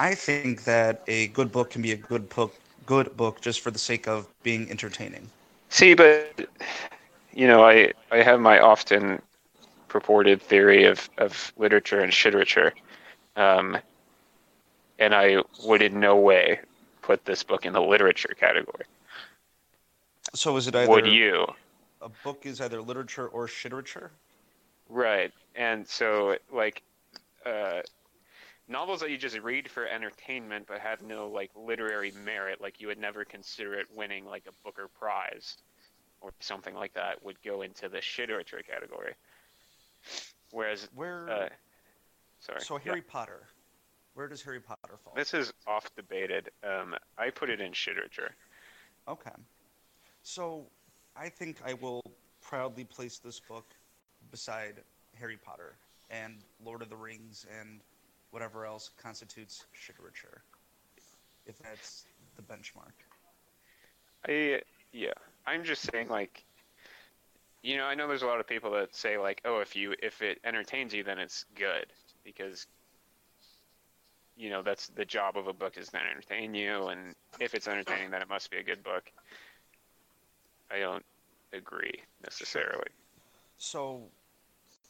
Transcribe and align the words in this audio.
I 0.00 0.14
think 0.14 0.64
that 0.64 1.02
a 1.06 1.26
good 1.28 1.52
book 1.52 1.70
can 1.70 1.82
be 1.82 1.92
a 1.92 1.96
good 1.96 2.30
book, 2.30 2.54
good 2.86 3.14
book 3.18 3.42
just 3.42 3.60
for 3.60 3.70
the 3.70 3.78
sake 3.78 4.08
of 4.08 4.26
being 4.42 4.70
entertaining. 4.70 5.28
See, 5.68 5.94
but 5.94 6.48
you 7.34 7.46
know, 7.46 7.62
I 7.62 7.92
I 8.10 8.22
have 8.22 8.40
my 8.40 8.58
often 8.60 9.20
purported 9.88 10.40
theory 10.40 10.84
of 10.84 11.10
of 11.18 11.52
literature 11.58 12.00
and 12.00 12.12
shiterature, 12.12 12.72
um, 13.36 13.76
and 14.98 15.14
I 15.14 15.42
would 15.64 15.82
in 15.82 16.00
no 16.00 16.16
way 16.16 16.60
put 17.02 17.26
this 17.26 17.42
book 17.42 17.66
in 17.66 17.74
the 17.74 17.82
literature 17.82 18.34
category. 18.38 18.84
So 20.34 20.56
is 20.56 20.66
it 20.66 20.74
either 20.74 20.90
Would 20.90 21.06
you? 21.08 21.46
a 22.00 22.08
book 22.24 22.46
is 22.46 22.60
either 22.60 22.80
literature 22.80 23.28
or 23.28 23.46
shiterature? 23.46 24.10
Right. 24.88 25.30
And 25.54 25.86
so, 25.86 26.36
like, 26.50 26.82
uh, 27.44 27.82
novels 28.70 29.00
that 29.00 29.10
you 29.10 29.18
just 29.18 29.38
read 29.40 29.70
for 29.70 29.86
entertainment 29.86 30.66
but 30.68 30.78
have 30.80 31.02
no, 31.02 31.28
like, 31.28 31.50
literary 31.54 32.12
merit, 32.24 32.60
like, 32.60 32.80
you 32.80 32.86
would 32.86 32.98
never 32.98 33.24
consider 33.24 33.74
it 33.74 33.86
winning, 33.94 34.24
like, 34.24 34.44
a 34.48 34.52
Booker 34.64 34.88
Prize 34.98 35.56
or 36.20 36.30
something 36.40 36.74
like 36.74 36.94
that, 36.94 37.22
would 37.24 37.42
go 37.42 37.62
into 37.62 37.88
the 37.88 38.00
shiterature 38.00 38.62
category. 38.66 39.14
Whereas, 40.52 40.88
Where? 40.94 41.28
uh, 41.28 41.48
sorry. 42.40 42.60
so 42.60 42.76
yeah. 42.76 42.82
Harry 42.84 43.02
Potter. 43.02 43.42
Where 44.14 44.28
does 44.28 44.42
Harry 44.42 44.60
Potter 44.60 44.98
fall? 45.02 45.14
This 45.16 45.34
is 45.34 45.52
off 45.66 45.88
debated. 45.96 46.50
Um, 46.64 46.94
I 47.16 47.30
put 47.30 47.48
it 47.48 47.60
in 47.60 47.72
shiterature. 47.72 48.30
Okay. 49.08 49.30
So 50.22 50.66
I 51.16 51.28
think 51.28 51.58
I 51.64 51.74
will 51.74 52.02
proudly 52.42 52.84
place 52.84 53.18
this 53.18 53.40
book 53.40 53.66
beside 54.30 54.82
Harry 55.18 55.38
Potter 55.42 55.76
and 56.10 56.38
Lord 56.64 56.82
of 56.82 56.90
the 56.90 56.96
Rings 56.96 57.46
and 57.60 57.80
whatever 58.30 58.64
else 58.64 58.90
constitutes 59.00 59.64
shiterature. 59.72 60.42
If 61.46 61.58
that's 61.58 62.04
the 62.36 62.42
benchmark. 62.42 62.92
I 64.26 64.60
yeah. 64.92 65.12
I'm 65.46 65.64
just 65.64 65.90
saying 65.90 66.08
like 66.08 66.44
you 67.62 67.76
know, 67.76 67.84
I 67.84 67.94
know 67.94 68.08
there's 68.08 68.22
a 68.22 68.26
lot 68.26 68.40
of 68.40 68.46
people 68.46 68.70
that 68.72 68.94
say 68.94 69.18
like, 69.18 69.40
"Oh, 69.44 69.60
if 69.60 69.76
you 69.76 69.94
if 70.02 70.22
it 70.22 70.38
entertains 70.44 70.94
you, 70.94 71.04
then 71.04 71.18
it's 71.18 71.44
good." 71.54 71.86
Because 72.24 72.66
you 74.36 74.48
know, 74.48 74.62
that's 74.62 74.88
the 74.88 75.04
job 75.04 75.36
of 75.36 75.46
a 75.46 75.52
book 75.52 75.76
is 75.76 75.90
to 75.90 75.98
entertain 75.98 76.54
you 76.54 76.86
and 76.86 77.14
if 77.40 77.54
it's 77.54 77.68
entertaining, 77.68 78.10
then 78.10 78.22
it 78.22 78.28
must 78.28 78.50
be 78.50 78.56
a 78.56 78.62
good 78.62 78.82
book. 78.82 79.12
I 80.70 80.78
don't 80.78 81.04
agree 81.52 82.00
necessarily. 82.24 82.88
So, 83.58 84.04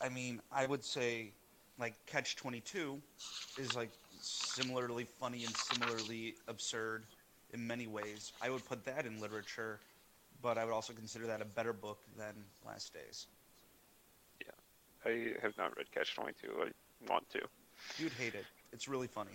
I 0.00 0.08
mean, 0.08 0.40
I 0.52 0.66
would 0.66 0.84
say, 0.84 1.32
like, 1.80 1.94
Catch 2.06 2.36
22 2.36 3.00
is, 3.58 3.74
like, 3.74 3.90
similarly 4.20 5.06
funny 5.18 5.44
and 5.44 5.56
similarly 5.56 6.34
absurd 6.48 7.04
in 7.52 7.66
many 7.66 7.86
ways. 7.86 8.32
I 8.42 8.50
would 8.50 8.64
put 8.64 8.84
that 8.84 9.06
in 9.06 9.20
literature, 9.20 9.80
but 10.42 10.58
I 10.58 10.64
would 10.64 10.74
also 10.74 10.92
consider 10.92 11.26
that 11.26 11.40
a 11.40 11.46
better 11.46 11.72
book 11.72 11.98
than 12.16 12.34
Last 12.66 12.92
Days. 12.94 13.26
Yeah, 14.40 15.10
I 15.10 15.34
have 15.42 15.56
not 15.58 15.76
read 15.76 15.90
Catch 15.92 16.14
22. 16.14 16.48
I 16.62 17.10
want 17.10 17.28
to. 17.30 17.40
You'd 17.98 18.12
hate 18.12 18.34
it. 18.34 18.44
It's 18.72 18.88
really 18.88 19.08
funny. 19.08 19.32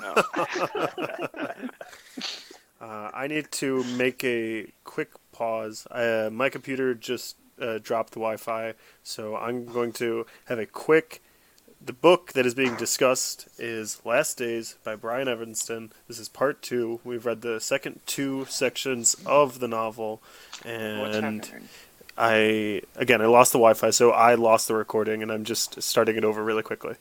No. 0.00 0.14
Uh, 2.84 3.10
I 3.14 3.28
need 3.28 3.50
to 3.52 3.82
make 3.96 4.22
a 4.24 4.70
quick 4.84 5.12
pause. 5.32 5.86
Uh, 5.90 6.28
my 6.30 6.50
computer 6.50 6.94
just 6.94 7.36
uh, 7.58 7.78
dropped 7.82 8.10
the 8.10 8.20
Wi-Fi, 8.20 8.74
so 9.02 9.36
I'm 9.36 9.64
going 9.64 9.92
to 9.94 10.26
have 10.46 10.58
a 10.58 10.66
quick. 10.66 11.22
The 11.84 11.92
book 11.92 12.32
that 12.32 12.46
is 12.46 12.54
being 12.54 12.76
discussed 12.76 13.46
is 13.58 14.00
Last 14.06 14.38
Days 14.38 14.76
by 14.84 14.96
Brian 14.96 15.28
Evenson. 15.28 15.92
This 16.08 16.18
is 16.18 16.30
part 16.30 16.62
two. 16.62 17.00
We've 17.04 17.26
read 17.26 17.42
the 17.42 17.60
second 17.60 18.00
two 18.06 18.46
sections 18.48 19.14
of 19.26 19.58
the 19.60 19.68
novel, 19.68 20.22
and? 20.64 21.50
I 22.16 22.80
again 22.96 23.20
I 23.20 23.26
lost 23.26 23.52
the 23.52 23.58
Wi-Fi, 23.58 23.90
so 23.90 24.12
I 24.12 24.36
lost 24.36 24.68
the 24.68 24.74
recording, 24.74 25.20
and 25.20 25.30
I'm 25.30 25.44
just 25.44 25.82
starting 25.82 26.16
it 26.16 26.24
over 26.24 26.42
really 26.42 26.62
quickly. 26.62 26.94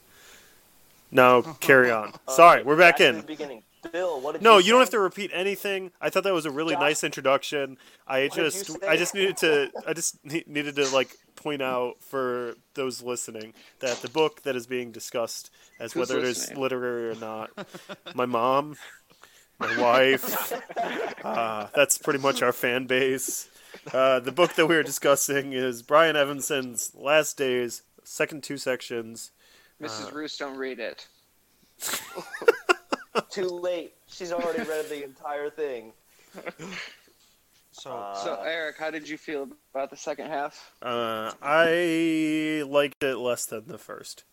Now 1.11 1.41
carry 1.61 1.89
on. 1.89 2.13
Sorry, 2.27 2.63
we're 2.63 2.75
back 2.75 2.97
to 2.97 3.09
in. 3.09 3.63
The 3.83 3.89
beginning. 3.89 4.07
Bill, 4.07 4.21
what 4.21 4.31
did 4.33 4.41
No, 4.41 4.57
you 4.57 4.65
you 4.65 4.71
don't 4.71 4.79
have 4.79 4.89
to 4.91 4.99
repeat 4.99 5.31
anything. 5.33 5.91
I 6.01 6.09
thought 6.09 6.23
that 6.23 6.33
was 6.33 6.45
a 6.45 6.51
really 6.51 6.73
Josh, 6.73 6.81
nice 6.81 7.03
introduction. 7.03 7.77
I 8.07 8.23
what 8.23 8.35
did 8.35 8.37
you 8.37 8.43
just? 8.49 8.83
I 8.83 8.97
just 8.97 9.13
needed 9.13 9.37
to 9.37 9.71
I 9.87 9.93
just 9.93 10.23
needed 10.47 10.75
to 10.77 10.87
like 10.89 11.15
point 11.35 11.61
out 11.61 11.95
for 11.99 12.55
those 12.73 13.01
listening 13.01 13.53
that 13.79 13.97
the 13.97 14.09
book 14.09 14.43
that 14.43 14.55
is 14.55 14.65
being 14.65 14.91
discussed 14.91 15.51
as 15.79 15.93
Who's 15.93 16.09
whether 16.09 16.19
it 16.19 16.25
is 16.25 16.53
literary 16.55 17.09
or 17.09 17.15
not, 17.15 17.51
my 18.15 18.25
mom, 18.25 18.77
my 19.59 19.77
wife, 19.79 20.53
uh, 21.25 21.67
that's 21.75 21.97
pretty 21.97 22.19
much 22.19 22.41
our 22.41 22.53
fan 22.53 22.87
base. 22.87 23.49
Uh, 23.91 24.19
the 24.19 24.31
book 24.31 24.53
that 24.53 24.67
we 24.67 24.75
are 24.75 24.83
discussing 24.83 25.51
is 25.53 25.81
Brian 25.81 26.15
Evenson's 26.15 26.91
Last 26.95 27.37
Days, 27.37 27.81
second 28.03 28.43
two 28.43 28.57
sections. 28.57 29.31
Mrs. 29.81 30.11
Uh, 30.11 30.15
Roos, 30.15 30.37
don't 30.37 30.57
read 30.57 30.79
it. 30.79 31.07
Too 33.29 33.47
late. 33.47 33.93
She's 34.07 34.31
already 34.31 34.63
read 34.63 34.89
the 34.89 35.03
entire 35.03 35.49
thing. 35.49 35.93
So, 37.71 37.91
Uh, 37.91 38.15
So, 38.23 38.41
Eric, 38.41 38.77
how 38.77 38.91
did 38.91 39.07
you 39.09 39.17
feel 39.17 39.47
about 39.73 39.89
the 39.89 39.97
second 39.97 40.27
half? 40.27 40.71
Uh, 40.81 41.31
I 41.41 42.63
liked 42.67 43.03
it 43.03 43.17
less 43.17 43.45
than 43.45 43.67
the 43.67 43.77
first. 43.77 44.23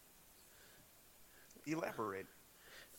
elaborate. 1.66 2.26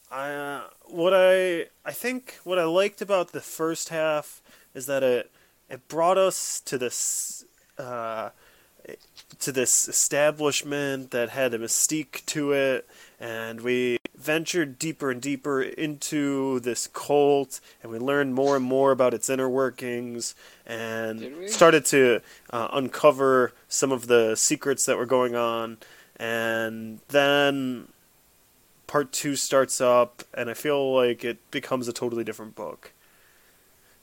I 0.09 0.29
uh, 0.31 0.61
what 0.85 1.13
I 1.13 1.67
I 1.85 1.91
think 1.93 2.39
what 2.43 2.59
I 2.59 2.63
liked 2.65 3.01
about 3.01 3.31
the 3.31 3.41
first 3.41 3.89
half 3.89 4.41
is 4.73 4.85
that 4.85 5.03
it 5.03 5.31
it 5.69 5.87
brought 5.87 6.17
us 6.17 6.59
to 6.61 6.77
this 6.77 7.45
uh, 7.77 8.29
to 9.39 9.51
this 9.51 9.87
establishment 9.87 11.11
that 11.11 11.29
had 11.29 11.53
a 11.53 11.59
mystique 11.59 12.25
to 12.27 12.51
it, 12.51 12.87
and 13.19 13.61
we 13.61 13.97
ventured 14.21 14.79
deeper 14.79 15.11
and 15.11 15.21
deeper 15.21 15.61
into 15.61 16.59
this 16.61 16.87
cult, 16.87 17.59
and 17.81 17.91
we 17.91 17.99
learned 17.99 18.33
more 18.35 18.55
and 18.55 18.65
more 18.65 18.91
about 18.91 19.13
its 19.13 19.29
inner 19.29 19.49
workings, 19.49 20.35
and 20.65 21.49
started 21.49 21.85
to 21.85 22.21
uh, 22.51 22.67
uncover 22.73 23.53
some 23.67 23.91
of 23.91 24.07
the 24.07 24.35
secrets 24.35 24.85
that 24.85 24.97
were 24.97 25.05
going 25.05 25.35
on, 25.35 25.77
and 26.17 26.99
then 27.09 27.87
part 28.87 29.11
two 29.11 29.35
starts 29.35 29.79
up, 29.79 30.23
and 30.33 30.49
I 30.49 30.53
feel 30.53 30.93
like 30.93 31.23
it 31.23 31.39
becomes 31.49 31.87
a 31.87 31.93
totally 31.93 32.23
different 32.23 32.55
book. 32.55 32.91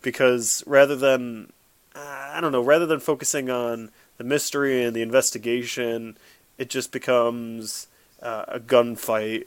Because 0.00 0.64
rather 0.66 0.96
than, 0.96 1.52
uh, 1.94 2.30
I 2.34 2.40
don't 2.40 2.52
know, 2.52 2.62
rather 2.62 2.86
than 2.86 3.00
focusing 3.00 3.50
on 3.50 3.90
the 4.16 4.24
mystery 4.24 4.84
and 4.84 4.94
the 4.94 5.02
investigation, 5.02 6.16
it 6.56 6.70
just 6.70 6.92
becomes 6.92 7.88
uh, 8.22 8.44
a 8.48 8.60
gunfight 8.60 9.46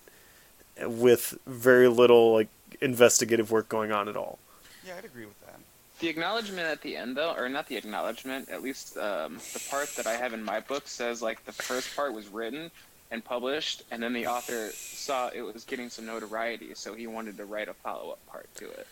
with 0.86 1.38
very 1.46 1.88
little 1.88 2.34
like 2.34 2.48
investigative 2.82 3.52
work 3.52 3.70
going 3.70 3.92
on 3.92 4.08
at 4.08 4.16
all. 4.16 4.40
Yeah, 4.86 4.94
I'd 4.98 5.06
agree 5.06 5.26
with 5.26 5.40
that. 5.42 5.60
The 6.00 6.10
acknowledgement 6.10 6.68
at 6.68 6.82
the 6.82 6.98
end, 6.98 7.16
though, 7.16 7.34
or 7.34 7.48
not 7.48 7.68
the 7.68 7.78
acknowledgement, 7.78 8.50
at 8.50 8.64
least 8.64 8.98
um, 8.98 9.40
the 9.54 9.64
part 9.70 9.90
that 9.98 10.08
I 10.08 10.14
have 10.14 10.34
in 10.34 10.44
my 10.44 10.60
book 10.60 10.88
says 10.88 11.22
like 11.22 11.46
the 11.46 11.52
first 11.52 11.96
part 11.96 12.14
was 12.14 12.28
written 12.28 12.72
and 13.12 13.24
published, 13.24 13.84
and 13.92 14.02
then 14.02 14.14
the 14.14 14.26
author 14.26 14.70
saw 14.72 15.30
it 15.30 15.42
was 15.42 15.64
getting 15.64 15.90
some 15.90 16.06
notoriety, 16.06 16.74
so 16.74 16.94
he 16.94 17.08
wanted 17.08 17.38
to 17.38 17.46
write 17.46 17.68
a 17.68 17.74
follow 17.74 18.12
up 18.12 18.26
part 18.28 18.48
to 18.56 18.66
it. 18.72 18.88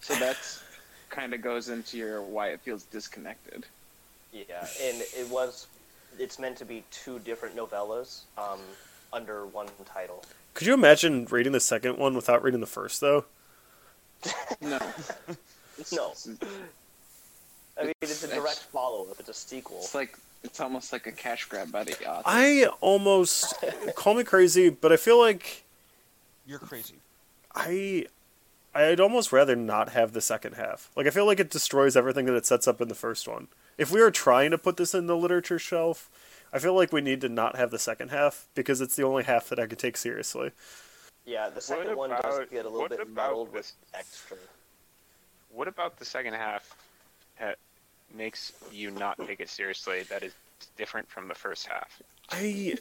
So 0.00 0.14
that's 0.14 0.62
kind 1.08 1.34
of 1.34 1.42
goes 1.42 1.68
into 1.68 1.96
your 1.96 2.22
why 2.22 2.48
it 2.48 2.60
feels 2.60 2.84
disconnected. 2.84 3.64
Yeah, 4.32 4.66
and 4.82 5.02
it 5.16 5.28
was. 5.28 5.66
It's 6.18 6.38
meant 6.38 6.58
to 6.58 6.64
be 6.64 6.84
two 6.90 7.18
different 7.20 7.56
novellas 7.56 8.20
um, 8.36 8.60
under 9.12 9.46
one 9.46 9.66
title. 9.86 10.24
Could 10.54 10.66
you 10.66 10.74
imagine 10.74 11.26
reading 11.30 11.52
the 11.52 11.60
second 11.60 11.98
one 11.98 12.14
without 12.14 12.42
reading 12.42 12.60
the 12.60 12.66
first, 12.66 13.00
though? 13.00 13.24
No. 14.60 14.78
No. 15.90 16.12
I 17.80 17.84
mean, 17.84 17.92
it's 18.02 18.22
a 18.22 18.28
direct 18.28 18.58
follow-up. 18.58 19.16
It's 19.18 19.28
a 19.28 19.34
sequel. 19.34 19.78
It's 19.78 19.94
like 19.94 20.16
it's 20.44 20.60
almost 20.60 20.92
like 20.92 21.06
a 21.06 21.12
cash 21.12 21.46
grab 21.46 21.72
by 21.72 21.82
the 21.82 21.92
author. 22.08 22.22
I 22.26 22.66
almost 22.80 23.54
call 23.96 24.14
me 24.14 24.22
crazy, 24.22 24.68
but 24.68 24.92
I 24.92 24.96
feel 24.96 25.18
like 25.18 25.64
You're 26.46 26.58
crazy. 26.60 26.96
I 27.54 28.06
I'd 28.74 29.00
almost 29.00 29.32
rather 29.32 29.56
not 29.56 29.88
have 29.88 30.12
the 30.12 30.20
second 30.20 30.54
half. 30.54 30.90
Like 30.94 31.06
I 31.06 31.10
feel 31.10 31.26
like 31.26 31.40
it 31.40 31.50
destroys 31.50 31.96
everything 31.96 32.26
that 32.26 32.36
it 32.36 32.46
sets 32.46 32.68
up 32.68 32.80
in 32.80 32.88
the 32.88 32.94
first 32.94 33.26
one. 33.26 33.48
If 33.78 33.90
we 33.90 34.00
were 34.00 34.10
trying 34.12 34.50
to 34.52 34.58
put 34.58 34.76
this 34.76 34.94
in 34.94 35.06
the 35.06 35.16
literature 35.16 35.58
shelf, 35.58 36.10
I 36.52 36.58
feel 36.58 36.74
like 36.74 36.92
we 36.92 37.00
need 37.00 37.20
to 37.22 37.28
not 37.28 37.56
have 37.56 37.70
the 37.70 37.78
second 37.78 38.10
half 38.10 38.46
because 38.54 38.80
it's 38.80 38.94
the 38.94 39.04
only 39.04 39.24
half 39.24 39.48
that 39.48 39.58
I 39.58 39.66
could 39.66 39.78
take 39.78 39.96
seriously. 39.96 40.50
Yeah, 41.24 41.48
the 41.48 41.60
second 41.60 41.96
one 41.96 42.10
does 42.10 42.40
get 42.50 42.66
a 42.66 42.68
little 42.68 42.88
bit 42.88 43.00
about 43.00 43.30
muddled 43.30 43.52
with 43.52 43.72
extra. 43.94 44.36
What 45.50 45.68
about 45.68 45.98
the 45.98 46.04
second 46.04 46.34
half 46.34 46.76
that 47.38 47.58
makes 48.14 48.52
you 48.72 48.90
not 48.90 49.16
take 49.26 49.40
it 49.40 49.48
seriously 49.48 50.02
that 50.04 50.22
is 50.22 50.34
different 50.76 51.08
from 51.08 51.28
the 51.28 51.34
first 51.34 51.66
half? 51.66 52.02
I 52.30 52.76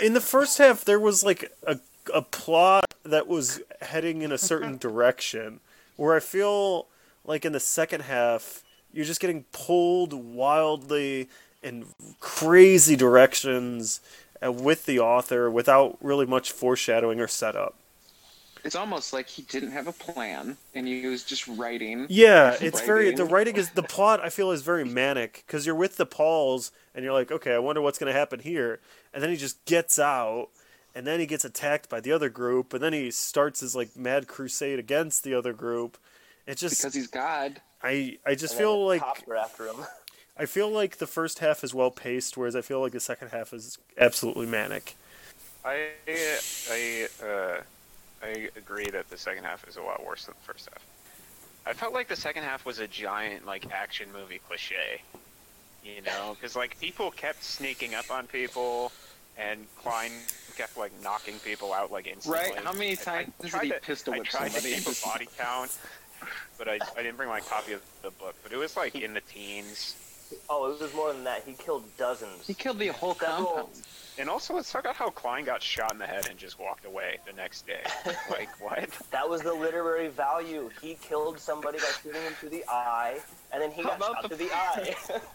in 0.00 0.14
the 0.14 0.20
first 0.20 0.58
half 0.58 0.84
there 0.84 1.00
was 1.00 1.22
like 1.22 1.52
a 1.66 1.78
a 2.12 2.22
plot 2.22 2.94
that 3.04 3.28
was 3.28 3.60
heading 3.82 4.22
in 4.22 4.32
a 4.32 4.38
certain 4.38 4.76
direction. 4.78 5.60
Where 5.96 6.16
I 6.16 6.20
feel 6.20 6.86
like 7.24 7.44
in 7.44 7.52
the 7.52 7.60
second 7.60 8.02
half, 8.02 8.62
you're 8.92 9.04
just 9.04 9.20
getting 9.20 9.44
pulled 9.52 10.12
wildly 10.14 11.28
in 11.62 11.86
crazy 12.20 12.96
directions 12.96 14.00
uh, 14.44 14.52
with 14.52 14.86
the 14.86 14.98
author 14.98 15.50
without 15.50 15.98
really 16.00 16.26
much 16.26 16.52
foreshadowing 16.52 17.20
or 17.20 17.28
setup. 17.28 17.74
It's 18.62 18.76
almost 18.76 19.12
like 19.12 19.28
he 19.28 19.42
didn't 19.42 19.70
have 19.70 19.86
a 19.86 19.92
plan 19.92 20.56
and 20.74 20.86
he 20.86 21.06
was 21.06 21.24
just 21.24 21.46
writing. 21.48 22.06
Yeah, 22.08 22.56
it's 22.60 22.80
very 22.80 23.14
the 23.14 23.24
writing 23.24 23.56
is 23.56 23.70
the 23.70 23.82
plot. 23.82 24.20
I 24.20 24.28
feel 24.28 24.50
is 24.50 24.62
very 24.62 24.84
manic 24.84 25.44
because 25.46 25.66
you're 25.66 25.74
with 25.74 25.96
the 25.96 26.06
Pauls 26.06 26.70
and 26.94 27.04
you're 27.04 27.14
like, 27.14 27.30
okay, 27.32 27.54
I 27.54 27.58
wonder 27.58 27.80
what's 27.80 27.98
gonna 27.98 28.12
happen 28.12 28.40
here, 28.40 28.80
and 29.14 29.22
then 29.22 29.30
he 29.30 29.36
just 29.36 29.64
gets 29.64 29.98
out, 29.98 30.48
and 30.94 31.06
then 31.06 31.20
he 31.20 31.26
gets 31.26 31.44
attacked 31.44 31.88
by 31.88 32.00
the 32.00 32.12
other 32.12 32.28
group, 32.28 32.74
and 32.74 32.82
then 32.82 32.92
he 32.92 33.10
starts 33.10 33.60
his 33.60 33.74
like 33.74 33.96
mad 33.96 34.28
crusade 34.28 34.78
against 34.78 35.24
the 35.24 35.34
other 35.34 35.52
group. 35.52 35.96
It 36.46 36.56
just 36.56 36.78
Because 36.78 36.94
he's 36.94 37.06
God. 37.06 37.60
I 37.82 38.18
I 38.26 38.34
just 38.34 38.56
feel 38.56 38.86
like 38.86 39.00
cops 39.00 39.22
are 39.26 39.36
after 39.36 39.66
him. 39.66 39.76
I 40.40 40.46
feel 40.46 40.70
like 40.70 40.96
the 40.96 41.06
first 41.06 41.40
half 41.40 41.62
is 41.62 41.74
well 41.74 41.90
paced, 41.90 42.34
whereas 42.34 42.56
I 42.56 42.62
feel 42.62 42.80
like 42.80 42.92
the 42.92 43.00
second 43.00 43.28
half 43.28 43.52
is 43.52 43.76
absolutely 43.98 44.46
manic. 44.46 44.94
I 45.66 45.88
I 46.70 47.08
uh, 47.22 47.60
I 48.22 48.48
agree 48.56 48.86
that 48.86 49.10
the 49.10 49.18
second 49.18 49.44
half 49.44 49.68
is 49.68 49.76
a 49.76 49.82
lot 49.82 50.02
worse 50.04 50.24
than 50.24 50.34
the 50.40 50.52
first 50.52 50.70
half. 50.72 50.82
I 51.66 51.74
felt 51.74 51.92
like 51.92 52.08
the 52.08 52.16
second 52.16 52.44
half 52.44 52.64
was 52.64 52.78
a 52.78 52.86
giant 52.88 53.44
like 53.44 53.70
action 53.70 54.08
movie 54.18 54.40
cliche, 54.48 55.02
you 55.84 56.00
know, 56.06 56.34
because 56.40 56.56
like 56.56 56.80
people 56.80 57.10
kept 57.10 57.44
sneaking 57.44 57.94
up 57.94 58.10
on 58.10 58.26
people, 58.26 58.92
and 59.36 59.66
Klein 59.76 60.12
kept 60.56 60.78
like 60.78 60.92
knocking 61.02 61.34
people 61.40 61.74
out 61.74 61.92
like 61.92 62.06
instantly. 62.06 62.40
Right? 62.54 62.64
How 62.64 62.72
many 62.72 62.92
I- 62.92 62.92
I 62.92 62.94
times 62.94 63.32
did 63.42 63.50
tried 63.50 63.64
he 63.64 63.70
to- 63.72 63.80
pistol 63.80 64.14
I 64.14 64.18
tried 64.20 64.52
somebody? 64.52 64.74
to 64.74 64.80
keep 64.80 64.96
a 64.96 65.06
body 65.06 65.28
count, 65.36 65.76
but 66.56 66.66
I, 66.66 66.78
I 66.96 67.02
didn't 67.02 67.18
bring 67.18 67.28
my 67.28 67.40
copy 67.40 67.74
of 67.74 67.82
the 68.00 68.10
book. 68.12 68.36
But 68.42 68.52
it 68.52 68.56
was 68.56 68.74
like 68.74 68.94
in 68.94 69.12
the 69.12 69.20
teens. 69.20 69.96
Oh, 70.48 70.72
it 70.72 70.80
was 70.80 70.94
more 70.94 71.12
than 71.12 71.24
that. 71.24 71.42
He 71.46 71.52
killed 71.54 71.84
dozens. 71.96 72.46
He 72.46 72.54
killed 72.54 72.78
the 72.78 72.88
whole 72.88 73.14
Several- 73.14 73.46
compound. 73.46 73.68
And 74.18 74.28
also, 74.28 74.52
let's 74.54 74.70
talk 74.70 74.82
about 74.82 74.96
how 74.96 75.08
Klein 75.08 75.44
got 75.44 75.62
shot 75.62 75.92
in 75.92 75.98
the 75.98 76.06
head 76.06 76.26
and 76.28 76.38
just 76.38 76.58
walked 76.58 76.84
away 76.84 77.18
the 77.26 77.32
next 77.32 77.66
day. 77.66 77.80
Like 78.30 78.48
what? 78.60 78.90
That 79.12 79.28
was 79.28 79.40
the 79.40 79.54
literary 79.54 80.08
value. 80.08 80.68
He 80.82 80.94
killed 81.00 81.38
somebody 81.38 81.78
by 81.78 81.84
shooting 82.02 82.20
him 82.22 82.32
through 82.34 82.50
the 82.50 82.64
eye, 82.68 83.18
and 83.52 83.62
then 83.62 83.70
he 83.70 83.82
How 83.82 83.96
got 83.96 84.00
shot 84.00 84.22
the- 84.22 84.28
through 84.36 84.46
the 84.48 84.52
eye. 84.54 84.94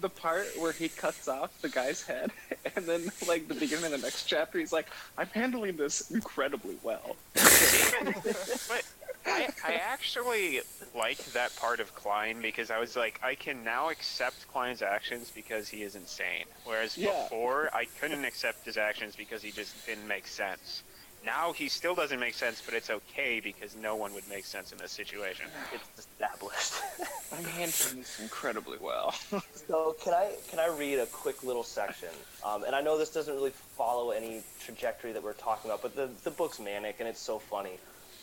The 0.00 0.08
part 0.08 0.46
where 0.56 0.70
he 0.72 0.88
cuts 0.88 1.26
off 1.26 1.50
the 1.62 1.68
guy's 1.68 2.02
head, 2.02 2.30
and 2.76 2.86
then 2.86 3.10
like 3.26 3.48
the 3.48 3.54
beginning 3.54 3.86
of 3.86 3.90
the 3.90 3.98
next 3.98 4.24
chapter, 4.26 4.58
he's 4.60 4.72
like, 4.72 4.86
"I'm 5.18 5.26
handling 5.26 5.76
this 5.76 6.12
incredibly 6.12 6.76
well." 6.84 7.16
but 7.34 8.84
I, 9.26 9.48
I 9.66 9.74
actually 9.74 10.60
liked 10.94 11.32
that 11.34 11.54
part 11.56 11.80
of 11.80 11.94
Klein 11.94 12.40
because 12.42 12.70
I 12.70 12.78
was 12.78 12.96
like, 12.96 13.20
I 13.22 13.34
can 13.34 13.62
now 13.64 13.90
accept 13.90 14.48
Klein's 14.48 14.82
actions 14.82 15.30
because 15.34 15.68
he 15.68 15.82
is 15.82 15.94
insane. 15.94 16.44
Whereas 16.64 16.96
Yeah. 16.98 17.22
before, 17.24 17.70
I 17.74 17.86
couldn't 18.00 18.24
accept 18.24 18.64
his 18.64 18.76
actions 18.76 19.14
because 19.16 19.42
he 19.42 19.50
just 19.50 19.74
didn't 19.86 20.06
make 20.08 20.26
sense. 20.26 20.82
Now 21.24 21.52
he 21.52 21.68
still 21.68 21.94
doesn't 21.94 22.18
make 22.18 22.32
sense, 22.32 22.62
but 22.64 22.72
it's 22.72 22.88
okay 22.88 23.40
because 23.40 23.76
no 23.76 23.94
one 23.94 24.14
would 24.14 24.26
make 24.28 24.46
sense 24.46 24.72
in 24.72 24.78
this 24.78 24.90
situation. 24.90 25.46
it's 25.72 26.06
established. 26.06 26.72
I'm 27.32 27.44
handling 27.44 27.98
this 27.98 28.18
incredibly 28.20 28.78
well. 28.80 29.14
So 29.68 29.94
can 30.02 30.14
I 30.14 30.32
can 30.48 30.58
I 30.58 30.66
read 30.66 30.98
a 30.98 31.06
quick 31.06 31.44
little 31.44 31.62
section? 31.62 32.08
Um, 32.44 32.64
and 32.64 32.74
I 32.74 32.80
know 32.80 32.98
this 32.98 33.10
doesn't 33.10 33.32
really 33.32 33.52
follow 33.76 34.10
any 34.10 34.42
trajectory 34.58 35.12
that 35.12 35.22
we're 35.22 35.34
talking 35.34 35.70
about, 35.70 35.82
but 35.82 35.94
the 35.94 36.08
the 36.24 36.30
book's 36.30 36.58
manic 36.58 36.96
and 36.98 37.08
it's 37.08 37.20
so 37.20 37.38
funny. 37.38 37.78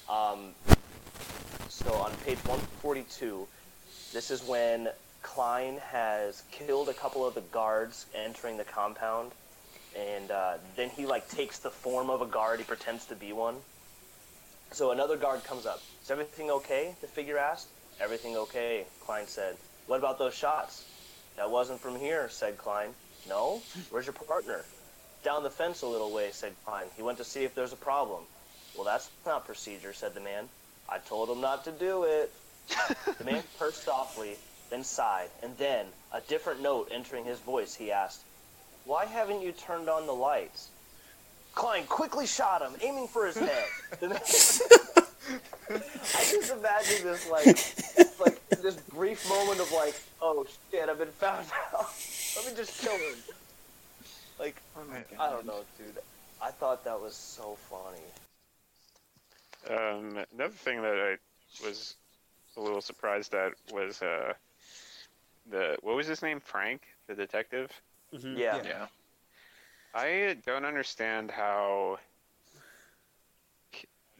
Um, 0.09 0.53
so 1.69 1.93
on 1.93 2.11
page 2.25 2.37
142, 2.45 3.47
this 4.13 4.31
is 4.31 4.43
when 4.43 4.89
Klein 5.21 5.77
has 5.91 6.43
killed 6.51 6.89
a 6.89 6.93
couple 6.93 7.25
of 7.25 7.35
the 7.35 7.41
guards 7.41 8.05
entering 8.15 8.57
the 8.57 8.63
compound, 8.63 9.31
and 9.97 10.31
uh, 10.31 10.53
then 10.75 10.89
he 10.89 11.05
like 11.05 11.29
takes 11.29 11.59
the 11.59 11.69
form 11.69 12.09
of 12.09 12.21
a 12.21 12.25
guard. 12.25 12.59
He 12.59 12.65
pretends 12.65 13.05
to 13.05 13.15
be 13.15 13.33
one. 13.33 13.55
So 14.71 14.91
another 14.91 15.17
guard 15.17 15.43
comes 15.43 15.65
up. 15.65 15.81
Is 16.03 16.11
everything 16.11 16.51
okay? 16.51 16.95
The 17.01 17.07
figure 17.07 17.37
asked. 17.37 17.67
Everything 17.99 18.35
okay? 18.37 18.85
Klein 19.01 19.27
said. 19.27 19.55
What 19.87 19.97
about 19.97 20.19
those 20.19 20.33
shots? 20.33 20.83
That 21.37 21.49
wasn't 21.49 21.79
from 21.79 21.97
here, 21.97 22.29
said 22.29 22.57
Klein. 22.57 22.89
No? 23.27 23.61
Where's 23.89 24.05
your 24.05 24.13
partner? 24.13 24.65
Down 25.23 25.43
the 25.43 25.49
fence 25.49 25.81
a 25.81 25.87
little 25.87 26.11
way, 26.11 26.29
said 26.31 26.53
Klein. 26.65 26.85
He 26.95 27.03
went 27.03 27.17
to 27.17 27.23
see 27.23 27.43
if 27.43 27.55
there's 27.55 27.73
a 27.73 27.77
problem. 27.77 28.23
Well, 28.75 28.85
that's 28.85 29.09
not 29.25 29.45
procedure, 29.45 29.93
said 29.93 30.13
the 30.13 30.19
man. 30.19 30.49
I 30.89 30.99
told 30.99 31.29
him 31.29 31.41
not 31.41 31.63
to 31.65 31.71
do 31.71 32.03
it. 32.03 32.31
the 33.17 33.23
man 33.25 33.43
purred 33.57 33.73
softly, 33.73 34.35
then 34.69 34.83
sighed, 34.83 35.29
and 35.43 35.57
then, 35.57 35.85
a 36.13 36.21
different 36.21 36.61
note 36.61 36.89
entering 36.91 37.25
his 37.25 37.39
voice, 37.39 37.75
he 37.75 37.91
asked, 37.91 38.21
Why 38.85 39.05
haven't 39.05 39.41
you 39.41 39.51
turned 39.51 39.89
on 39.89 40.05
the 40.05 40.13
lights? 40.13 40.69
Klein 41.55 41.85
quickly 41.85 42.27
shot 42.27 42.61
him, 42.61 42.73
aiming 42.81 43.07
for 43.07 43.25
his 43.25 43.37
head. 43.37 43.65
Man- 44.01 44.11
I 45.69 46.23
just 46.31 46.51
imagine 46.51 47.03
this 47.03 47.29
like, 47.29 47.45
like 48.19 48.49
this 48.61 48.75
brief 48.93 49.27
moment 49.27 49.59
of 49.59 49.71
like, 49.73 49.95
oh 50.21 50.45
shit, 50.71 50.87
I've 50.87 50.99
been 50.99 51.07
found 51.09 51.45
out. 51.73 51.87
Let 52.37 52.45
me 52.45 52.55
just 52.55 52.81
kill 52.81 52.93
him. 52.93 53.15
Like, 54.39 54.61
Oh 54.77 54.83
I 55.19 55.29
don't 55.31 55.45
know, 55.45 55.61
dude. 55.77 55.97
I 56.41 56.51
thought 56.51 56.85
that 56.85 56.99
was 57.01 57.15
so 57.15 57.57
funny. 57.69 58.05
Um, 59.69 60.23
another 60.33 60.53
thing 60.53 60.81
that 60.81 60.95
I 60.95 61.65
was 61.65 61.95
a 62.55 62.61
little 62.61 62.81
surprised 62.81 63.33
at 63.33 63.53
was 63.71 64.01
uh, 64.01 64.33
the 65.49 65.77
what 65.81 65.95
was 65.95 66.07
his 66.07 66.21
name? 66.21 66.39
Frank, 66.39 66.81
the 67.07 67.15
detective. 67.15 67.71
Mhm. 68.13 68.37
Yeah. 68.37 68.61
Yeah. 68.63 68.87
I 69.93 70.37
don't 70.45 70.65
understand 70.65 71.31
how 71.31 71.99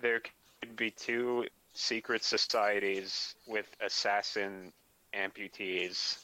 there 0.01 0.21
could 0.61 0.75
be 0.75 0.91
two 0.91 1.45
secret 1.73 2.23
societies 2.23 3.35
with 3.47 3.67
assassin 3.81 4.71
amputees, 5.13 6.17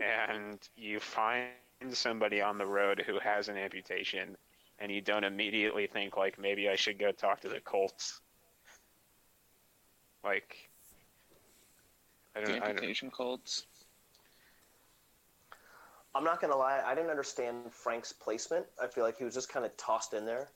and 0.00 0.58
you 0.76 1.00
find 1.00 1.48
somebody 1.90 2.40
on 2.40 2.58
the 2.58 2.66
road 2.66 3.02
who 3.06 3.18
has 3.18 3.48
an 3.48 3.56
amputation, 3.56 4.36
and 4.78 4.92
you 4.92 5.00
don't 5.00 5.24
immediately 5.24 5.86
think 5.86 6.16
like 6.16 6.38
maybe 6.38 6.68
I 6.68 6.76
should 6.76 6.98
go 6.98 7.12
talk 7.12 7.40
to 7.40 7.48
the 7.48 7.60
Colts. 7.60 8.20
Like, 10.24 10.70
I 12.36 12.40
don't, 12.40 12.50
I 12.50 12.58
don't 12.58 12.68
amputation. 12.70 13.10
I'm 16.14 16.24
not 16.24 16.40
gonna 16.40 16.56
lie, 16.56 16.82
I 16.84 16.94
didn't 16.94 17.10
understand 17.10 17.72
Frank's 17.72 18.12
placement. 18.12 18.66
I 18.82 18.86
feel 18.86 19.04
like 19.04 19.18
he 19.18 19.24
was 19.24 19.34
just 19.34 19.48
kind 19.48 19.64
of 19.64 19.76
tossed 19.76 20.14
in 20.14 20.24
there, 20.24 20.48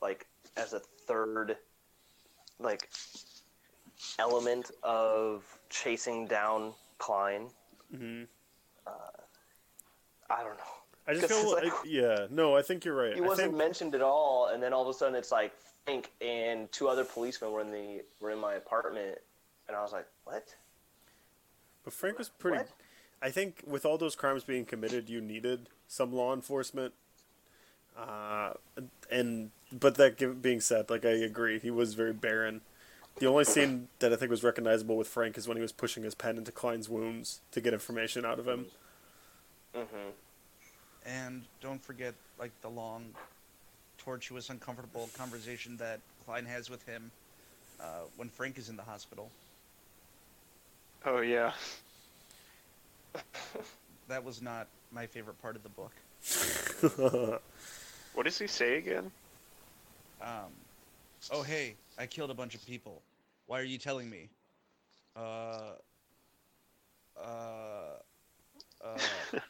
like 0.00 0.26
as 0.56 0.72
a 0.72 0.80
third, 0.80 1.56
like 2.58 2.88
element 4.18 4.70
of 4.82 5.44
chasing 5.68 6.26
down 6.26 6.74
Klein. 6.98 7.50
Mhm. 7.92 8.28
Uh, 8.86 8.90
I 10.28 10.42
don't 10.44 10.56
know. 10.56 10.79
I 11.10 11.14
just 11.14 11.28
feel 11.28 11.52
like, 11.52 11.72
yeah, 11.86 12.26
no, 12.30 12.56
I 12.56 12.62
think 12.62 12.84
you're 12.84 12.94
right. 12.94 13.14
He 13.14 13.20
wasn't 13.20 13.48
think, 13.48 13.58
mentioned 13.58 13.94
at 13.94 14.02
all, 14.02 14.50
and 14.52 14.62
then 14.62 14.72
all 14.72 14.82
of 14.82 14.88
a 14.88 14.94
sudden 14.94 15.14
it's 15.14 15.32
like 15.32 15.52
Frank 15.84 16.10
and 16.20 16.70
two 16.72 16.88
other 16.88 17.04
policemen 17.04 17.52
were 17.52 17.60
in 17.60 17.70
the 17.70 18.02
were 18.20 18.30
in 18.30 18.38
my 18.38 18.54
apartment, 18.54 19.18
and 19.68 19.76
I 19.76 19.82
was 19.82 19.92
like, 19.92 20.06
what? 20.24 20.54
but 21.84 21.92
Frank 21.92 22.18
was 22.18 22.28
pretty. 22.28 22.58
What? 22.58 22.68
I 23.22 23.30
think 23.30 23.62
with 23.66 23.84
all 23.84 23.98
those 23.98 24.16
crimes 24.16 24.44
being 24.44 24.64
committed, 24.64 25.10
you 25.10 25.20
needed 25.20 25.68
some 25.88 26.12
law 26.12 26.32
enforcement. 26.32 26.94
Uh, 27.98 28.52
and 29.10 29.50
but 29.72 29.96
that 29.96 30.40
being 30.40 30.60
said, 30.60 30.88
like 30.90 31.04
I 31.04 31.10
agree, 31.10 31.58
he 31.58 31.70
was 31.70 31.94
very 31.94 32.12
barren. 32.12 32.60
The 33.16 33.26
only 33.26 33.44
scene 33.44 33.88
that 33.98 34.12
I 34.12 34.16
think 34.16 34.30
was 34.30 34.42
recognizable 34.42 34.96
with 34.96 35.08
Frank 35.08 35.36
is 35.36 35.46
when 35.46 35.56
he 35.56 35.60
was 35.60 35.72
pushing 35.72 36.04
his 36.04 36.14
pen 36.14 36.38
into 36.38 36.52
Klein's 36.52 36.88
wounds 36.88 37.40
to 37.50 37.60
get 37.60 37.74
information 37.74 38.24
out 38.24 38.38
of 38.38 38.46
him. 38.46 38.66
Mm-hmm. 39.76 40.10
And 41.06 41.42
don't 41.60 41.82
forget, 41.82 42.14
like, 42.38 42.52
the 42.62 42.68
long, 42.68 43.06
tortuous, 43.98 44.50
uncomfortable 44.50 45.08
conversation 45.16 45.76
that 45.78 46.00
Klein 46.24 46.44
has 46.44 46.70
with 46.70 46.84
him 46.86 47.10
uh, 47.80 48.02
when 48.16 48.28
Frank 48.28 48.58
is 48.58 48.68
in 48.68 48.76
the 48.76 48.82
hospital. 48.82 49.30
Oh 51.04 51.20
yeah. 51.20 51.52
That 54.08 54.24
was 54.24 54.42
not 54.42 54.66
my 54.90 55.06
favorite 55.06 55.40
part 55.40 55.54
of 55.54 55.62
the 55.62 55.68
book. 55.68 57.40
What 58.14 58.24
does 58.24 58.38
he 58.38 58.48
say 58.48 58.76
again? 58.78 59.10
Um, 60.20 60.50
oh, 61.30 61.42
hey, 61.42 61.74
I 61.98 62.06
killed 62.06 62.30
a 62.30 62.34
bunch 62.34 62.54
of 62.54 62.66
people. 62.66 63.02
Why 63.46 63.60
are 63.60 63.64
you 63.64 63.78
telling 63.78 64.10
me? 64.10 64.28
Uh, 65.16 65.74
uh, 67.22 67.98
uh, 68.84 68.98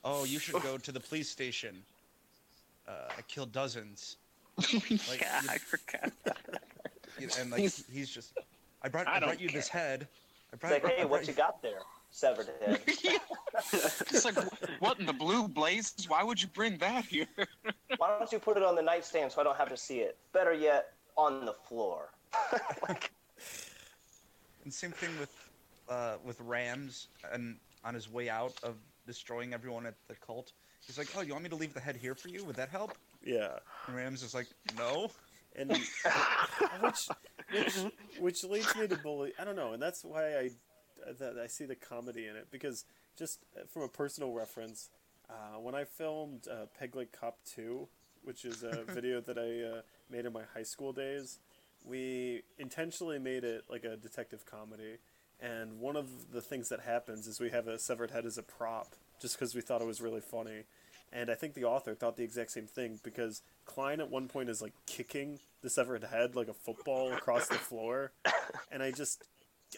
oh, 0.05 0.25
you 0.25 0.39
should 0.39 0.61
go 0.63 0.77
to 0.79 0.93
the 0.93 1.01
police 1.01 1.29
station. 1.29 1.83
Uh, 2.89 2.93
I 3.17 3.23
killed 3.23 3.53
dozens. 3.53 4.17
Like, 5.09 5.21
yeah, 5.21 5.43
you- 5.43 5.49
I 5.51 5.59
forgot. 5.59 6.13
You 7.19 7.27
know, 7.29 7.33
and 7.41 7.51
like 7.51 7.61
He's- 7.61 7.85
he's 7.93 8.11
just, 8.11 8.33
I 8.83 8.89
brought, 8.89 9.07
I 9.07 9.17
I, 9.17 9.19
brought 9.21 9.29
don't 9.31 9.41
you 9.41 9.49
this 9.49 9.69
head. 9.69 10.07
I 10.53 10.55
It's 10.55 10.61
brought, 10.61 10.73
like, 10.73 10.85
I 10.85 10.89
hey, 10.89 10.97
brought 10.99 11.11
what 11.11 11.27
you 11.29 11.33
got 11.35 11.63
there? 11.63 11.81
Severed 12.11 12.49
head. 12.61 12.81
it's 12.87 14.25
like, 14.25 14.35
what 14.81 14.99
in 14.99 15.07
the 15.07 15.13
blue 15.13 15.47
blazes? 15.49 16.09
Why 16.09 16.23
would 16.25 16.43
you 16.43 16.49
bring 16.49 16.77
that 16.79 17.05
here? 17.05 17.27
Why 17.99 18.19
don't 18.19 18.31
you 18.33 18.39
put 18.41 18.57
it 18.57 18.63
on 18.65 18.75
the 18.75 18.83
nightstand 18.83 19.31
so 19.33 19.41
I 19.41 19.45
don't 19.45 19.57
have 19.57 19.69
to 19.69 19.77
see 19.77 19.99
it? 20.01 20.17
Better 20.33 20.53
yet, 20.53 20.93
on 21.17 21.45
the 21.47 21.55
floor. 21.69 22.11
like... 22.89 23.13
And 24.65 24.75
same 24.75 24.91
thing 24.91 25.11
with, 25.21 25.33
uh, 25.89 26.17
with 26.25 26.41
Rams 26.41 27.09
and 27.33 27.57
on 27.85 27.95
his 27.95 28.11
way 28.13 28.29
out 28.29 28.55
of 28.63 28.75
destroying 29.07 29.55
everyone 29.55 29.87
at 29.87 29.95
the 30.09 30.15
cult. 30.15 30.53
He's 30.87 30.99
like, 30.99 31.09
oh, 31.17 31.21
you 31.21 31.33
want 31.33 31.45
me 31.45 31.51
to 31.51 31.57
leave 31.57 31.75
the 31.75 31.81
head 31.81 31.97
here 31.97 32.15
for 32.15 32.29
you? 32.29 32.45
Would 32.45 32.57
that 32.57 32.71
help? 32.71 32.97
Yeah. 33.25 33.59
And 33.87 33.97
Rams 33.97 34.23
is 34.23 34.35
like, 34.35 34.49
no. 34.77 35.11
and 35.57 35.71
which, 36.81 37.09
which 37.53 37.77
which 38.19 38.45
leads 38.45 38.75
me 38.77 38.87
to 38.87 38.97
believe 38.97 39.33
I 39.39 39.45
don't 39.45 39.57
know, 39.57 39.73
and 39.73 39.83
that's 39.83 40.05
why 40.05 40.37
I 40.39 40.51
that 41.19 41.39
I 41.39 41.47
see 41.47 41.65
the 41.65 41.75
comedy 41.75 42.27
in 42.27 42.37
it 42.37 42.49
because 42.51 42.85
just 43.19 43.41
from 43.69 43.83
a 43.83 43.89
personal 43.89 44.33
reference, 44.33 44.91
uh, 45.29 45.59
when 45.59 45.75
I 45.75 45.85
filmed 45.85 46.47
uh, 46.49 46.67
Pegleg 46.81 47.09
Cop 47.13 47.39
Two, 47.45 47.89
which 48.23 48.45
is 48.45 48.63
a 48.63 48.85
video 48.89 49.21
that 49.21 49.39
I 49.39 49.79
uh, 49.79 49.83
made 50.11 50.27
in 50.27 50.33
my 50.33 50.43
high 50.55 50.63
school 50.63 50.93
days, 50.93 51.39
we 51.85 52.43
intentionally 52.59 53.19
made 53.19 53.45
it 53.45 53.65
like 53.69 53.85
a 53.85 53.97
detective 53.97 54.45
comedy, 54.47 54.99
and 55.41 55.81
one 55.81 55.97
of 55.97 56.33
the 56.33 56.41
things 56.41 56.69
that 56.69 56.81
happens 56.81 57.27
is 57.27 57.41
we 57.41 57.51
have 57.51 57.67
a 57.67 57.79
severed 57.79 58.11
head 58.11 58.27
as 58.27 58.37
a 58.39 58.43
prop, 58.43 58.95
just 59.21 59.39
because 59.39 59.55
we 59.55 59.61
thought 59.61 59.81
it 59.81 59.87
was 59.87 60.01
really 60.01 60.21
funny. 60.21 60.65
And 61.13 61.31
I 61.31 61.35
think 61.35 61.55
the 61.55 61.65
author 61.65 61.95
thought 61.95 62.17
the 62.17 62.23
exact 62.23 62.53
same 62.53 62.67
thing 62.67 63.01
because 63.03 63.43
Klein 63.65 64.01
at 64.01 64.11
one 64.11 64.29
point 64.29 64.49
is 64.49 64.63
like 64.63 64.75
kicking 64.87 65.41
the 65.63 65.71
severed 65.71 66.05
head 66.05 66.37
like 66.37 66.49
a 66.49 66.55
football 66.55 67.13
across 67.13 67.49
the 67.49 67.55
floor, 67.55 68.13
and 68.71 68.83
I 68.83 68.91
just, 68.93 69.25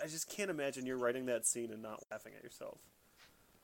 I 0.03 0.09
just 0.09 0.29
can't 0.29 0.51
imagine 0.51 0.85
you're 0.85 0.99
writing 0.99 1.27
that 1.27 1.47
scene 1.47 1.73
and 1.73 1.83
not 1.83 2.03
laughing 2.11 2.33
at 2.37 2.43
yourself. 2.43 2.79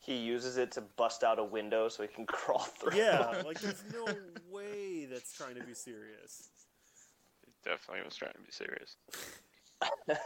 He 0.00 0.16
uses 0.16 0.56
it 0.56 0.72
to 0.72 0.80
bust 0.80 1.24
out 1.24 1.38
a 1.38 1.44
window 1.44 1.88
so 1.88 2.02
he 2.02 2.08
can 2.08 2.24
crawl 2.26 2.60
through. 2.60 2.96
Yeah, 2.96 3.42
like 3.44 3.60
there's 3.60 3.82
no 3.92 4.06
way 4.50 5.06
that's 5.06 5.36
trying 5.36 5.56
to 5.56 5.62
be 5.64 5.74
serious. 5.74 6.48
Definitely 7.64 8.04
was 8.04 8.16
trying 8.16 8.32
to 8.32 8.38
be 8.38 8.52
serious. 8.52 8.96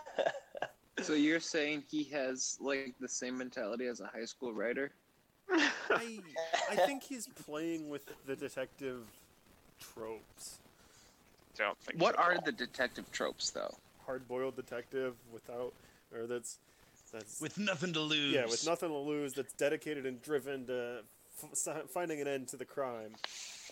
So 1.01 1.15
you're 1.15 1.41
saying 1.41 1.85
he 1.91 2.05
has 2.05 2.59
like 2.61 2.95
the 3.01 3.09
same 3.09 3.39
mentality 3.39 3.87
as 3.87 4.01
a 4.01 4.07
high 4.07 4.25
school 4.27 4.53
writer? 4.53 4.91
I, 5.51 6.19
I 6.71 6.77
think 6.77 7.03
he's 7.03 7.27
playing 7.29 7.89
with 7.89 8.03
the 8.27 8.37
detective 8.37 9.03
tropes. 9.81 10.59
Don't 11.57 11.77
think 11.79 12.01
What 12.01 12.15
so. 12.17 12.23
are 12.23 12.39
the 12.45 12.53
detective 12.53 13.11
tropes 13.13 13.51
though? 13.51 13.75
Hard-boiled 14.07 14.57
detective 14.57 15.15
without, 15.33 15.73
or 16.15 16.27
that's, 16.27 16.59
that's 17.13 17.41
With 17.41 17.59
nothing 17.59 17.93
to 17.95 18.01
lose. 18.01 18.33
yeah, 18.35 18.47
with 18.47 18.67
nothing 18.67 18.89
to 18.91 18.97
lose. 18.97 19.33
That's 19.35 19.53
dedicated 19.55 20.07
and 20.07 20.21
driven 20.23 20.67
to 20.67 21.01
f- 21.43 21.83
finding 21.91 22.21
an 22.21 22.29
end 22.29 22.49
to 22.49 22.57
the 22.57 22.65
crime. 22.65 23.11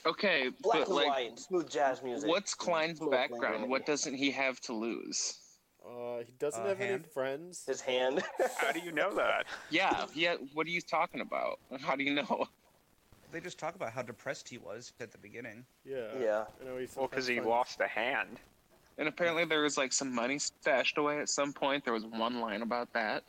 Okay, 0.07 0.50
Black 0.62 0.81
but 0.81 0.87
and 0.89 0.97
like, 0.97 1.07
white, 1.09 1.39
smooth 1.39 1.71
jazz 1.71 2.03
music. 2.03 2.29
what's 2.29 2.55
Klein's 2.55 3.00
background? 3.00 3.69
What 3.69 3.87
doesn't 3.87 4.15
he 4.15 4.31
have 4.31 4.61
to 4.62 4.73
lose? 4.73 5.39
Uh, 5.87 6.18
he 6.25 6.32
doesn't 6.38 6.62
Uh, 6.62 6.68
have 6.68 6.80
any 6.80 7.02
friends. 7.02 7.64
His 7.66 7.80
hand. 7.80 8.22
How 8.58 8.72
do 8.72 8.80
you 8.80 8.92
know 8.92 9.14
that? 9.14 9.46
Yeah, 9.70 10.06
yeah. 10.14 10.37
What 10.54 10.66
are 10.66 10.70
you 10.70 10.80
talking 10.80 11.20
about? 11.20 11.58
How 11.80 11.96
do 11.96 12.04
you 12.04 12.14
know? 12.14 12.46
They 13.32 13.40
just 13.40 13.58
talk 13.58 13.76
about 13.76 13.92
how 13.92 14.02
depressed 14.02 14.49
he 14.49 14.58
was 14.58 14.92
at 14.99 15.12
the 15.12 15.18
beginning. 15.18 15.64
Yeah. 15.84 16.08
yeah. 16.20 16.44
I 16.60 16.64
know 16.64 16.76
he 16.78 16.88
Well, 16.96 17.06
because 17.06 17.28
he 17.28 17.40
lost 17.40 17.80
a 17.80 17.87
hand. 17.87 18.40
And 18.99 19.06
apparently 19.06 19.44
there 19.44 19.62
was 19.62 19.78
like 19.78 19.92
some 19.92 20.12
money 20.12 20.40
stashed 20.40 20.99
away 20.99 21.20
at 21.20 21.28
some 21.28 21.52
point. 21.52 21.84
There 21.84 21.94
was 21.94 22.04
one 22.04 22.40
line 22.40 22.62
about 22.62 22.92
that. 22.92 23.22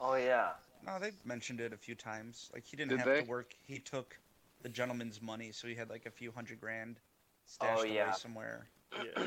Oh 0.00 0.14
yeah. 0.14 0.52
No, 0.86 0.98
they 0.98 1.10
mentioned 1.26 1.60
it 1.60 1.74
a 1.74 1.76
few 1.76 1.94
times. 1.94 2.48
Like 2.54 2.64
he 2.64 2.78
didn't 2.78 2.92
Did 2.92 2.98
have 3.00 3.08
they? 3.08 3.20
to 3.24 3.28
work. 3.28 3.54
He 3.66 3.78
took 3.78 4.16
the 4.62 4.70
gentleman's 4.70 5.20
money, 5.20 5.52
so 5.52 5.68
he 5.68 5.74
had 5.74 5.90
like 5.90 6.06
a 6.06 6.10
few 6.10 6.32
hundred 6.32 6.58
grand 6.58 6.96
stashed 7.44 7.82
Oh, 7.82 7.84
yeah. 7.84 8.04
away 8.04 8.12
somewhere. 8.16 8.66
Yeah. 9.04 9.24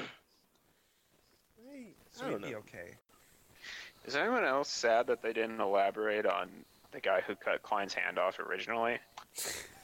I, 1.75 1.85
So 2.11 2.25
I 2.25 2.31
don't 2.31 2.43
be 2.43 2.55
okay. 2.55 2.95
Is 4.05 4.15
anyone 4.15 4.43
else 4.43 4.69
sad 4.69 5.07
that 5.07 5.21
they 5.21 5.33
didn't 5.33 5.59
elaborate 5.59 6.25
on 6.25 6.49
the 6.91 6.99
guy 6.99 7.21
who 7.21 7.35
cut 7.35 7.63
Klein's 7.63 7.93
hand 7.93 8.19
off 8.19 8.39
originally? 8.39 8.99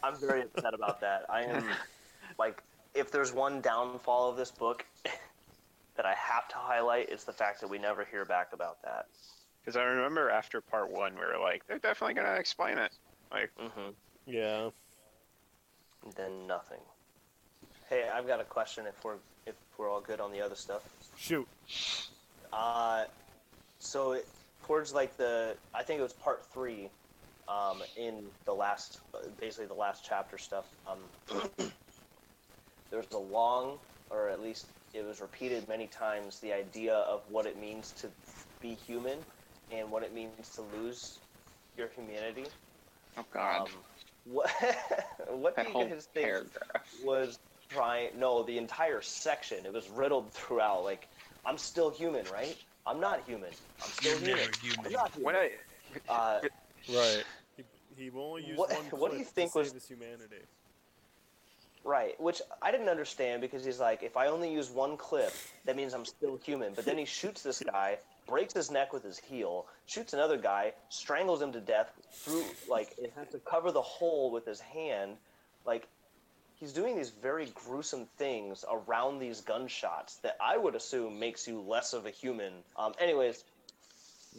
I'm 0.03 0.15
very 0.15 0.43
upset 0.43 0.73
about 0.73 1.01
that. 1.01 1.25
I 1.29 1.43
am 1.43 1.65
like, 2.39 2.61
if 2.93 3.11
there's 3.11 3.33
one 3.33 3.61
downfall 3.61 4.29
of 4.29 4.37
this 4.37 4.51
book 4.51 4.85
that 5.95 6.05
I 6.05 6.13
have 6.13 6.47
to 6.49 6.55
highlight, 6.55 7.09
it's 7.09 7.23
the 7.23 7.33
fact 7.33 7.61
that 7.61 7.69
we 7.69 7.79
never 7.79 8.05
hear 8.05 8.25
back 8.25 8.53
about 8.53 8.81
that. 8.83 9.07
Because 9.61 9.75
I 9.75 9.83
remember 9.83 10.29
after 10.29 10.61
part 10.61 10.91
one, 10.91 11.13
we 11.15 11.21
were 11.21 11.39
like, 11.41 11.65
they're 11.67 11.79
definitely 11.79 12.15
gonna 12.15 12.35
explain 12.35 12.77
it. 12.77 12.91
Like, 13.31 13.51
Mm-hmm. 13.59 13.91
Yeah. 14.25 14.69
Then 16.15 16.47
nothing. 16.47 16.79
Hey, 17.89 18.07
I've 18.13 18.27
got 18.27 18.39
a 18.39 18.43
question. 18.43 18.85
If 18.87 19.03
we're 19.03 19.17
if 19.45 19.55
we're 19.77 19.89
all 19.89 20.01
good 20.01 20.19
on 20.19 20.31
the 20.31 20.41
other 20.41 20.55
stuff, 20.55 20.81
Shoot. 21.21 21.47
uh, 22.51 23.03
so 23.79 24.13
it, 24.13 24.25
towards 24.65 24.93
like 24.93 25.17
the 25.17 25.55
I 25.73 25.83
think 25.83 25.99
it 25.99 26.03
was 26.03 26.13
part 26.13 26.45
three, 26.51 26.89
um, 27.47 27.81
in 27.95 28.23
the 28.45 28.53
last 28.53 28.99
basically 29.39 29.67
the 29.67 29.73
last 29.75 30.03
chapter 30.07 30.37
stuff. 30.37 30.65
Um, 30.87 30.99
there's 32.91 33.05
a 33.13 33.17
long, 33.17 33.77
or 34.09 34.29
at 34.29 34.41
least 34.41 34.65
it 34.93 35.05
was 35.05 35.21
repeated 35.21 35.67
many 35.67 35.87
times, 35.87 36.39
the 36.39 36.51
idea 36.51 36.95
of 36.95 37.21
what 37.29 37.45
it 37.45 37.59
means 37.59 37.91
to 37.93 38.07
be 38.59 38.73
human 38.73 39.19
and 39.71 39.91
what 39.91 40.03
it 40.03 40.13
means 40.13 40.49
to 40.55 40.63
lose 40.75 41.19
your 41.77 41.89
humanity. 41.95 42.45
Oh 43.17 43.25
God, 43.31 43.61
Um, 43.61 43.67
what 44.25 44.51
what 45.29 45.55
do 45.55 45.63
you 45.79 45.85
guys 45.87 46.07
think 46.13 46.25
paragraph. 46.25 46.95
was 47.03 47.39
trying? 47.75 48.09
No, 48.17 48.43
the 48.43 48.57
entire 48.57 49.01
section. 49.01 49.65
It 49.65 49.73
was 49.73 49.89
riddled 49.89 50.31
throughout. 50.31 50.83
Like, 50.83 51.07
I'm 51.45 51.57
still 51.57 51.89
human, 51.89 52.25
right? 52.31 52.57
I'm 52.85 52.99
not 52.99 53.21
human. 53.25 53.49
I'm 53.83 53.89
still 53.91 54.11
You're 54.19 54.19
human. 54.19 54.37
never 54.37 54.51
human. 54.61 54.85
I'm 54.87 54.91
not 54.93 55.11
human. 55.13 55.23
what 55.23 55.35
I, 55.35 55.51
Uh, 56.09 56.39
Right. 56.89 57.23
He, 57.57 57.63
he 57.95 58.09
only 58.17 58.43
use 58.45 58.57
What- 58.57 58.71
one 58.71 58.85
what 58.99 59.11
do 59.11 59.17
you 59.17 59.23
think 59.23 59.53
was- 59.55 59.71
this 59.73 59.87
humanity. 59.87 60.41
right, 61.83 62.19
which 62.19 62.41
I 62.61 62.71
didn't 62.71 62.89
understand 62.89 63.41
because 63.41 63.63
he's 63.63 63.79
like, 63.79 64.03
if 64.03 64.17
I 64.17 64.27
only 64.27 64.51
use 64.51 64.69
one 64.69 64.97
clip, 64.97 65.31
that 65.65 65.75
means 65.75 65.93
I'm 65.93 66.05
still 66.05 66.37
human. 66.37 66.73
But 66.73 66.85
then 66.85 66.97
he 66.97 67.05
shoots 67.05 67.41
this 67.43 67.59
guy, 67.59 67.97
breaks 68.27 68.53
his 68.53 68.71
neck 68.71 68.93
with 68.93 69.03
his 69.03 69.17
heel, 69.19 69.65
shoots 69.85 70.13
another 70.13 70.37
guy, 70.37 70.73
strangles 70.89 71.41
him 71.41 71.51
to 71.53 71.59
death 71.59 71.91
through 72.11 72.45
like 72.69 72.95
it 72.97 73.11
has 73.15 73.27
to 73.29 73.39
cover 73.39 73.71
the 73.71 73.81
hole 73.81 74.31
with 74.31 74.45
his 74.45 74.59
hand. 74.59 75.17
Like 75.65 75.87
he's 76.61 76.71
doing 76.71 76.95
these 76.95 77.09
very 77.09 77.51
gruesome 77.65 78.05
things 78.17 78.63
around 78.71 79.19
these 79.19 79.41
gunshots 79.41 80.17
that 80.17 80.37
I 80.39 80.55
would 80.55 80.75
assume 80.75 81.19
makes 81.19 81.47
you 81.47 81.59
less 81.59 81.91
of 81.91 82.05
a 82.05 82.11
human. 82.11 82.53
Um, 82.77 82.93
anyways, 82.99 83.43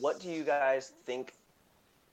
what 0.00 0.21
do 0.21 0.31
you 0.31 0.45
guys 0.45 0.93
think 1.05 1.35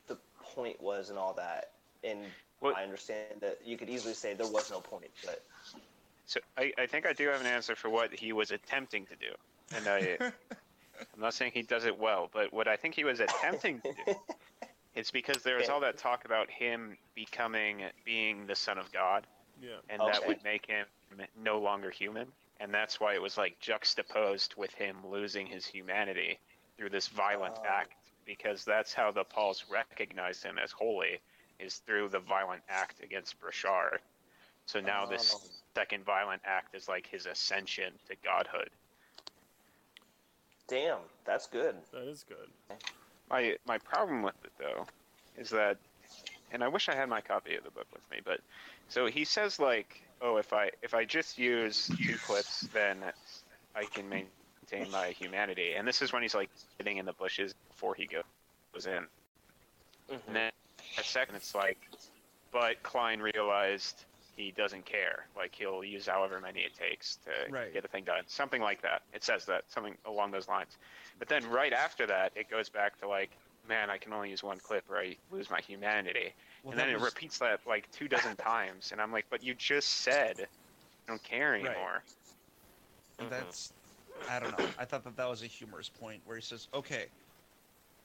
the 0.07 0.17
point 0.41 0.81
was 0.81 1.09
and 1.11 1.17
all 1.17 1.33
that? 1.33 1.71
And 2.03 2.19
What- 2.59 2.75
I 2.75 2.83
understand 2.83 3.39
that 3.41 3.59
you 3.63 3.77
could 3.77 3.89
easily 3.89 4.15
say 4.15 4.33
there 4.33 4.51
was 4.51 4.69
no 4.69 4.81
point, 4.81 5.11
but 5.23 5.41
so 6.25 6.39
I, 6.57 6.71
I 6.77 6.85
think 6.85 7.07
I 7.07 7.13
do 7.13 7.27
have 7.29 7.41
an 7.41 7.47
answer 7.47 7.75
for 7.75 7.89
what 7.89 8.13
he 8.13 8.33
was 8.33 8.51
attempting 8.51 9.05
to 9.07 9.15
do, 9.15 9.33
and 9.75 9.87
I, 9.87 10.17
I'm 11.13 11.21
not 11.21 11.33
saying 11.33 11.53
he 11.55 11.63
does 11.63 11.85
it 11.85 11.97
well, 11.97 12.29
but 12.31 12.51
what 12.53 12.67
I 12.67 12.75
think 12.75 12.93
he 12.95 13.03
was 13.03 13.19
attempting 13.19 13.81
to 13.81 13.93
do, 14.05 14.15
it's 14.95 15.09
because 15.09 15.41
there 15.43 15.57
was 15.57 15.69
all 15.69 15.79
that 15.79 15.97
talk 15.97 16.25
about 16.25 16.51
him 16.51 16.97
becoming 17.15 17.83
being 18.05 18.45
the 18.45 18.55
son 18.55 18.77
of 18.77 18.91
God, 18.91 19.25
Yeah. 19.61 19.77
and 19.89 19.99
that 20.01 20.25
would 20.27 20.43
make 20.43 20.65
him 20.65 20.85
no 21.43 21.59
longer 21.59 21.89
human, 21.89 22.27
and 22.59 22.73
that's 22.73 22.99
why 22.99 23.13
it 23.13 23.21
was 23.21 23.37
like 23.37 23.59
juxtaposed 23.59 24.55
with 24.55 24.73
him 24.73 24.97
losing 25.05 25.45
his 25.47 25.65
humanity 25.65 26.39
through 26.77 26.89
this 26.89 27.07
violent 27.07 27.55
Oh. 27.59 27.65
act, 27.67 27.93
because 28.25 28.63
that's 28.63 28.93
how 28.93 29.11
the 29.11 29.23
Pauls 29.23 29.65
recognized 29.69 30.43
him 30.43 30.57
as 30.57 30.71
holy, 30.71 31.19
is 31.59 31.79
through 31.79 32.09
the 32.09 32.19
violent 32.19 32.63
act 32.69 33.01
against 33.03 33.39
Brashard. 33.39 33.99
So 34.65 34.79
now 34.79 35.03
Oh. 35.05 35.09
this 35.09 35.33
ah. 35.35 35.39
second 35.75 36.05
violent 36.05 36.41
act 36.45 36.75
is 36.75 36.87
like 36.87 37.05
his 37.07 37.25
ascension 37.25 37.93
to 38.07 38.15
godhood. 38.23 38.69
damn, 40.67 40.99
that's 41.25 41.47
good. 41.47 41.75
That 41.91 42.07
is 42.07 42.23
good. 42.23 42.47
My 43.29 43.57
my 43.65 43.77
problem 43.79 44.21
with 44.21 44.35
it 44.43 44.51
though 44.59 44.85
is 45.37 45.49
that, 45.49 45.77
and 46.51 46.63
I 46.63 46.67
wish 46.67 46.89
I 46.89 46.95
had 46.95 47.09
my 47.09 47.21
copy 47.21 47.55
of 47.55 47.63
the 47.63 47.71
book 47.71 47.87
with 47.93 48.01
me, 48.11 48.19
but 48.23 48.41
so 48.87 49.05
he 49.07 49.25
says 49.25 49.59
like, 49.59 50.01
oh, 50.21 50.37
if 50.37 50.53
I 50.53 50.71
if 50.81 50.93
I 50.93 51.05
just 51.05 51.37
use 51.37 51.89
two 52.05 52.17
clips, 52.17 52.61
then 52.73 52.97
I 53.75 53.85
can 53.85 54.09
maintain 54.09 54.91
my 54.91 55.07
humanity. 55.07 55.73
And 55.73 55.87
this 55.87 56.01
is 56.01 56.11
when 56.13 56.21
he's 56.21 56.35
like 56.35 56.49
sitting 56.77 56.97
in 56.97 57.05
the 57.05 57.13
bushes 57.13 57.53
before 57.69 57.95
he 57.95 58.05
go- 58.05 58.21
goes 58.73 58.85
in. 58.87 59.05
Mhm. 60.09 60.19
And 60.27 60.35
then 60.35 60.51
a 60.97 61.03
second, 61.03 61.35
it's 61.35 61.53
like, 61.53 61.77
but 62.51 62.81
Klein 62.83 63.19
realized 63.21 64.05
he 64.35 64.51
doesn't 64.51 64.85
care. 64.85 65.25
Like 65.35 65.53
he'll 65.53 65.83
use 65.83 66.07
however 66.07 66.39
many 66.39 66.61
it 66.61 66.73
takes 66.73 67.17
to 67.25 67.51
Right. 67.51 67.71
get 67.73 67.85
a 67.85 67.87
thing 67.87 68.05
done. 68.05 68.23
Something 68.27 68.61
like 68.61 68.81
that. 68.81 69.03
It 69.13 69.23
says 69.23 69.45
that 69.45 69.65
something 69.69 69.97
along 70.05 70.31
those 70.31 70.47
lines. 70.47 70.77
But 71.19 71.27
then 71.27 71.47
right 71.49 71.73
after 71.73 72.07
that, 72.07 72.31
it 72.35 72.49
goes 72.49 72.69
back 72.69 72.97
to 73.01 73.07
like, 73.07 73.31
man, 73.69 73.89
I 73.89 73.97
can 73.99 74.13
only 74.13 74.31
use 74.31 74.43
one 74.43 74.59
clip 74.59 74.89
or 74.89 74.99
I 74.99 75.19
lose 75.29 75.49
my 75.49 75.61
humanity. 75.61 76.35
Well, 76.61 76.71
and 76.71 76.79
then 76.79 76.89
that 76.89 76.89
it 76.89 76.99
repeats 76.99 77.39
that 77.39 77.65
like 77.67 77.89
two 77.91 78.09
dozen 78.09 78.37
times, 78.37 78.91
and 78.91 79.01
I'm 79.01 79.11
like, 79.13 79.27
but 79.29 79.43
you 79.43 79.55
just 79.55 79.89
said, 79.89 80.41
I 80.43 80.49
don't 81.07 81.23
care 81.23 81.55
anymore. 81.55 82.05
And 83.17 83.31
Mhm. 83.31 83.31
that's 83.31 83.73
I 84.27 84.39
don't 84.39 84.51
know. 84.51 84.71
I 84.77 84.85
thought 84.85 85.03
that 85.05 85.15
that 85.17 85.25
was 85.25 85.41
a 85.43 85.47
humorous 85.47 85.89
point 85.89 86.25
where 86.25 86.35
he 86.37 86.41
says, 86.41 86.67
"Okay, 86.73 87.11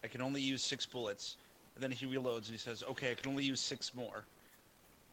I 0.02 0.08
can 0.08 0.22
only 0.22 0.42
use 0.42 0.64
six 0.64 0.86
bullets," 0.86 1.38
and 1.74 1.82
then 1.84 1.92
he 1.92 2.06
reloads 2.06 2.46
and 2.46 2.48
he 2.52 2.58
says, 2.58 2.82
"Okay, 2.84 3.12
I 3.12 3.16
can 3.16 3.30
only 3.30 3.44
use 3.44 3.62
six 3.62 3.94
more." 3.94 4.28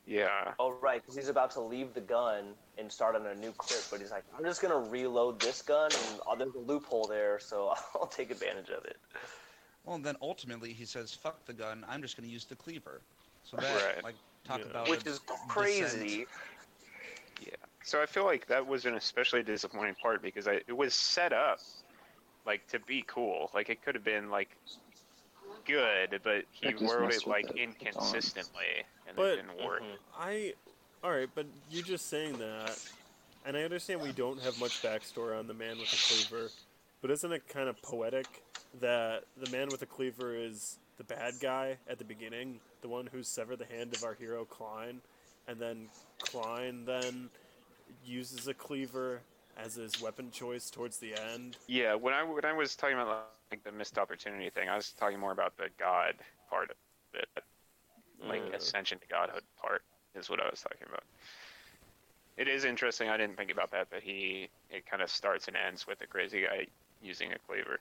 Yeah. 0.06 0.56
Oh 0.60 0.70
right, 0.70 1.02
because 1.02 1.16
he's 1.16 1.28
about 1.28 1.52
to 1.52 1.62
leave 1.62 1.94
the 1.94 2.02
gun 2.02 2.60
and 2.78 2.92
start 2.92 3.16
on 3.16 3.26
a 3.26 3.34
new 3.34 3.52
clip, 3.54 3.90
but 3.90 4.00
he's 4.00 4.12
like, 4.12 4.26
I'm 4.32 4.44
just 4.46 4.62
gonna 4.62 4.80
reload 4.80 5.42
this 5.42 5.62
gun, 5.64 5.96
and 5.96 6.22
oh, 6.26 6.36
there's 6.36 6.54
a 6.54 6.60
loophole 6.60 7.08
there, 7.08 7.40
so 7.40 7.70
I'll 7.96 8.08
take 8.08 8.30
advantage 8.32 8.70
of 8.70 8.86
it. 8.86 8.98
Well, 9.84 9.96
and 9.96 10.06
then 10.06 10.16
ultimately 10.22 10.74
he 10.74 10.86
says, 10.86 11.14
"Fuck 11.14 11.46
the 11.46 11.54
gun. 11.54 11.86
I'm 11.90 12.02
just 12.02 12.16
going 12.18 12.28
to 12.28 12.34
use 12.34 12.46
the 12.46 12.56
cleaver." 12.56 13.02
So 13.44 13.58
that 13.58 13.96
Right. 13.96 14.04
like 14.04 14.16
talk 14.44 14.60
Yeah. 14.60 14.66
about 14.66 14.90
Which 14.90 15.06
a 15.06 15.10
is 15.10 15.20
descent. 15.20 15.40
crazy. 15.50 16.28
Yeah. 17.42 17.56
So 17.84 18.02
I 18.02 18.06
feel 18.06 18.24
like 18.26 18.46
that 18.48 18.66
was 18.66 18.86
an 18.86 18.94
especially 18.96 19.42
disappointing 19.44 19.96
part 19.96 20.22
because 20.22 20.48
I, 20.48 20.62
it 20.68 20.78
was 20.78 20.94
set 20.94 21.34
up 21.34 21.60
like 22.46 22.68
to 22.68 22.80
be 22.80 23.04
cool. 23.08 23.50
Like 23.54 23.70
it 23.70 23.84
could 23.84 23.96
have 23.96 24.04
been 24.04 24.30
like 24.30 24.56
good, 25.66 26.20
but 26.24 26.46
he 26.52 26.74
wrote 26.74 27.14
it 27.14 27.26
like 27.28 27.48
the- 27.48 27.54
the 27.54 27.60
inconsistently, 27.60 28.84
and 29.08 29.16
But- 29.16 29.34
it 29.40 29.48
didn't 29.48 29.64
work. 29.64 29.82
Mhm. 29.82 29.98
I, 30.16 30.54
all 31.04 31.12
right, 31.12 31.30
but 31.34 31.46
you 31.70 31.82
just 31.84 32.08
saying 32.08 32.38
that, 32.40 32.80
and 33.46 33.56
I 33.58 33.64
understand 33.64 34.02
we 34.02 34.12
don't 34.12 34.40
have 34.42 34.60
much 34.60 34.82
backstory 34.82 35.38
on 35.38 35.48
the 35.48 35.54
man 35.54 35.78
with 35.78 35.90
the 35.92 35.98
cleaver, 35.98 36.50
but 37.02 37.12
isn't 37.12 37.32
it 37.32 37.48
kind 37.48 37.70
of 37.70 37.82
poetic 37.82 38.44
that 38.74 39.26
the 39.36 39.48
man 39.48 39.72
with 39.72 39.82
the 39.82 39.86
cleaver 39.86 40.36
is 40.36 40.80
the 40.98 41.04
bad 41.04 41.40
guy 41.40 41.78
at 41.88 41.98
the 42.00 42.06
beginning, 42.06 42.62
the 42.82 42.90
one 42.90 43.08
who 43.08 43.24
severed 43.24 43.60
the 43.60 43.66
hand 43.66 43.94
of 43.94 44.04
our 44.04 44.14
hero 44.14 44.46
Klein, 44.46 45.02
and 45.48 45.60
then 45.60 45.90
Klein 46.20 46.86
then 46.86 47.32
uses 48.04 48.48
a 48.48 48.54
cleaver 48.54 49.26
as 49.58 49.76
his 49.76 50.00
weapon 50.00 50.32
choice 50.32 50.70
towards 50.70 51.00
the 51.00 51.14
end. 51.16 51.58
Yeah. 51.68 51.96
When 51.96 52.14
I 52.14 52.24
when 52.24 52.46
I 52.46 52.54
was 52.54 52.76
talking 52.76 52.96
about 52.98 53.30
like 53.52 53.64
the 53.64 53.72
missed 53.72 53.98
opportunity 53.98 54.50
thing, 54.50 54.70
I 54.70 54.76
was 54.76 54.92
talking 54.94 55.20
more 55.20 55.32
about 55.32 55.58
the 55.58 55.70
God 55.78 56.16
part 56.50 56.72
of 56.72 56.78
it, 57.14 57.44
like 58.28 58.50
Mm. 58.50 58.54
ascension 58.54 59.00
to 59.00 59.08
godhood 59.08 59.44
part 59.60 59.84
is 60.16 60.30
what 60.30 60.40
I 60.42 60.50
was 60.50 60.62
talking 60.62 60.88
about. 60.88 61.04
It 62.38 62.48
is 62.48 62.66
interesting. 62.66 63.10
I 63.10 63.18
didn't 63.18 63.38
think 63.38 63.52
about 63.52 63.72
that. 63.72 63.90
but 63.90 64.04
he 64.04 64.50
it 64.70 64.86
kind 64.86 65.02
of 65.02 65.10
starts 65.10 65.48
and 65.48 65.56
ends 65.58 65.88
with 65.88 66.02
a 66.02 66.08
crazy 66.08 66.42
guy 66.44 66.68
using 67.02 67.32
a 67.34 67.40
cleaver. 67.48 67.80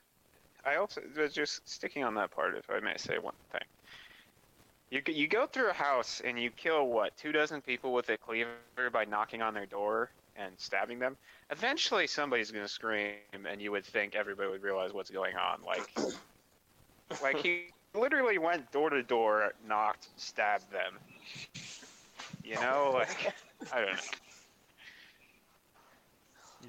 I 0.65 0.75
also 0.75 1.01
was 1.17 1.33
just 1.33 1.67
sticking 1.67 2.03
on 2.03 2.13
that 2.15 2.31
part, 2.31 2.55
if 2.55 2.69
I 2.69 2.79
may 2.79 2.97
say 2.97 3.17
one 3.17 3.33
thing. 3.51 3.61
You 4.89 5.01
you 5.07 5.27
go 5.27 5.47
through 5.47 5.69
a 5.69 5.73
house 5.73 6.21
and 6.23 6.39
you 6.39 6.51
kill 6.51 6.87
what 6.87 7.15
two 7.17 7.31
dozen 7.31 7.61
people 7.61 7.93
with 7.93 8.09
a 8.09 8.17
cleaver 8.17 8.49
by 8.91 9.05
knocking 9.05 9.41
on 9.41 9.53
their 9.53 9.65
door 9.65 10.11
and 10.35 10.53
stabbing 10.57 10.99
them. 10.99 11.17
Eventually, 11.49 12.07
somebody's 12.07 12.51
gonna 12.51 12.67
scream, 12.67 13.15
and 13.49 13.61
you 13.61 13.71
would 13.71 13.85
think 13.85 14.15
everybody 14.15 14.49
would 14.49 14.63
realize 14.63 14.93
what's 14.93 15.09
going 15.09 15.35
on. 15.35 15.61
Like, 15.65 15.89
like 17.23 17.37
he 17.37 17.67
literally 17.93 18.37
went 18.37 18.69
door 18.71 18.89
to 18.89 19.01
door, 19.01 19.53
knocked, 19.67 20.09
stabbed 20.17 20.69
them. 20.71 20.93
You 22.43 22.55
know, 22.55 22.91
like 22.93 23.33
I 23.71 23.81
don't 23.81 23.93
know. 23.93 24.01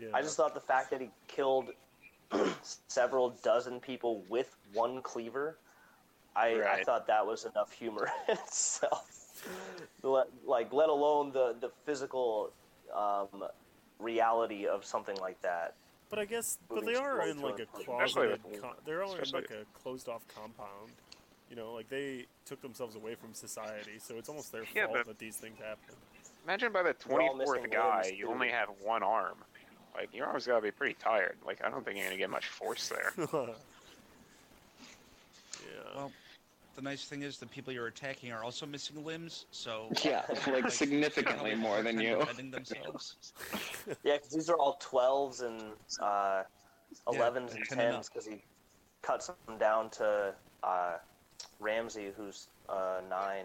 Yeah. 0.01 0.09
I 0.15 0.23
just 0.23 0.37
thought 0.37 0.55
the 0.55 0.61
fact 0.61 0.91
that 0.91 1.01
he 1.01 1.11
killed 1.29 1.71
several 2.89 3.31
dozen 3.43 3.81
people 3.81 4.25
with 4.29 4.55
one 4.75 5.03
cleaver, 5.03 5.59
I, 6.37 6.61
I 6.63 6.83
thought 6.85 7.07
that 7.09 7.27
was 7.27 7.45
enough 7.45 7.73
humor 7.73 8.09
in 8.29 8.35
itself. 8.35 9.09
Let, 10.03 10.27
like, 10.47 10.73
let 10.73 10.89
alone 10.89 11.33
the 11.33 11.55
the 11.61 11.71
physical 11.85 12.53
um, 12.95 13.45
reality 13.99 14.67
of 14.67 14.85
something 14.85 15.17
like 15.17 15.41
that. 15.43 15.75
But 16.11 16.19
I 16.19 16.25
guess, 16.27 16.59
but 16.69 16.85
they 16.85 16.95
are 16.95 17.27
in 17.27 17.41
like 17.41 17.59
a 17.59 17.63
it. 17.63 17.69
Especially 17.73 17.87
closeted. 17.87 18.41
with- 18.45 18.85
they're 18.85 19.03
all 19.03 19.15
in 19.15 19.31
like 19.33 19.51
a 19.51 19.65
closed-off 19.83 20.23
compound. 20.35 20.93
You 21.51 21.57
know, 21.57 21.73
like 21.73 21.89
they 21.89 22.27
took 22.47 22.63
themselves 22.63 22.97
away 22.97 23.15
from 23.15 23.35
society, 23.35 23.99
so 23.99 24.17
it's 24.19 24.29
almost 24.29 24.53
their 24.53 24.65
Yeah, 24.75 24.87
fault 24.87 25.07
that 25.07 25.19
these 25.19 25.37
things 25.37 25.59
happen. 25.59 25.95
Imagine 26.45 26.73
by 26.73 26.83
the 26.83 26.95
twenty 26.95 27.29
fourth 27.45 27.71
guy, 27.71 28.13
you 28.17 28.29
only 28.29 28.49
have 28.49 28.69
one 28.83 29.03
arm. 29.03 29.45
Like 29.95 30.15
your 30.15 30.27
arm's 30.27 30.47
gotta 30.47 30.63
be 30.63 30.71
pretty 30.71 30.95
tired. 30.95 31.37
Like 31.47 31.63
I 31.65 31.71
don't 31.71 31.85
think 31.85 31.97
you're 31.99 32.07
gonna 32.07 32.19
get 32.19 32.31
much 32.31 32.47
force 32.47 32.89
there. 32.89 33.13
yeah. 33.19 33.57
Well, 35.95 36.13
the 36.75 36.83
nice 36.83 37.05
thing 37.05 37.23
is 37.23 37.39
the 37.39 37.47
people 37.47 37.73
you're 37.73 37.87
attacking 37.87 38.33
are 38.33 38.43
also 38.43 38.65
missing 38.65 39.05
limbs, 39.05 39.47
so 39.51 39.89
Yeah, 40.05 40.23
like 40.47 40.71
significantly 40.71 41.51
they'll 41.51 41.59
have 41.59 41.59
a 41.59 41.63
more 41.63 41.83
than 41.83 41.97
time 41.97 42.05
you. 42.05 42.17
defending 42.19 42.51
themselves. 42.51 43.17
Yeah, 44.05 44.17
because 44.17 44.31
these 44.31 44.49
are 44.49 44.57
all 44.57 44.79
12s 44.81 45.43
and 45.43 45.61
uh, 46.01 46.45
11s 47.09 47.55
and 47.55 47.65
10 47.69 47.79
and 47.81 47.97
10s 47.97 48.09
because 48.09 48.27
he 48.27 48.43
cuts 49.03 49.27
them 49.47 49.59
down 49.59 49.91
to 49.91 50.33
uh, 50.63 50.93
Ramsey, 51.61 52.13
who's 52.17 52.47
uh, 52.69 53.01
9. 53.11 53.45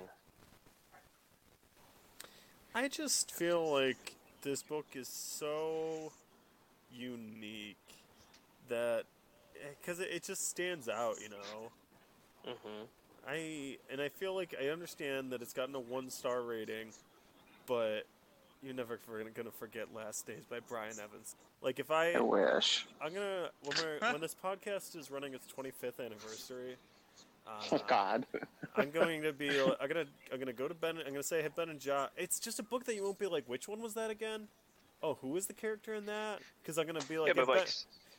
I 2.75 2.87
just 2.87 3.31
feel 3.31 3.73
like 3.73 4.15
this 4.43 4.61
book 4.61 4.85
is 4.93 5.07
so 5.07 6.11
unique 6.97 7.77
that 8.69 9.03
because 9.79 9.99
it, 9.99 10.09
it 10.11 10.23
just 10.23 10.49
stands 10.49 10.89
out, 10.89 11.15
you 11.21 11.29
know. 11.29 11.71
Mm-hmm. 12.47 12.83
I 13.27 13.77
and 13.91 14.01
I 14.01 14.09
feel 14.09 14.35
like 14.35 14.55
I 14.61 14.69
understand 14.69 15.31
that 15.31 15.41
it's 15.41 15.53
gotten 15.53 15.75
a 15.75 15.79
one 15.79 16.09
star 16.09 16.41
rating, 16.41 16.89
but 17.65 18.03
you're 18.63 18.73
never 18.73 18.97
for- 18.97 19.23
gonna 19.23 19.51
forget 19.51 19.93
Last 19.93 20.25
Days 20.25 20.45
by 20.49 20.59
Brian 20.67 20.93
Evans. 20.93 21.35
Like 21.61 21.79
if 21.79 21.91
I 21.91 22.13
I 22.13 22.21
wish. 22.21 22.85
I'm 23.01 23.13
gonna 23.13 23.49
when 23.63 23.77
we're 23.77 24.11
when 24.11 24.21
this 24.21 24.35
podcast 24.41 24.95
is 24.95 25.11
running 25.11 25.33
its 25.33 25.47
25th 25.51 26.03
anniversary. 26.03 26.75
Uh, 27.45 27.51
Oh 27.71 27.81
God. 27.87 28.25
I'm 28.75 28.91
going 28.91 29.23
to 29.23 29.33
be. 29.33 29.49
I'm 29.49 29.87
gonna. 29.87 30.05
I'm 30.31 30.39
gonna 30.39 30.53
go 30.53 30.67
to 30.67 30.73
Ben. 30.73 30.97
I'm 30.97 31.11
gonna 31.13 31.23
say, 31.23 31.41
"Hey 31.41 31.49
Ben 31.55 31.69
and 31.69 31.83
Ja." 31.83 32.07
It's 32.15 32.39
just 32.39 32.59
a 32.59 32.63
book 32.63 32.83
that 32.85 32.95
you 32.95 33.03
won't 33.03 33.17
be 33.17 33.25
like, 33.25 33.45
"Which 33.47 33.67
one 33.67 33.81
was 33.81 33.93
that 33.95 34.11
again?" 34.11 34.47
Oh, 35.03 35.15
who 35.21 35.29
was 35.29 35.45
the 35.47 35.53
character 35.53 35.93
in 35.93 36.05
that? 36.07 36.39
Because 36.61 36.77
I'm 36.77 36.87
gonna 36.87 36.99
be 37.07 37.17
like, 37.19 37.27
yeah, 37.27 37.33
but 37.33 37.47
"Hey, 37.47 37.59
like, 37.59 37.65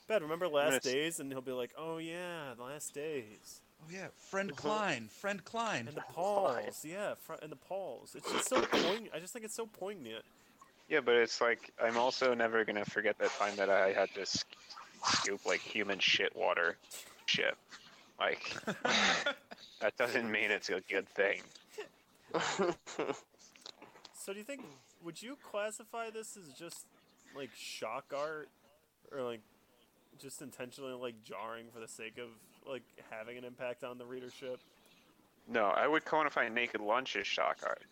ben, 0.06 0.16
ben, 0.16 0.22
remember 0.22 0.48
Last 0.48 0.68
minutes- 0.68 0.86
Days?" 0.86 1.20
And 1.20 1.32
he'll 1.32 1.40
be 1.40 1.52
like, 1.52 1.72
"Oh 1.76 1.98
yeah, 1.98 2.54
The 2.56 2.62
Last 2.62 2.94
Days." 2.94 3.60
Oh 3.80 3.86
yeah, 3.90 4.08
friend 4.30 4.54
Klein, 4.56 5.08
friend 5.08 5.44
Klein. 5.44 5.86
And 5.88 5.96
the 5.96 6.00
Pauls, 6.12 6.84
yeah, 6.84 7.14
fr- 7.14 7.34
and 7.42 7.50
the 7.52 7.56
Pauls. 7.56 8.14
It's 8.16 8.30
just 8.32 8.48
so 8.48 8.60
poignant. 8.62 9.10
I 9.14 9.18
just 9.20 9.32
think 9.32 9.44
it's 9.44 9.54
so 9.54 9.66
poignant. 9.66 10.24
yeah, 10.88 11.00
but 11.00 11.14
it's 11.14 11.40
like 11.40 11.70
I'm 11.82 11.96
also 11.96 12.34
never 12.34 12.64
gonna 12.64 12.84
forget 12.84 13.18
that 13.18 13.30
time 13.38 13.54
that 13.56 13.70
I 13.70 13.92
had 13.92 14.12
to 14.14 14.26
sk- 14.26 14.46
scoop 15.04 15.44
like 15.46 15.60
human 15.60 15.98
shit 16.00 16.34
water, 16.34 16.76
shit. 17.26 17.54
Like 18.18 18.52
that 19.80 19.96
doesn't 19.96 20.28
mean 20.30 20.50
it's 20.50 20.70
a 20.70 20.80
good 20.88 21.08
thing. 21.10 21.40
So 24.14 24.32
do 24.32 24.38
you 24.38 24.44
think? 24.44 24.62
Would 25.04 25.22
you 25.22 25.36
classify 25.42 26.10
this 26.10 26.36
as 26.36 26.52
just 26.58 26.86
like 27.36 27.50
shock 27.56 28.12
art, 28.16 28.48
or 29.12 29.22
like 29.22 29.40
just 30.18 30.42
intentionally 30.42 30.92
like 30.92 31.22
jarring 31.22 31.66
for 31.72 31.80
the 31.80 31.88
sake 31.88 32.18
of 32.18 32.28
like 32.68 32.82
having 33.10 33.38
an 33.38 33.44
impact 33.44 33.84
on 33.84 33.98
the 33.98 34.04
readership? 34.04 34.60
No, 35.48 35.64
I 35.64 35.86
would 35.86 36.04
qualify 36.04 36.48
Naked 36.48 36.80
Lunch 36.80 37.16
as 37.16 37.26
shock 37.26 37.58
art. 37.62 37.84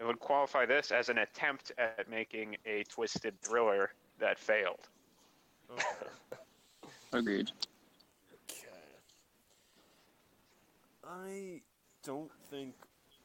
I 0.00 0.04
would 0.04 0.20
qualify 0.20 0.66
this 0.66 0.90
as 0.92 1.08
an 1.08 1.18
attempt 1.18 1.72
at 1.78 2.08
making 2.08 2.56
a 2.66 2.84
twisted 2.84 3.40
thriller 3.40 3.90
that 4.18 4.38
failed. 4.38 4.88
Okay. 5.70 5.84
Agreed. 7.12 7.50
Okay. 8.50 8.68
I 11.04 11.60
don't 12.04 12.30
think 12.50 12.74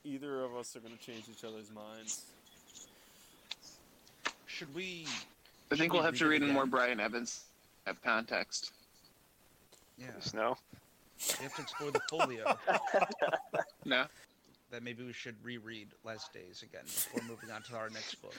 either 0.04 0.44
of 0.44 0.56
us 0.56 0.76
are 0.76 0.80
going 0.80 0.98
to 0.98 1.04
change 1.04 1.26
each 1.30 1.44
other's 1.44 1.72
minds. 1.72 2.24
Should 4.64 4.76
we? 4.76 5.06
I 5.72 5.76
think 5.76 5.92
we 5.92 5.98
we'll 5.98 6.06
have 6.06 6.16
to 6.20 6.24
read 6.26 6.42
read 6.42 6.44
it 6.44 6.48
in 6.48 6.54
more? 6.54 6.66
Brian 6.66 7.02
Evans 7.02 7.44
have 7.86 8.02
context. 8.02 8.72
Yeah, 9.98 10.08
Snow? 10.22 10.56
we 11.38 11.44
have 11.44 11.54
to 11.56 11.62
explore 11.64 11.92
the 11.92 12.00
folio. 12.10 12.58
No. 13.86 14.06
that 14.72 14.82
maybe 14.84 15.04
we 15.04 15.12
should 15.12 15.36
reread 15.44 15.90
Last 16.06 16.32
Days 16.32 16.64
again 16.64 16.84
before 16.86 17.22
moving 17.28 17.52
on 17.52 17.62
to 17.64 17.76
our 17.76 17.90
next 17.90 18.16
book. 18.22 18.36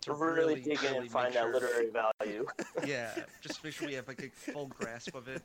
To 0.00 0.14
really, 0.14 0.62
dig 0.62 0.78
in 0.78 0.84
really 0.84 0.98
and 1.00 1.10
find 1.10 1.26
make 1.26 1.34
that 1.34 1.42
sure- 1.42 1.52
literary 1.52 1.90
value. 1.90 2.46
Yeah, 2.86 3.10
just 3.42 3.60
to 3.60 3.66
make 3.66 3.74
sure 3.74 3.88
we 3.88 3.94
have 3.94 4.08
like 4.08 4.22
a 4.22 4.30
full 4.52 4.68
grasp 4.68 5.14
of 5.14 5.28
it. 5.28 5.42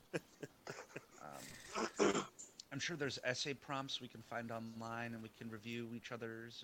Um, 1.22 2.24
I'm 2.72 2.80
sure 2.80 2.96
there's 2.96 3.20
essay 3.26 3.54
prompts 3.54 4.00
we 4.00 4.08
can 4.08 4.22
find 4.22 4.52
online, 4.52 5.14
and 5.14 5.22
we 5.22 5.30
can 5.38 5.50
review 5.50 5.90
each 5.94 6.14
other's. 6.14 6.64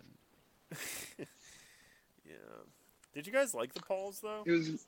And 0.72 0.80
Yeah. 2.26 2.36
Did 3.14 3.28
you 3.28 3.34
guys 3.34 3.54
like 3.54 3.74
the 3.74 3.82
Pauls 3.82 4.20
though? 4.22 4.44
It 4.46 4.52
was 4.52 4.86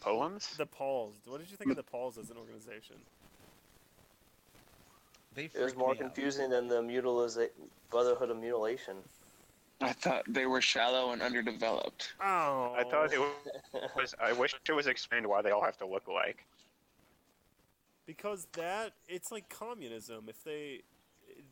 Poems? 0.00 0.56
The 0.56 0.66
Pauls. 0.66 1.14
What 1.26 1.38
did 1.40 1.50
you 1.50 1.56
think 1.56 1.70
of 1.70 1.76
the 1.76 1.82
Pauls 1.82 2.18
as 2.18 2.30
an 2.30 2.36
organization? 2.36 2.96
They 5.34 5.44
It 5.44 5.58
was 5.62 5.76
more 5.76 5.92
me 5.94 5.98
out. 5.98 5.98
confusing 5.98 6.50
than 6.50 6.66
the 6.66 6.80
mutiliza- 6.82 7.50
Brotherhood 7.90 8.30
of 8.30 8.38
Mutilation. 8.38 8.96
I 9.80 9.92
thought 9.92 10.24
they 10.28 10.44
were 10.46 10.60
shallow 10.60 11.12
and 11.12 11.22
underdeveloped. 11.22 12.12
Oh. 12.20 12.74
I 12.76 12.84
thought 12.84 13.12
it 13.12 13.20
was. 13.96 14.14
I 14.20 14.32
wish 14.32 14.54
it 14.68 14.72
was 14.72 14.86
explained 14.86 15.26
why 15.26 15.40
they 15.40 15.50
all 15.50 15.62
have 15.64 15.78
to 15.78 15.86
look 15.86 16.06
alike. 16.08 16.44
because 18.06 18.46
that 18.54 18.92
it's 19.08 19.30
like 19.30 19.48
communism. 19.48 20.24
If 20.28 20.42
they, 20.44 20.82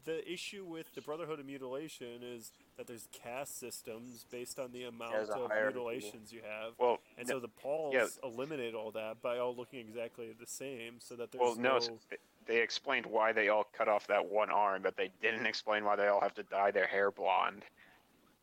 the 0.05 0.29
issue 0.31 0.65
with 0.65 0.93
the 0.95 1.01
Brotherhood 1.01 1.39
of 1.39 1.47
Mutilation 1.47 2.21
is 2.23 2.51
that 2.79 2.87
there's 2.87 3.09
caste 3.13 3.59
systems 3.59 4.25
based 4.31 4.59
on 4.59 4.71
the 4.73 4.85
amount 4.85 5.15
of 5.17 5.29
hierarchy. 5.51 5.75
mutilations 5.75 6.33
you 6.33 6.41
have. 6.49 6.73
Well, 6.79 6.99
And 7.19 7.29
no- 7.29 7.35
so 7.35 7.41
the 7.41 7.49
Pauls 7.49 7.93
yeah. 7.95 8.07
eliminate 8.23 8.73
all 8.75 8.93
that 8.93 9.21
by 9.21 9.39
all 9.39 9.55
looking 9.55 9.81
exactly 9.81 10.33
the 10.39 10.47
same, 10.47 10.95
so 11.01 11.15
that 11.17 11.31
there's 11.33 11.43
well, 11.43 11.57
no. 11.57 11.71
no. 11.73 11.77
s- 11.77 11.91
They 12.47 12.59
explained 12.63 13.05
why 13.05 13.33
they 13.33 13.49
all 13.49 13.65
cut 13.77 13.89
off 13.89 14.07
that 14.07 14.25
one 14.25 14.49
arm, 14.49 14.83
but 14.83 14.97
they 14.97 15.11
didn't 15.21 15.45
explain 15.45 15.85
why 15.85 15.97
they 15.97 16.07
all 16.07 16.21
have 16.21 16.35
to 16.35 16.45
dye 16.45 16.71
their 16.71 16.87
hair 16.87 17.11
blonde. 17.11 17.65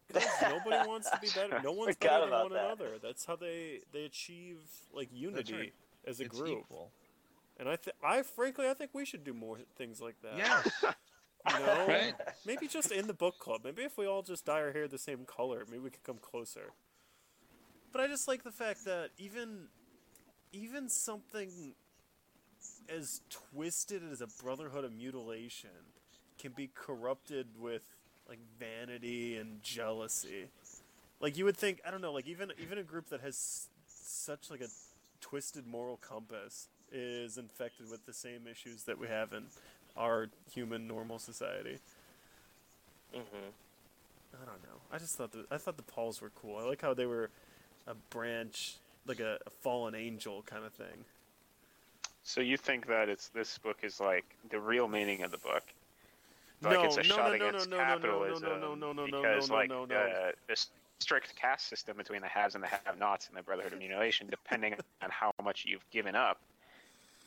nobody 0.13 0.87
wants 0.87 1.09
to 1.09 1.17
be 1.19 1.29
better. 1.33 1.59
No 1.63 1.71
one's 1.71 1.95
better 1.95 2.25
than 2.25 2.31
one 2.31 2.53
that. 2.53 2.65
another. 2.65 2.89
That's 3.01 3.25
how 3.25 3.35
they 3.37 3.79
they 3.91 4.03
achieve 4.03 4.57
like 4.93 5.09
unity 5.11 5.53
right. 5.53 5.73
as 6.05 6.19
a 6.19 6.25
It's 6.25 6.37
group. 6.39 6.59
equal. 6.59 6.91
And 7.57 7.69
I, 7.69 7.77
th- 7.77 7.95
I 8.03 8.21
frankly, 8.21 8.67
I 8.69 8.73
think 8.73 8.91
we 8.93 9.05
should 9.05 9.23
do 9.23 9.33
more 9.33 9.57
things 9.77 10.01
like 10.01 10.15
that. 10.23 10.37
Yes. 10.37 10.83
You 11.45 11.65
know, 11.65 11.85
Right. 11.87 12.15
maybe 12.45 12.67
just 12.67 12.91
in 12.91 13.07
the 13.07 13.13
book 13.13 13.39
club. 13.39 13.61
Maybe 13.63 13.83
if 13.83 13.97
we 13.97 14.05
all 14.05 14.21
just 14.21 14.45
dye 14.45 14.61
our 14.61 14.71
hair 14.71 14.87
the 14.87 14.97
same 14.97 15.25
color, 15.25 15.65
maybe 15.69 15.79
we 15.79 15.89
could 15.89 16.03
come 16.03 16.17
closer. 16.17 16.71
But 17.91 18.01
I 18.01 18.07
just 18.07 18.27
like 18.27 18.43
the 18.43 18.51
fact 18.51 18.85
that 18.85 19.11
even, 19.17 19.67
even 20.51 20.89
something 20.89 21.75
as 22.89 23.21
twisted 23.29 24.01
as 24.11 24.21
a 24.21 24.27
brotherhood 24.27 24.83
of 24.83 24.93
mutilation 24.93 25.69
can 26.37 26.51
be 26.51 26.69
corrupted 26.73 27.47
with 27.59 27.83
like 28.27 28.39
vanity 28.59 29.37
and 29.37 29.61
jealousy. 29.63 30.47
Like 31.19 31.37
you 31.37 31.45
would 31.45 31.57
think, 31.57 31.81
I 31.87 31.91
don't 31.91 32.01
know, 32.01 32.11
like 32.11 32.27
even 32.27 32.51
even 32.61 32.77
a 32.77 32.83
group 32.83 33.09
that 33.09 33.21
has 33.21 33.67
such 33.87 34.49
like 34.49 34.61
a 34.61 34.67
twisted 35.21 35.65
moral 35.65 35.97
compass 35.97 36.67
is 36.91 37.37
infected 37.37 37.89
with 37.89 38.05
the 38.05 38.13
same 38.13 38.47
issues 38.49 38.83
that 38.83 38.99
we 38.99 39.07
have 39.07 39.33
in 39.33 39.45
our 39.97 40.29
human 40.53 40.87
normal 40.87 41.19
society. 41.19 41.79
hmm 43.13 43.49
I 44.33 44.45
don't 44.45 44.63
know. 44.63 44.79
I 44.91 44.97
just 44.97 45.15
thought 45.15 45.31
the 45.31 45.45
I 45.49 45.57
thought 45.57 45.77
the 45.77 45.83
Pauls 45.83 46.21
were 46.21 46.31
cool. 46.41 46.57
I 46.57 46.63
like 46.63 46.81
how 46.81 46.93
they 46.93 47.05
were 47.05 47.29
a 47.87 47.93
branch, 48.09 48.75
like 49.07 49.19
a, 49.19 49.37
a 49.45 49.49
fallen 49.61 49.95
angel 49.95 50.43
kind 50.45 50.65
of 50.65 50.73
thing. 50.73 51.05
So 52.23 52.41
you 52.41 52.57
think 52.57 52.87
that 52.87 53.07
it's 53.07 53.29
this 53.29 53.57
book 53.59 53.77
is 53.83 53.99
like 53.99 54.25
the 54.49 54.59
real 54.59 54.87
meaning 54.87 55.21
of 55.21 55.31
the 55.31 55.37
book? 55.37 55.63
No, 56.61 56.69
Like 56.69 56.85
it's 56.85 56.97
a 56.97 57.03
no, 57.03 57.15
shot 57.15 57.31
no, 57.31 57.37
no, 57.37 57.47
against 57.47 57.69
no, 57.69 57.77
no, 57.77 57.83
no, 57.83 57.87
no, 57.87 57.93
capitalism 57.93 58.49
no, 58.49 58.57
no, 58.57 58.75
no, 58.75 58.93
no, 58.93 59.05
no, 59.05 59.21
because 59.21 59.49
no, 59.49 59.55
like 59.55 59.69
no, 59.69 59.85
no. 59.85 59.95
Uh, 59.95 60.31
this 60.47 60.67
strict 60.99 61.35
caste 61.35 61.67
system 61.67 61.97
between 61.97 62.21
the 62.21 62.27
haves 62.27 62.55
and 62.55 62.63
the 62.63 62.67
have-nots 62.67 63.29
in 63.29 63.35
the 63.35 63.43
Brotherhood 63.43 63.73
of 63.73 63.79
Mutilation, 63.79 64.27
depending 64.29 64.73
on 65.01 65.09
how 65.09 65.31
much 65.43 65.65
you've 65.65 65.87
given 65.91 66.15
up. 66.15 66.39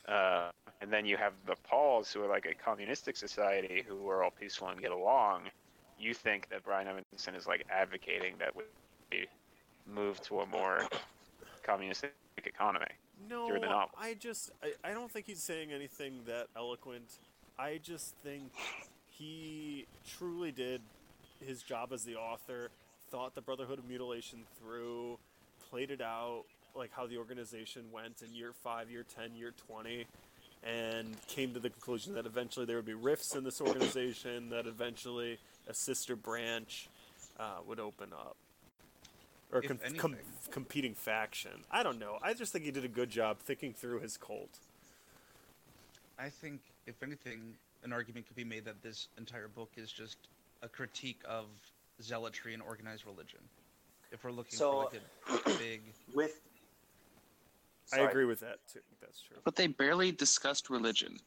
Uh, 0.08 0.50
and 0.80 0.92
then 0.92 1.04
you 1.04 1.16
have 1.16 1.32
the 1.46 1.56
Pauls, 1.68 2.12
who 2.12 2.22
are 2.22 2.28
like 2.28 2.46
a 2.46 2.54
communistic 2.54 3.16
society, 3.16 3.84
who 3.86 4.08
are 4.08 4.22
all 4.22 4.30
peaceful 4.30 4.68
and 4.68 4.80
get 4.80 4.92
along. 4.92 5.42
You 5.98 6.14
think 6.14 6.48
that 6.50 6.64
Brian 6.64 6.86
Evenson 6.86 7.34
is 7.34 7.46
like 7.46 7.66
advocating 7.70 8.34
that 8.38 8.54
we 8.54 8.62
move 9.92 10.20
to 10.22 10.40
a 10.40 10.46
more 10.46 10.82
communistic 11.62 12.12
economy? 12.44 12.86
No, 13.28 13.48
through 13.48 13.60
the 13.60 13.66
novel. 13.66 13.90
I 13.98 14.14
just 14.14 14.50
I, 14.62 14.72
I 14.90 14.92
don't 14.92 15.10
think 15.10 15.26
he's 15.26 15.42
saying 15.42 15.72
anything 15.72 16.20
that 16.26 16.46
eloquent. 16.56 17.18
I 17.58 17.80
just 17.82 18.14
think 18.22 18.52
he 19.10 19.86
truly 20.16 20.52
did 20.52 20.80
his 21.44 21.62
job 21.62 21.92
as 21.92 22.04
the 22.04 22.14
author, 22.14 22.70
thought 23.10 23.34
the 23.34 23.40
Brotherhood 23.40 23.80
of 23.80 23.88
Mutilation 23.88 24.40
through, 24.60 25.18
played 25.68 25.90
it 25.90 26.00
out 26.00 26.44
like 26.78 26.90
how 26.94 27.06
the 27.06 27.18
organization 27.18 27.82
went 27.92 28.22
in 28.26 28.34
year 28.34 28.52
five, 28.62 28.90
year 28.90 29.04
ten, 29.16 29.34
year 29.36 29.52
twenty, 29.66 30.06
and 30.62 31.14
came 31.26 31.52
to 31.54 31.60
the 31.60 31.68
conclusion 31.70 32.14
that 32.14 32.24
eventually 32.24 32.64
there 32.64 32.76
would 32.76 32.86
be 32.86 32.94
rifts 32.94 33.34
in 33.34 33.44
this 33.44 33.60
organization, 33.60 34.48
that 34.50 34.66
eventually 34.66 35.38
a 35.68 35.74
sister 35.74 36.16
branch 36.16 36.88
uh, 37.38 37.58
would 37.66 37.80
open 37.80 38.12
up. 38.12 38.36
Or 39.52 39.60
If 39.62 39.68
com- 39.68 39.78
com- 39.96 40.16
competing 40.50 40.94
faction. 40.94 41.52
I 41.70 41.82
don't 41.82 41.98
know. 41.98 42.18
I 42.22 42.34
just 42.34 42.52
think 42.52 42.64
he 42.64 42.70
did 42.70 42.84
a 42.84 42.88
good 42.88 43.10
job 43.10 43.38
thinking 43.38 43.72
through 43.72 44.00
his 44.00 44.16
cult. 44.16 44.58
I 46.18 46.28
think, 46.28 46.60
if 46.86 47.02
anything, 47.02 47.54
an 47.82 47.92
argument 47.92 48.26
could 48.26 48.36
be 48.36 48.44
made 48.44 48.64
that 48.66 48.82
this 48.82 49.08
entire 49.16 49.48
book 49.48 49.70
is 49.76 49.90
just 49.90 50.16
a 50.62 50.68
critique 50.68 51.20
of 51.26 51.46
zealotry 52.02 52.52
and 52.54 52.62
organized 52.62 53.06
religion. 53.06 53.38
If 54.12 54.24
we're 54.24 54.32
looking 54.32 54.58
So- 54.58 54.90
for 55.26 55.32
like 55.32 55.46
a 55.46 55.58
big, 55.58 55.80
With 56.14 56.40
I 57.92 58.00
agree 58.00 58.24
with 58.24 58.40
that 58.40 58.58
too. 58.72 58.80
That's 59.00 59.20
true. 59.22 59.36
But 59.44 59.56
they 59.56 59.66
barely 59.66 60.12
discussed 60.12 60.70
religion. 60.70 61.18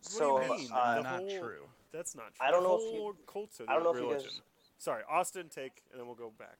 So, 0.00 0.34
what 0.34 0.42
do 0.46 0.52
you 0.54 0.58
mean? 0.60 0.70
uh, 0.72 0.94
The 0.96 1.02
not 1.02 1.20
whole- 1.20 1.38
true. 1.40 1.68
That's 1.92 2.14
not 2.14 2.34
true. 2.34 2.46
I 2.46 2.50
don't 2.50 2.62
The 2.62 2.68
know 2.68 2.76
if 2.76 2.92
you- 2.94 3.18
cults 3.26 3.60
I 3.66 3.72
don't 3.74 3.82
know 3.82 3.90
if 3.90 3.96
you 4.00 4.08
religion. 4.08 4.30
guys- 4.30 4.40
Sorry, 4.78 5.02
Austin, 5.08 5.48
take, 5.48 5.82
and 5.90 5.98
then 5.98 6.06
we'll 6.06 6.14
go 6.14 6.30
back. 6.30 6.58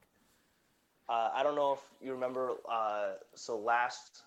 Uh, 1.08 1.30
I 1.32 1.42
don't 1.42 1.54
know 1.54 1.74
if 1.74 1.80
you 2.00 2.12
remember. 2.12 2.56
Uh, 2.68 3.14
so 3.34 3.56
last 3.56 4.24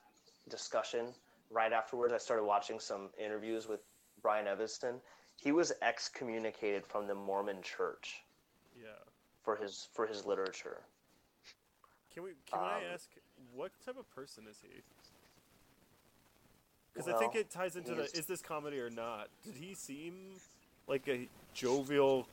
discussion, 0.47 1.13
right 1.49 1.73
afterwards, 1.73 2.13
I 2.13 2.17
started 2.17 2.43
watching 2.45 2.79
some 2.79 3.13
interviews 3.17 3.67
with 3.67 3.81
Brian 4.21 4.47
Evenson. 4.47 5.01
He 5.35 5.51
was 5.51 5.73
excommunicated 5.81 6.85
from 6.85 7.07
the 7.07 7.15
Mormon 7.15 7.61
Church 7.61 8.23
Yeah. 8.75 8.97
for 9.43 9.55
his 9.57 9.85
for 9.93 10.07
his 10.07 10.25
literature. 10.25 10.85
Can 12.11 12.23
we? 12.23 12.35
Can 12.45 12.59
I 12.59 12.77
Um, 12.77 12.83
ask 12.93 13.09
what 13.51 13.71
type 13.81 13.97
of 13.97 14.09
person 14.09 14.47
is 14.47 14.61
he? 14.61 14.81
Because 16.93 17.07
I 17.07 17.17
think 17.17 17.35
it 17.35 17.49
ties 17.49 17.75
into 17.75 17.95
the 17.95 18.03
is 18.03 18.25
this 18.25 18.41
comedy 18.41 18.79
or 18.79 18.89
not? 18.89 19.29
Did 19.43 19.55
he 19.55 19.73
seem 19.73 20.13
like 20.87 21.07
a 21.07 21.27
jovial, 21.53 22.27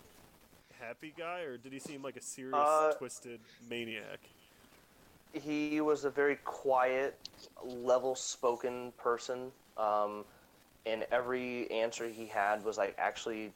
happy 0.81 1.15
guy, 1.17 1.41
or 1.43 1.57
did 1.57 1.73
he 1.73 1.79
seem 1.79 2.03
like 2.03 2.17
a 2.17 2.21
serious, 2.21 2.55
Uh, 2.57 2.93
twisted 2.99 3.41
maniac? 3.69 4.19
He 5.33 5.81
was 5.81 6.05
a 6.05 6.11
very 6.11 6.37
quiet, 6.37 7.17
level-spoken 7.63 8.93
person, 8.93 9.53
um, 9.77 10.25
and 10.87 11.07
every 11.13 11.71
answer 11.71 12.09
he 12.09 12.27
had 12.27 12.65
was 12.65 12.79
like 12.79 12.95
actually, 12.99 13.53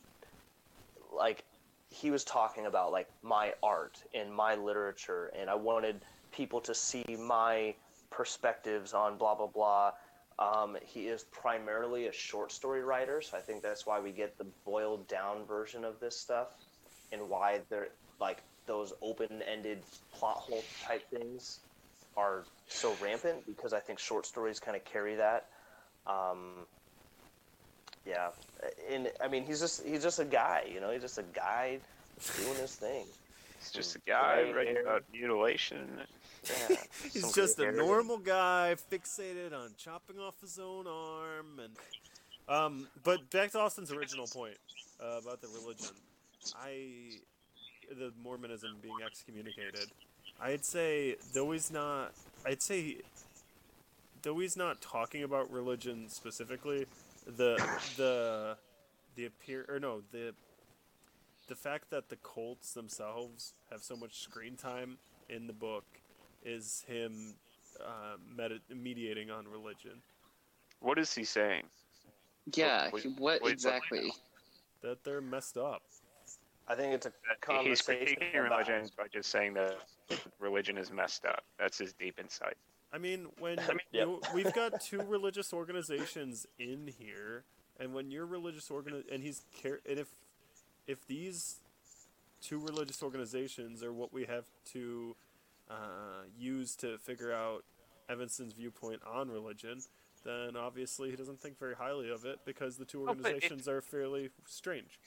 like, 1.13 1.45
he 1.89 2.11
was 2.11 2.25
talking 2.25 2.67
about 2.67 2.93
like 2.93 3.09
my 3.23 3.55
art 3.63 4.03
and 4.15 4.33
my 4.33 4.55
literature, 4.55 5.33
and 5.37 5.51
I 5.51 5.55
wanted 5.55 6.05
people 6.31 6.61
to 6.61 6.75
see 6.75 7.05
my 7.19 7.75
perspectives 8.11 8.95
on 8.95 9.17
blah 9.17 9.35
blah 9.35 9.47
blah. 9.47 9.93
Um, 10.39 10.77
he 10.85 11.09
is 11.09 11.25
primarily 11.25 12.07
a 12.07 12.13
short 12.13 12.53
story 12.53 12.83
writer, 12.83 13.21
so 13.21 13.37
I 13.37 13.41
think 13.41 13.63
that's 13.63 13.87
why 13.87 14.01
we 14.01 14.11
get 14.11 14.39
the 14.39 14.47
boiled 14.65 15.07
down 15.09 15.45
version 15.45 15.85
of 15.85 16.01
this 16.01 16.19
stuff, 16.19 16.49
and 17.13 17.29
why 17.29 17.61
they're 17.69 17.89
like 18.21 18.43
those 18.67 18.93
open 19.03 19.43
ended 19.51 19.83
plot 20.13 20.37
hole 20.37 20.63
type 20.85 21.03
things 21.11 21.59
are 22.17 22.45
so 22.69 22.95
rampant 23.03 23.47
because 23.47 23.73
I 23.73 23.81
think 23.81 23.99
short 23.99 24.27
stories 24.27 24.61
kind 24.61 24.77
of 24.77 24.85
carry 24.85 25.17
that. 25.17 25.47
Um, 26.07 26.67
yeah, 28.07 28.29
and 28.91 29.11
I 29.23 29.29
mean 29.29 29.45
he's 29.45 29.61
just 29.61 29.85
he's 29.85 30.03
just 30.03 30.19
a 30.19 30.25
guy, 30.25 30.65
you 30.73 30.81
know, 30.81 30.91
he's 30.91 31.03
just 31.03 31.19
a 31.19 31.25
guy 31.35 31.79
doing 32.37 32.57
his 32.57 32.75
thing. 32.75 33.07
he's 33.59 33.71
just 33.71 33.97
a 33.97 34.01
guy 34.07 34.53
writing 34.55 34.77
about 34.79 35.05
mutilation. 35.13 35.89
Yeah, 36.45 36.77
He's 37.13 37.33
just 37.33 37.59
a 37.59 37.71
normal 37.73 38.19
guy 38.19 38.77
fixated 38.91 39.53
on 39.53 39.71
chopping 39.77 40.19
off 40.19 40.41
his 40.41 40.59
own 40.59 40.87
arm 40.87 41.61
and 41.63 41.77
um 42.49 42.89
but 43.05 43.31
back 43.31 43.53
to 43.53 43.61
Austin's 43.61 43.93
original 43.93 44.27
point 44.27 44.57
uh, 45.01 45.19
about 45.23 45.41
the 45.41 45.49
religion. 45.49 45.95
I 46.57 47.19
the 47.91 48.13
Mormonism 48.23 48.77
being 48.83 48.97
excommunicated. 49.05 49.89
I'd 50.41 50.65
say 50.65 51.17
though 51.33 51.53
he's 51.53 51.71
not 51.71 52.13
I'd 52.45 52.63
say 52.63 52.99
though 54.23 54.39
he's 54.39 54.57
not 54.57 54.81
talking 54.81 55.23
about 55.23 55.51
religion 55.53 56.09
specifically, 56.09 56.87
the 57.27 57.57
the 57.97 58.57
the 59.15 59.27
appear 59.27 59.65
or 59.69 59.79
no, 59.79 60.03
the 60.11 60.35
the 61.49 61.55
fact 61.55 61.91
that 61.91 62.09
the 62.09 62.17
cults 62.17 62.73
themselves 62.73 63.55
have 63.71 63.83
so 63.83 63.97
much 63.97 64.19
screen 64.21 64.57
time 64.57 64.99
in 65.29 65.47
the 65.47 65.53
book 65.53 65.85
is 66.45 66.85
him 66.87 67.35
uh, 67.81 68.17
medi- 68.37 68.61
mediating 68.75 69.31
on 69.31 69.47
religion. 69.49 70.03
What 70.81 70.99
is 70.99 71.15
he 71.15 71.25
saying? 71.25 71.65
Yeah, 72.55 72.91
Wait, 72.93 73.03
he- 73.05 73.09
wait, 73.11 73.19
what 73.21 73.43
what- 73.43 73.53
exactly? 73.53 74.13
That 74.83 75.05
they're 75.05 75.21
messed 75.21 75.57
up. 75.57 75.83
I 76.69 76.75
think 76.75 76.95
it's 76.95 77.07
a 77.07 77.11
He's 77.11 77.37
conversation 77.41 78.17
critiquing 78.21 78.47
about- 78.47 78.69
religion 78.69 78.91
by 78.97 79.07
just 79.13 79.31
saying 79.31 79.55
that 79.55 79.79
religion 80.41 80.77
is 80.79 80.91
messed 80.91 81.25
up. 81.25 81.45
That's 81.59 81.79
his 81.79 81.93
deep 81.93 82.19
insight. 82.19 82.57
I 82.93 82.99
mean, 82.99 83.27
when 83.39 83.59
I 83.61 83.69
mean- 83.69 83.79
you, 83.93 84.21
we've 84.35 84.53
got 84.53 84.81
two 84.81 85.03
religious 85.03 85.53
organizations 85.53 86.47
in 86.59 86.93
here, 86.99 87.45
and 87.79 87.95
when 87.95 88.11
your 88.11 88.27
religious 88.27 88.71
organ 88.71 89.05
and 89.11 89.23
he's 89.23 89.43
care 89.61 89.81
and 89.89 89.99
if 89.99 90.09
if 90.87 91.07
these 91.07 91.61
two 92.41 92.59
religious 92.59 93.03
organizations 93.05 93.83
are 93.85 93.93
what 93.93 94.13
we 94.13 94.25
have 94.25 94.45
to 94.73 95.15
uh, 95.73 96.25
use 96.39 96.77
to 96.77 96.99
figure 96.99 97.33
out 97.33 97.65
Evenson's 98.09 98.53
viewpoint 98.53 99.01
on 99.11 99.31
religion, 99.31 99.81
then 100.25 100.57
obviously 100.57 101.11
he 101.11 101.17
doesn't 101.17 101.41
think 101.41 101.59
very 101.59 101.75
highly 101.75 102.11
of 102.11 102.25
it 102.25 102.39
because 102.45 102.77
the 102.77 102.85
two 102.85 103.03
Oh, 103.03 103.07
but 103.07 103.13
it- 103.13 103.19
organizations 103.25 103.69
are 103.69 103.81
fairly 103.81 104.31
strange. 104.47 104.99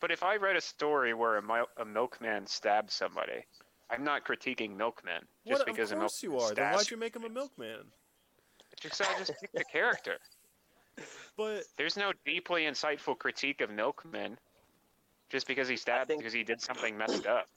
But 0.00 0.10
if 0.10 0.22
I 0.24 0.34
read 0.36 0.56
a 0.56 0.60
story 0.60 1.14
where 1.14 1.36
a, 1.36 1.42
mil- 1.42 1.68
a 1.76 1.84
milkman 1.84 2.46
stabbed 2.48 2.90
somebody, 2.90 3.44
I'm 3.88 4.02
not 4.02 4.24
critiquing 4.24 4.76
milkmen 4.76 5.22
just 5.46 5.60
what? 5.60 5.66
because 5.66 5.92
of 5.92 5.98
a 5.98 6.00
course 6.00 6.22
milkman 6.22 6.40
you 6.40 6.44
are. 6.46 6.54
Then 6.54 6.74
why'd 6.74 6.90
you 6.90 6.96
make 6.96 7.14
him 7.14 7.24
a 7.24 7.28
milkman? 7.28 7.84
Just 8.80 9.00
I 9.00 9.16
just 9.18 9.32
picked 9.40 9.54
the 9.54 9.64
character. 9.64 10.18
But 11.38 11.62
There's 11.78 11.96
no 11.96 12.12
deeply 12.26 12.64
insightful 12.64 13.18
critique 13.18 13.60
of 13.62 13.70
milkmen 13.70 14.36
just 15.30 15.46
because 15.46 15.66
he 15.68 15.76
stabbed 15.76 16.08
think- 16.08 16.20
because 16.20 16.32
he 16.34 16.42
did 16.44 16.60
something 16.60 16.96
messed 16.98 17.26
up. 17.26 17.48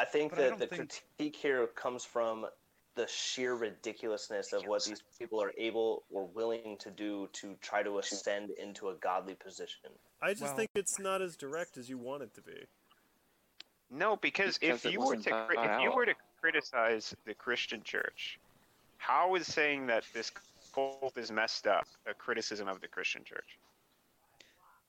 I 0.00 0.06
think 0.06 0.30
But 0.30 0.38
that 0.38 0.48
don't 0.50 0.58
the 0.60 0.66
think- 0.66 1.02
critique 1.18 1.36
here 1.36 1.66
comes 1.66 2.06
from 2.06 2.46
the 2.94 3.06
sheer 3.06 3.54
ridiculousness 3.54 4.54
of 4.54 4.66
what 4.66 4.82
these 4.84 5.02
people 5.18 5.42
are 5.42 5.52
able 5.58 6.04
or 6.10 6.26
willing 6.26 6.78
to 6.78 6.90
do 6.90 7.28
to 7.34 7.54
try 7.60 7.82
to 7.82 7.98
ascend 7.98 8.48
into 8.50 8.88
a 8.88 8.94
godly 8.94 9.34
position. 9.34 9.90
I 10.22 10.30
just 10.30 10.42
Well- 10.42 10.56
think 10.56 10.70
it's 10.74 10.98
not 10.98 11.20
as 11.20 11.36
direct 11.36 11.76
as 11.76 11.90
you 11.90 11.98
want 11.98 12.22
it 12.22 12.32
to 12.34 12.40
be. 12.40 12.66
No, 13.90 14.16
because, 14.16 14.56
Because 14.56 14.86
if 14.86 14.92
you 14.92 15.00
were 15.00 15.16
to 15.16 15.46
cri- 15.46 15.58
if 15.58 15.80
you 15.82 15.92
were 15.92 16.06
to 16.06 16.14
criticize 16.40 17.14
the 17.26 17.34
Christian 17.34 17.82
church, 17.82 18.38
how 18.96 19.34
is 19.34 19.46
saying 19.52 19.86
that 19.88 20.04
this 20.14 20.30
cult 20.72 21.16
is 21.18 21.30
messed 21.30 21.66
up 21.66 21.86
a 22.06 22.14
criticism 22.14 22.68
of 22.68 22.80
the 22.80 22.88
Christian 22.88 23.22
church? 23.22 23.58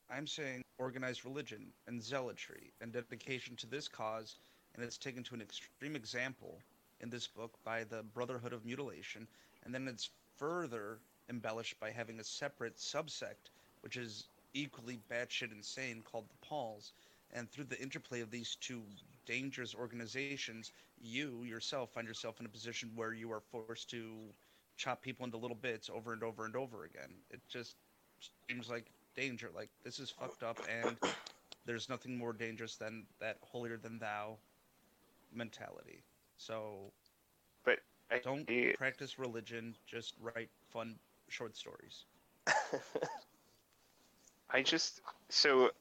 I'm 0.10 0.26
saying 0.28 0.64
organized 0.78 1.26
religion 1.26 1.74
and 1.88 2.02
zealotry 2.02 2.72
and 2.80 2.94
dedication 2.94 3.58
to 3.58 3.68
this 3.68 3.88
cause, 3.90 4.38
and 4.76 4.84
it's 4.84 4.98
taken 4.98 5.24
to 5.24 5.36
an 5.36 5.42
extreme 5.42 5.96
example 5.96 6.60
in 7.02 7.10
this 7.10 7.28
book 7.28 7.52
by 7.64 7.84
the 7.84 8.04
Brotherhood 8.14 8.54
of 8.54 8.66
Mutilation, 8.66 9.28
and 9.66 9.74
then 9.74 9.88
it's 9.88 10.10
further 10.38 11.00
embellished 11.30 11.80
by 11.80 11.90
having 11.92 12.20
a 12.20 12.24
separate 12.24 12.78
subsect, 12.78 13.50
which 13.82 13.98
is 13.98 14.26
equally 14.54 15.00
batshit 15.10 15.52
insane, 15.52 16.04
called 16.10 16.26
the 16.30 16.48
Pauls. 16.48 16.94
And 17.34 17.50
through 17.50 17.66
the 17.66 17.82
interplay 17.82 18.22
of 18.22 18.30
these 18.30 18.58
two 18.60 18.82
dangerous 19.26 19.74
organizations, 19.74 20.72
you 21.02 21.44
yourself 21.44 21.92
find 21.92 22.08
yourself 22.08 22.40
in 22.40 22.46
a 22.46 22.50
position 22.50 22.92
where 22.96 23.14
you 23.14 23.32
are 23.32 23.40
forced 23.40 23.90
to 23.92 24.04
chop 24.78 25.02
people 25.02 25.26
into 25.26 25.38
little 25.38 25.56
bits 25.56 25.90
over 25.90 26.12
and 26.12 26.24
over 26.24 26.46
and 26.46 26.56
over 26.56 26.84
again. 26.84 27.10
It 27.30 27.40
just 27.48 27.76
seems 28.50 28.70
like 28.70 28.86
danger. 29.16 29.50
Like 29.56 29.70
this 29.84 30.00
is 30.00 30.10
fucked 30.10 30.44
up, 30.44 30.60
and 30.84 30.98
there's 31.66 31.88
nothing 31.88 32.18
more 32.18 32.34
dangerous 32.34 32.76
than 32.76 33.06
that 33.20 33.38
holier 33.42 33.78
than 33.78 34.00
thou 34.00 34.38
mentality. 35.34 36.04
So 36.38 36.92
But 37.64 37.80
I, 38.12 38.20
don't 38.20 38.48
practice 38.76 39.20
religion. 39.20 39.76
Just 39.86 40.16
write 40.22 40.50
fun 40.72 40.96
short 41.30 41.56
stories. 41.56 42.06
I 44.50 44.62
just 44.62 45.02
so 45.30 45.72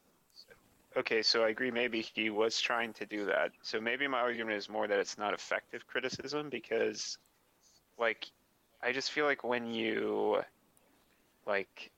okay, 0.95 1.21
so 1.21 1.43
I 1.43 1.49
agree 1.49 1.71
maybe 1.71 2.01
he 2.01 2.29
was 2.29 2.59
trying 2.59 2.93
to 2.93 3.05
do 3.05 3.25
that. 3.25 3.51
So 3.61 3.79
maybe 3.81 4.07
my 4.07 4.19
argument 4.19 4.57
is 4.57 4.69
more 4.69 4.87
that 4.87 4.99
it's 4.99 5.17
not 5.17 5.33
effective 5.33 5.87
criticism 5.87 6.49
because 6.49 7.17
like 7.97 8.29
I 8.81 8.91
just 8.91 9.11
feel 9.11 9.25
like 9.25 9.43
when 9.43 9.67
you 9.67 10.41
like 11.45 11.91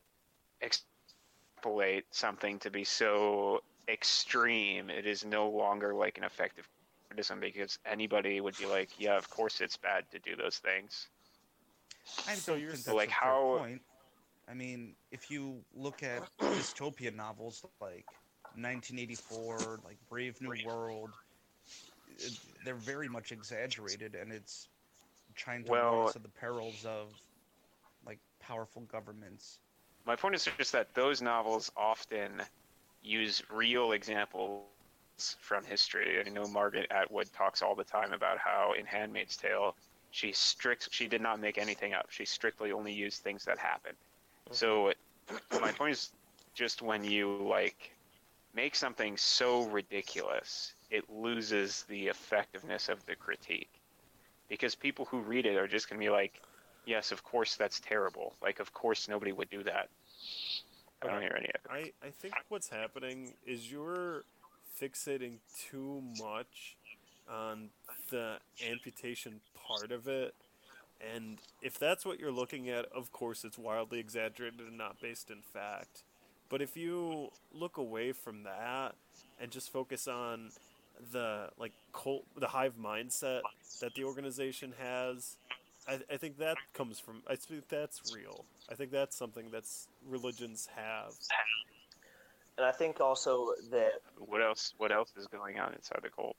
extrapolate 0.62 2.06
something 2.12 2.60
to 2.60 2.70
be 2.70 2.84
so 2.84 3.62
extreme, 3.88 4.90
it 4.90 5.06
is 5.06 5.26
no 5.26 5.50
longer 5.50 5.94
like 5.94 6.18
an 6.18 6.24
effective 6.24 6.68
criticism 7.14 7.40
because 7.40 7.78
anybody 7.86 8.42
would 8.42 8.58
be 8.58 8.66
like, 8.66 8.90
yeah, 8.98 9.16
of 9.18 9.30
course 9.30 9.62
it's 9.62 9.78
bad 9.78 10.04
to 10.12 10.20
do 10.20 10.36
those 10.36 10.58
things. 10.58 11.08
I 12.28 12.34
So 12.36 12.56
you're 12.56 12.70
think 12.72 12.80
s- 12.80 12.86
that's 12.86 12.96
like 12.96 13.10
how- 13.10 13.58
point. 13.60 13.82
I 14.50 14.54
mean, 14.54 14.96
if 15.12 15.32
you 15.32 15.64
look 15.74 16.04
at 16.04 16.22
dystopian 16.42 17.16
novels 17.16 17.64
like 17.80 18.06
1984, 18.56 19.80
like 19.86 19.98
Brave 20.10 20.42
New 20.42 20.54
World, 20.66 21.12
they're 22.66 22.76
very 22.76 23.08
much 23.08 23.32
exaggerated, 23.32 24.16
and 24.16 24.32
it's 24.34 24.68
trying 25.36 25.64
to 25.66 25.72
warn 25.72 25.82
Well- 25.82 26.08
us 26.10 26.14
the 26.14 26.28
perils 26.30 26.84
of 26.86 27.14
like 28.06 28.20
powerful 28.40 28.82
governments. 28.84 29.60
My 30.06 30.18
point 30.18 30.36
is 30.36 30.46
just 30.58 30.74
that 30.74 30.94
those 30.94 31.22
novels 31.22 31.72
often 31.78 32.42
use 33.02 33.42
real 33.50 33.94
examples 33.94 34.66
from 35.40 35.64
history. 35.64 36.24
I 36.26 36.30
know 36.30 36.48
Margaret 36.48 36.88
Atwood 36.92 37.32
talks 37.34 37.62
all 37.62 37.76
the 37.76 37.84
time 37.84 38.14
about 38.14 38.38
how 38.38 38.74
in 38.78 38.86
Handmaid's 38.86 39.38
Tale, 39.38 39.76
she 40.12 40.32
strict 40.32 40.90
she 40.92 41.08
did 41.08 41.22
not 41.22 41.40
make 41.40 41.58
anything 41.58 41.94
up. 41.94 42.08
She 42.10 42.26
strictly 42.26 42.72
only 42.72 42.94
used 42.94 43.24
things 43.24 43.46
that 43.46 43.58
happened. 43.58 43.98
Mm-hmm. 44.46 44.54
So 44.54 44.94
my 45.62 45.72
point 45.72 45.94
is 45.94 46.12
just 46.54 46.82
when 46.82 47.04
you 47.04 47.38
like 47.50 47.92
make 48.54 48.76
something 48.76 49.18
so 49.18 49.64
ridiculous, 49.64 50.74
it 50.92 51.04
loses 51.10 51.84
the 51.90 52.08
effectiveness 52.08 52.90
of 52.90 53.04
the 53.06 53.16
critique. 53.16 53.72
Because 54.50 54.76
people 54.76 55.06
who 55.06 55.20
read 55.20 55.46
it 55.46 55.58
are 55.58 55.68
just 55.68 55.90
going 55.90 56.00
to 56.00 56.06
be 56.06 56.12
like, 56.12 56.42
yes, 56.86 57.12
of 57.12 57.24
course 57.24 57.56
that's 57.56 57.80
terrible. 57.80 58.36
Like, 58.42 58.60
of 58.60 58.72
course 58.74 59.08
nobody 59.08 59.32
would 59.32 59.50
do 59.50 59.64
that. 59.64 59.90
I 61.02 61.08
don't 61.08 61.22
hear 61.22 61.36
any 61.38 61.50
of 61.50 61.56
it. 61.56 61.94
I, 62.04 62.08
I 62.08 62.12
think 62.12 62.34
what's 62.50 62.70
happening 62.70 63.34
is 63.46 63.72
you're 63.72 64.24
fixating 64.80 65.38
too 65.70 66.02
much 66.20 66.76
on 67.32 67.70
the 68.10 68.38
amputation 68.70 69.40
part 69.68 69.92
of 69.92 70.08
it. 70.08 70.34
And 71.14 71.38
if 71.62 71.78
that's 71.78 72.06
what 72.06 72.20
you're 72.20 72.32
looking 72.32 72.70
at, 72.70 72.86
of 72.94 73.12
course 73.12 73.44
it's 73.44 73.58
wildly 73.58 74.00
exaggerated 74.00 74.60
and 74.62 74.78
not 74.78 75.02
based 75.02 75.30
in 75.30 75.42
fact. 75.42 76.04
But 76.50 76.62
if 76.62 76.78
you 76.78 77.30
look 77.54 77.78
away 77.78 78.12
from 78.12 78.44
that 78.44 78.94
and 79.42 79.52
just 79.52 79.72
focus 79.72 80.08
on 80.08 80.52
the 81.12 81.50
like 81.58 81.72
cult, 81.92 82.26
the 82.38 82.48
hive 82.48 82.74
mindset 82.82 83.42
that 83.82 83.96
the 83.96 84.04
organization 84.04 84.74
has, 84.80 85.36
I, 85.88 86.00
I 86.12 86.18
think 86.18 86.38
that 86.38 86.58
comes 86.74 87.00
from. 87.00 87.24
I 87.28 87.36
think 87.36 87.68
that's 87.70 88.14
real. 88.14 88.46
I 88.72 88.76
think 88.76 88.92
that's 88.92 89.16
something 89.16 89.50
that's 89.52 89.88
religions 90.08 90.70
have. 90.76 91.14
And 92.58 92.66
I 92.66 92.72
think 92.72 93.00
also 93.02 93.54
that 93.72 94.02
What 94.18 94.42
else? 94.42 94.74
What 94.78 94.92
else 94.92 95.12
is 95.18 95.28
going 95.28 95.60
on 95.60 95.74
inside 95.74 96.00
the 96.04 96.10
cult? 96.10 96.36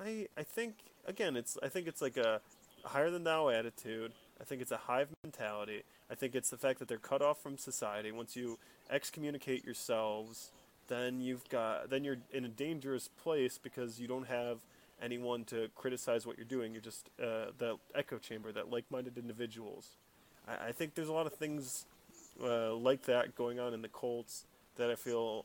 I 0.00 0.28
I 0.36 0.42
think 0.42 0.74
again 1.06 1.36
it's 1.36 1.56
I 1.62 1.68
think 1.68 1.86
it's 1.86 2.02
like 2.02 2.16
a 2.16 2.40
higher 2.84 3.10
than 3.10 3.24
thou 3.24 3.48
attitude. 3.48 4.12
I 4.40 4.44
think 4.44 4.62
it's 4.62 4.72
a 4.72 4.76
hive 4.76 5.08
mentality. 5.22 5.82
I 6.10 6.14
think 6.14 6.34
it's 6.34 6.50
the 6.50 6.56
fact 6.56 6.78
that 6.78 6.88
they're 6.88 6.98
cut 6.98 7.22
off 7.22 7.42
from 7.42 7.58
society. 7.58 8.12
Once 8.12 8.36
you 8.36 8.58
excommunicate 8.90 9.64
yourselves, 9.64 10.50
then 10.88 11.20
you've 11.20 11.48
got 11.48 11.90
then 11.90 12.04
you're 12.04 12.18
in 12.32 12.44
a 12.44 12.48
dangerous 12.48 13.08
place 13.08 13.58
because 13.58 14.00
you 14.00 14.08
don't 14.08 14.26
have 14.26 14.58
anyone 15.00 15.44
to 15.44 15.68
criticize 15.76 16.26
what 16.26 16.36
you're 16.36 16.46
doing. 16.46 16.72
You're 16.72 16.82
just 16.82 17.10
uh, 17.22 17.52
the 17.58 17.76
echo 17.94 18.18
chamber, 18.18 18.50
that 18.52 18.70
like-minded 18.70 19.16
individuals. 19.16 19.90
I, 20.46 20.68
I 20.68 20.72
think 20.72 20.94
there's 20.94 21.08
a 21.08 21.12
lot 21.12 21.26
of 21.26 21.34
things 21.34 21.86
uh, 22.42 22.74
like 22.74 23.02
that 23.04 23.36
going 23.36 23.60
on 23.60 23.74
in 23.74 23.82
the 23.82 23.88
cults 23.88 24.44
that 24.78 24.90
I 24.90 24.94
feel 24.94 25.44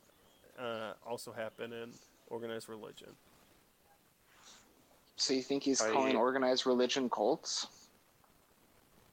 uh, 0.57 0.93
also 1.05 1.33
happen 1.33 1.73
in 1.73 1.89
organized 2.29 2.69
religion. 2.69 3.09
So 5.17 5.33
you 5.33 5.41
think 5.41 5.63
he's 5.63 5.81
I- 5.81 5.91
calling 5.91 6.15
organized 6.15 6.65
religion 6.65 7.09
cults? 7.09 7.67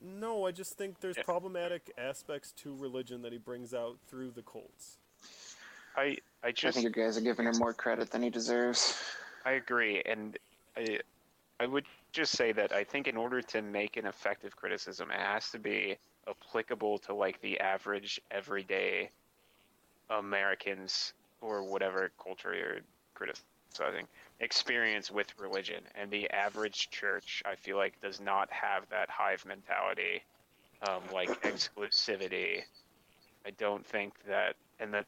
No, 0.03 0.47
I 0.47 0.51
just 0.51 0.79
think 0.79 1.01
there's 1.01 1.19
Yeah. 1.19 1.25
problematic 1.25 1.93
aspects 1.99 2.53
to 2.53 2.75
religion 2.75 3.21
that 3.23 3.33
he 3.33 3.39
brings 3.39 3.75
out 3.75 3.99
through 4.07 4.31
the 4.31 4.43
cults. 4.43 4.97
I 5.97 6.17
I 6.43 6.49
I 6.49 6.53
just 6.53 6.77
think 6.77 6.85
you 6.85 6.91
guys 7.03 7.19
are 7.19 7.21
giving 7.21 7.47
him 7.47 7.59
more 7.59 7.75
credit 7.75 8.11
than 8.11 8.23
he 8.23 8.31
deserves. 8.31 8.99
I 9.45 9.53
agree, 9.53 10.01
and 10.07 10.39
I 10.77 11.01
I 11.59 11.67
would 11.67 11.85
just 12.13 12.33
say 12.33 12.53
that 12.53 12.73
I 12.73 12.83
think 12.83 13.09
in 13.09 13.17
order 13.17 13.43
to 13.43 13.61
make 13.61 13.99
an 13.99 14.07
effective 14.07 14.57
criticism, 14.57 15.11
it 15.11 15.21
has 15.21 15.51
to 15.51 15.59
be 15.59 15.99
applicable 16.27 16.99
to 17.01 17.15
like 17.15 17.39
the 17.43 17.61
average 17.61 18.19
everyday 18.31 19.11
Americans 20.11 21.13
or 21.41 21.63
whatever 21.63 22.11
culture 22.23 22.55
you're 22.55 22.81
criticizing 23.15 24.07
experience 24.41 25.11
with 25.11 25.27
religion. 25.39 25.83
And 25.95 26.11
the 26.11 26.29
average 26.31 26.91
church, 26.91 27.43
I 27.45 27.55
feel 27.55 27.77
like, 27.77 28.01
does 28.01 28.21
not 28.21 28.51
have 28.51 28.89
that 28.91 29.09
hive 29.11 29.45
mentality, 29.47 30.23
um, 30.89 31.03
like 31.13 31.29
exclusivity. 31.43 32.63
I 33.47 33.51
don't 33.51 33.87
think 33.87 34.15
that, 34.27 34.57
and 34.81 34.93
that, 34.95 35.07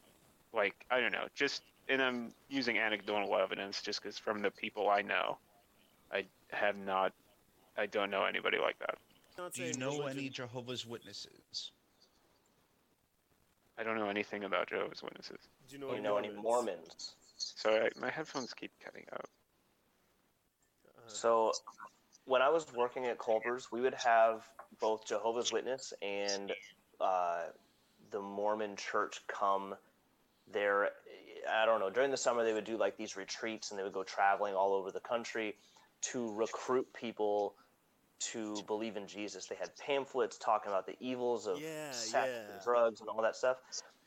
like, 0.53 0.85
I 0.89 0.99
don't 0.99 1.11
know, 1.11 1.27
just 1.35 1.63
and 1.89 2.01
I'm 2.01 2.33
using 2.49 2.77
anecdotal 2.77 3.35
evidence 3.35 3.81
just 3.81 4.01
because 4.01 4.17
from 4.17 4.41
the 4.41 4.51
people 4.51 4.89
I 4.89 5.01
know, 5.01 5.37
I 6.11 6.23
have 6.51 6.77
not, 6.77 7.11
I 7.77 7.87
don't 7.87 8.09
know 8.09 8.23
anybody 8.23 8.57
like 8.57 8.79
that. 8.79 8.97
Do 9.53 9.63
you 9.63 9.73
know 9.73 9.97
religion- 9.97 10.19
any 10.19 10.29
Jehovah's 10.29 10.85
Witnesses? 10.85 11.71
I 13.77 13.83
don't 13.83 13.97
know 13.97 14.09
anything 14.09 14.43
about 14.43 14.69
Jehovah's 14.69 15.01
Witnesses. 15.01 15.39
Do 15.67 15.75
you 15.75 15.81
know, 15.81 15.87
Do 15.87 15.93
you 15.93 15.97
any 15.99 16.03
know 16.03 16.17
any 16.17 16.29
Mormons? 16.29 16.43
Mormons? 16.43 17.15
Sorry, 17.37 17.85
I, 17.85 17.99
my 17.99 18.09
headphones 18.09 18.53
keep 18.53 18.71
cutting 18.83 19.05
out. 19.11 19.25
Uh, 20.87 21.01
So, 21.07 21.51
when 22.25 22.41
I 22.41 22.49
was 22.49 22.71
working 22.73 23.05
at 23.05 23.17
Culver's, 23.19 23.71
we 23.71 23.81
would 23.81 23.95
have 23.95 24.43
both 24.79 25.05
Jehovah's 25.07 25.51
Witness 25.51 25.93
and 26.01 26.51
uh, 27.01 27.43
the 28.11 28.21
Mormon 28.21 28.75
Church 28.75 29.21
come 29.27 29.75
there. 30.51 30.89
I 31.51 31.65
don't 31.65 31.79
know. 31.79 31.89
During 31.89 32.11
the 32.11 32.17
summer, 32.17 32.43
they 32.43 32.53
would 32.53 32.63
do 32.63 32.77
like 32.77 32.95
these 32.95 33.17
retreats, 33.17 33.71
and 33.71 33.79
they 33.79 33.83
would 33.83 33.93
go 33.93 34.03
traveling 34.03 34.53
all 34.53 34.73
over 34.73 34.91
the 34.91 34.99
country 34.99 35.55
to 36.01 36.33
recruit 36.33 36.87
people 36.93 37.55
to 38.19 38.63
believe 38.67 38.95
in 38.97 39.07
Jesus. 39.07 39.45
They 39.47 39.55
had 39.55 39.75
pamphlets 39.77 40.37
talking 40.37 40.71
about 40.71 40.85
the 40.85 40.95
evils 40.99 41.47
of 41.47 41.59
Yeah, 41.61 41.91
sex 41.91 42.29
yeah. 42.33 42.53
and 42.53 42.63
drugs 42.63 43.01
and 43.01 43.09
all 43.09 43.21
that 43.21 43.35
stuff, 43.35 43.57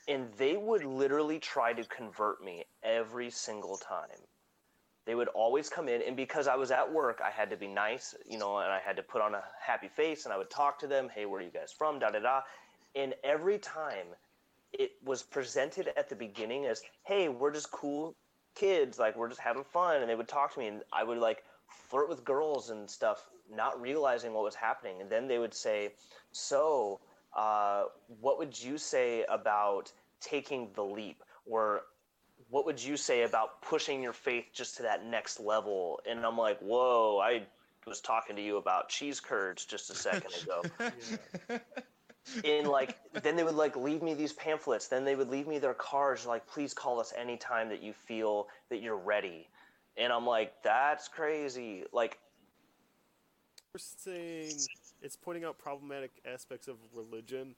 and 0.08 0.32
they 0.36 0.56
would 0.56 0.84
literally 0.84 1.38
try 1.38 1.72
to 1.72 1.84
convert 1.84 2.42
me 2.42 2.64
every 2.82 3.30
single 3.30 3.76
time 3.76 4.08
they 5.06 5.14
would 5.14 5.28
always 5.28 5.68
come 5.68 5.88
in 5.88 6.02
and 6.02 6.16
because 6.16 6.46
i 6.48 6.54
was 6.56 6.70
at 6.70 6.92
work 6.92 7.20
i 7.24 7.30
had 7.30 7.48
to 7.50 7.56
be 7.56 7.66
nice 7.68 8.14
you 8.28 8.38
know 8.38 8.58
and 8.58 8.70
i 8.70 8.78
had 8.84 8.96
to 8.96 9.02
put 9.02 9.22
on 9.22 9.34
a 9.34 9.42
happy 9.60 9.88
face 9.88 10.24
and 10.24 10.34
i 10.34 10.36
would 10.36 10.50
talk 10.50 10.78
to 10.78 10.86
them 10.86 11.08
hey 11.14 11.24
where 11.26 11.40
are 11.40 11.44
you 11.44 11.50
guys 11.50 11.72
from 11.72 11.98
da 11.98 12.10
da 12.10 12.18
da 12.18 12.40
and 12.94 13.14
every 13.24 13.58
time 13.58 14.06
it 14.72 14.90
was 15.04 15.22
presented 15.22 15.88
at 15.96 16.08
the 16.08 16.16
beginning 16.16 16.66
as 16.66 16.82
hey 17.04 17.28
we're 17.28 17.52
just 17.52 17.70
cool 17.70 18.14
kids 18.54 18.98
like 18.98 19.16
we're 19.16 19.28
just 19.28 19.40
having 19.40 19.64
fun 19.64 20.00
and 20.00 20.10
they 20.10 20.14
would 20.14 20.28
talk 20.28 20.52
to 20.52 20.60
me 20.60 20.66
and 20.66 20.82
i 20.92 21.02
would 21.04 21.18
like 21.18 21.44
flirt 21.88 22.08
with 22.08 22.24
girls 22.24 22.70
and 22.70 22.90
stuff 22.90 23.26
not 23.54 23.80
realizing 23.80 24.32
what 24.32 24.44
was 24.44 24.54
happening 24.54 25.00
and 25.00 25.10
then 25.10 25.28
they 25.28 25.38
would 25.38 25.54
say 25.54 25.92
so 26.32 27.00
uh, 27.36 27.84
what 28.20 28.38
would 28.38 28.60
you 28.60 28.78
say 28.78 29.24
about 29.28 29.92
taking 30.20 30.70
the 30.74 30.82
leap 30.82 31.22
or 31.44 31.82
what 32.48 32.64
would 32.64 32.82
you 32.82 32.96
say 32.96 33.22
about 33.22 33.60
pushing 33.62 34.02
your 34.02 34.12
faith 34.12 34.46
just 34.52 34.76
to 34.76 34.82
that 34.82 35.04
next 35.04 35.40
level? 35.40 36.00
And 36.08 36.24
I'm 36.24 36.38
like, 36.38 36.58
whoa, 36.60 37.20
I 37.22 37.42
was 37.86 38.00
talking 38.00 38.36
to 38.36 38.42
you 38.42 38.56
about 38.56 38.88
cheese 38.88 39.20
curds 39.20 39.64
just 39.64 39.90
a 39.90 39.94
second 39.94 40.32
ago. 40.42 40.62
yeah. 41.50 41.58
and 42.44 42.68
like, 42.68 42.96
then 43.22 43.36
they 43.36 43.44
would 43.44 43.54
like 43.54 43.76
leave 43.76 44.02
me 44.02 44.14
these 44.14 44.32
pamphlets. 44.32 44.88
Then 44.88 45.04
they 45.04 45.16
would 45.16 45.28
leave 45.28 45.46
me 45.46 45.58
their 45.58 45.74
cards, 45.74 46.24
like, 46.26 46.46
please 46.46 46.72
call 46.72 47.00
us 47.00 47.12
anytime 47.16 47.68
that 47.68 47.82
you 47.82 47.92
feel 47.92 48.48
that 48.70 48.80
you're 48.80 48.96
ready. 48.96 49.48
And 49.96 50.12
I'm 50.12 50.26
like, 50.26 50.52
that's 50.62 51.08
crazy. 51.08 51.84
Like, 51.92 52.18
saying 53.78 54.52
it's 55.02 55.16
pointing 55.16 55.44
out 55.44 55.58
problematic 55.58 56.10
aspects 56.30 56.68
of 56.68 56.76
religion, 56.94 57.54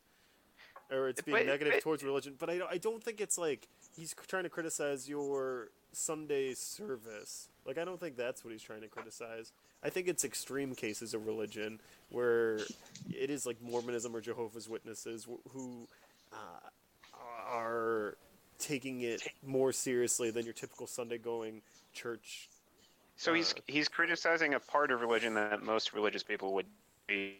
or 0.91 1.09
it's 1.09 1.21
being 1.23 1.37
But- 1.39 1.47
negative 1.47 1.75
but- 1.75 1.83
towards 1.83 2.03
religion. 2.03 2.37
But 2.39 2.51
I, 2.51 2.61
I 2.71 2.79
don't 2.79 3.03
think 3.03 3.21
it's 3.21 3.39
like 3.39 3.69
he's 3.97 4.15
trying 4.27 4.45
to 4.45 4.49
criticize 4.51 5.09
your 5.09 5.69
Sunday 5.93 6.55
service. 6.55 7.49
Like 7.65 7.79
I 7.79 7.85
don't 7.85 8.01
think 8.01 8.17
that's 8.17 8.45
what 8.45 8.53
he's 8.53 8.63
trying 8.63 8.81
to 8.83 8.89
criticize. 8.89 9.53
I 9.83 9.91
think 9.91 10.09
it's 10.09 10.25
extreme 10.25 10.75
cases 10.75 11.15
of 11.15 11.27
religion 11.27 11.81
where 12.11 12.57
it 13.11 13.31
is 13.31 13.47
like 13.47 13.61
Mormonism 13.63 14.15
or 14.15 14.21
Jehovah's 14.21 14.69
Witnesses 14.69 15.27
who 15.53 15.87
uh, 16.33 16.69
are 17.49 18.17
taking 18.59 19.03
it 19.03 19.23
more 19.47 19.73
seriously 19.73 20.31
than 20.31 20.45
your 20.45 20.53
typical 20.55 20.87
Sunday 20.87 21.17
going 21.19 21.63
church. 21.93 22.49
So 23.19 23.35
he's 23.35 23.53
Uh, 23.53 23.61
he's 23.67 23.89
criticizing 23.89 24.55
a 24.55 24.61
part 24.61 24.91
of 24.91 25.01
religion 25.01 25.35
that 25.35 25.63
most 25.63 25.93
religious 25.93 26.23
people 26.23 26.55
would 26.55 26.67
be 27.07 27.37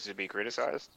to 0.00 0.14
be 0.14 0.28
criticized. 0.28 0.90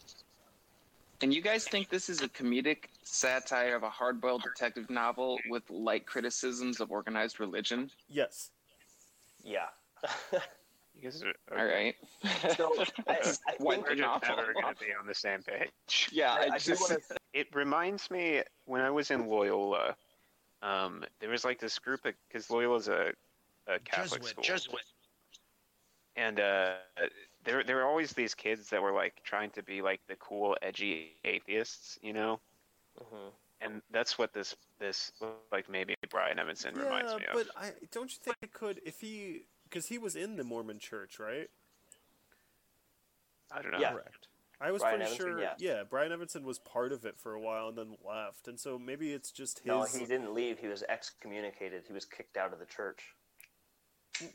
And 1.21 1.34
you 1.34 1.41
guys 1.41 1.65
think 1.65 1.89
this 1.89 2.10
is 2.10 2.21
a 2.21 2.27
comedic 2.27 2.86
satire 3.03 3.75
of 3.75 3.84
a 3.84 3.89
hard-boiled 3.89 4.43
detective 4.43 4.89
novel 4.89 5.39
with 5.47 5.69
light 5.69 6.06
criticisms 6.06 6.82
of 6.82 6.91
organized 6.91 7.39
religion? 7.39 7.89
Yes. 8.10 8.49
yeah. 9.43 9.67
You 10.95 11.01
guys 11.01 11.23
are, 11.23 11.58
All 11.58 11.65
right. 11.65 11.95
So 12.56 12.73
I, 13.08 13.12
I 13.12 13.15
think 13.21 13.60
we're 13.60 13.95
just 13.95 14.23
never 14.27 14.53
going 14.53 14.75
to 14.75 14.79
be 14.79 14.93
on 14.99 15.08
the 15.08 15.13
same 15.13 15.41
page. 15.41 16.10
Yeah, 16.12 16.34
I, 16.34 16.38
I, 16.38 16.49
I 16.53 16.58
just 16.58 16.82
want 16.82 17.01
to 17.10 17.17
It 17.34 17.47
reminds 17.53 18.12
me 18.12 18.41
when 18.65 18.82
I 18.82 18.89
was 18.89 19.10
in 19.10 19.27
Loyola, 19.27 19.95
um, 20.62 21.03
there 21.19 21.29
was 21.29 21.43
like 21.43 21.60
this 21.60 21.79
group 21.79 22.06
of 22.06 22.13
because 22.27 22.49
Loyola's 22.49 22.89
a, 22.89 23.12
a 23.67 23.80
Catholic 23.80 24.21
Jesuit, 24.21 24.30
school, 24.30 24.43
Jesuit. 24.43 24.84
and 26.15 26.39
uh, 26.39 26.73
there 27.43 27.63
there 27.63 27.78
were 27.78 27.86
always 27.86 28.13
these 28.13 28.34
kids 28.34 28.69
that 28.69 28.82
were 28.82 28.91
like 28.91 29.21
trying 29.23 29.49
to 29.52 29.63
be 29.63 29.82
like 29.82 30.02
the 30.08 30.15
cool, 30.15 30.58
edgy 30.62 31.15
atheists, 31.23 31.97
you 32.02 32.13
know. 32.13 32.39
Mhm. 32.99 33.32
And 33.62 33.82
that's 33.91 34.17
what 34.17 34.34
this 34.34 34.56
this 34.80 35.12
like 35.52 35.69
maybe 35.69 35.95
Brian 36.10 36.38
Evenson 36.39 36.76
reminds 36.76 37.15
me 37.15 37.26
of. 37.26 37.34
but 37.34 37.47
I 37.56 37.71
don't 37.91 38.12
you 38.12 38.17
think 38.21 38.38
it 38.41 38.54
could 38.54 38.82
if 38.86 38.99
he 38.99 39.43
because 39.63 39.88
he 39.88 39.97
was 39.97 40.15
in 40.15 40.36
the 40.36 40.43
Mormon 40.43 40.80
Church, 40.80 41.19
right? 41.19 41.49
I 43.52 43.62
don't 43.62 43.71
know. 43.71 43.80
Yeah. 43.80 43.93
Correct. 43.93 44.28
I 44.60 44.71
was 44.71 44.82
Brian 44.82 44.99
pretty 44.99 45.13
Evenson, 45.15 45.39
sure. 45.39 45.49
yeah. 45.58 45.84
Brian 45.89 46.12
Evenson 46.12 46.43
was 46.43 46.60
part 46.60 46.91
of 46.93 47.06
it 47.06 47.17
for 47.17 47.34
a 47.34 47.39
while 47.39 47.69
and 47.69 47.78
then 47.78 47.97
left, 48.06 48.47
and 48.47 48.60
so 48.60 48.80
maybe 48.80 49.12
it's 49.12 49.32
just 49.32 49.60
his. 49.60 49.65
No, 49.65 49.84
he 49.84 50.06
didn't 50.06 50.34
leave. 50.34 50.60
He 50.60 50.67
was 50.67 50.84
excommunicated. 50.88 51.84
He 51.88 51.93
was 51.93 52.06
kicked 52.06 52.38
out 52.38 52.54
of 52.54 52.60
the 52.60 52.65
church. 52.65 53.13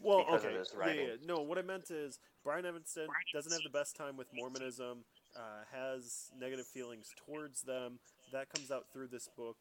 Well, 0.02 0.24
okay, 0.32 0.56
yeah, 0.78 0.92
yeah. 0.92 1.14
No, 1.24 1.40
what 1.40 1.58
I 1.58 1.62
meant 1.62 1.90
is 1.90 2.18
Brian 2.44 2.66
Evenson 2.66 3.06
doesn't 3.32 3.52
have 3.52 3.62
the 3.62 3.70
best 3.70 3.96
time 3.96 4.16
with 4.16 4.26
Mormonism. 4.34 5.04
Uh, 5.36 5.40
has 5.72 6.30
negative 6.38 6.66
feelings 6.66 7.12
towards 7.26 7.62
them. 7.62 7.98
That 8.32 8.48
comes 8.50 8.70
out 8.70 8.86
through 8.92 9.08
this 9.08 9.28
book, 9.36 9.56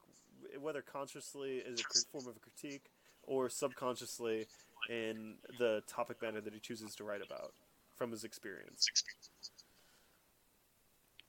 whether 0.60 0.82
consciously 0.82 1.62
as 1.72 1.80
a 1.80 2.12
form 2.12 2.28
of 2.28 2.36
a 2.36 2.40
critique 2.40 2.90
or 3.24 3.50
subconsciously 3.50 4.48
in 4.90 5.36
the 5.60 5.84
topic 5.88 6.22
matter 6.22 6.42
that 6.42 6.54
he 6.54 6.60
chooses 6.60 6.96
to 6.96 7.04
write 7.04 7.22
about 7.22 7.54
from 7.96 8.12
his 8.12 8.24
experience. 8.24 8.88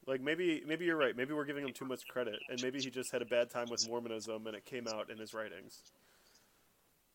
Like 0.07 0.23
maybe 0.23 0.63
maybe 0.67 0.87
you're 0.87 0.97
right. 0.97 1.15
Maybe 1.15 1.35
we're 1.35 1.45
giving 1.45 1.67
him 1.67 1.75
too 1.75 1.85
much 1.85 2.07
credit, 2.09 2.39
and 2.49 2.63
maybe 2.63 2.81
he 2.81 2.89
just 2.89 3.13
had 3.13 3.21
a 3.21 3.27
bad 3.27 3.51
time 3.51 3.67
with 3.71 3.87
Mormonism, 3.87 4.47
and 4.47 4.57
it 4.57 4.65
came 4.65 4.89
out 4.89 5.11
in 5.11 5.19
his 5.19 5.35
writings. 5.35 5.83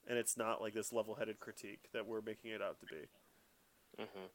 And 0.08 0.18
it's 0.18 0.38
not 0.38 0.62
like 0.62 0.74
this 0.74 0.92
level-headed 0.92 1.40
critique 1.40 1.90
that 1.94 2.06
we're 2.06 2.22
making 2.22 2.52
it 2.52 2.62
out 2.62 2.80
to 2.82 2.86
be. 2.86 4.04
hmm 4.04 4.26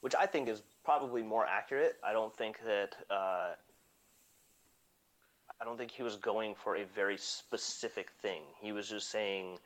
Which 0.00 0.14
I 0.14 0.26
think 0.26 0.48
is 0.48 0.62
probably 0.84 1.22
more 1.22 1.46
accurate. 1.46 1.96
I 2.04 2.12
don't 2.12 2.34
think 2.34 2.60
that. 2.64 2.96
Uh, 3.10 3.54
I 5.60 5.64
don't 5.64 5.76
think 5.76 5.90
he 5.90 6.04
was 6.04 6.16
going 6.16 6.54
for 6.54 6.76
a 6.76 6.84
very 6.84 7.16
specific 7.18 8.10
thing. 8.22 8.42
He 8.60 8.70
was 8.70 8.88
just 8.88 9.10
saying, 9.10 9.58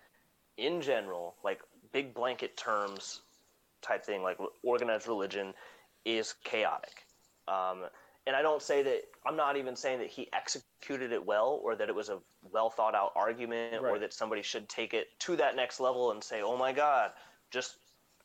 in 0.56 0.80
general, 0.80 1.34
like 1.44 1.60
big 1.92 2.14
blanket 2.14 2.56
terms 2.56 3.20
type 3.82 4.04
thing, 4.04 4.22
like 4.22 4.38
organized 4.62 5.06
religion 5.06 5.52
is 6.06 6.34
chaotic. 6.44 7.04
Um, 7.46 7.84
and 8.26 8.36
I 8.36 8.42
don't 8.42 8.62
say 8.62 8.82
that, 8.82 9.02
I'm 9.26 9.36
not 9.36 9.56
even 9.56 9.74
saying 9.74 9.98
that 9.98 10.08
he 10.08 10.28
executed 10.32 11.12
it 11.12 11.24
well 11.24 11.60
or 11.62 11.74
that 11.76 11.88
it 11.88 11.94
was 11.94 12.08
a 12.08 12.18
well 12.50 12.70
thought 12.70 12.94
out 12.94 13.12
argument 13.16 13.82
or 13.82 13.98
that 13.98 14.12
somebody 14.12 14.42
should 14.42 14.68
take 14.68 14.94
it 14.94 15.08
to 15.20 15.36
that 15.36 15.56
next 15.56 15.80
level 15.80 16.12
and 16.12 16.22
say, 16.22 16.42
oh 16.42 16.56
my 16.56 16.72
God, 16.72 17.10
just 17.50 17.76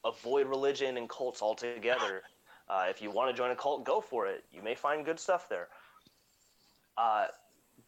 avoid 0.05 0.47
religion 0.47 0.97
and 0.97 1.09
cults 1.09 1.41
altogether. 1.41 2.23
Uh, 2.69 2.87
if 2.89 3.01
you 3.01 3.09
want 3.09 3.33
to 3.33 3.33
join 3.33 3.49
a 3.49 3.55
cult, 3.55 3.85
go 3.85 4.01
for 4.01 4.27
it. 4.27 4.43
You 4.51 4.61
may 4.61 4.75
find 4.75 5.05
good 5.05 5.21
stuff 5.21 5.47
there. 5.47 5.69
Uh, 6.97 7.27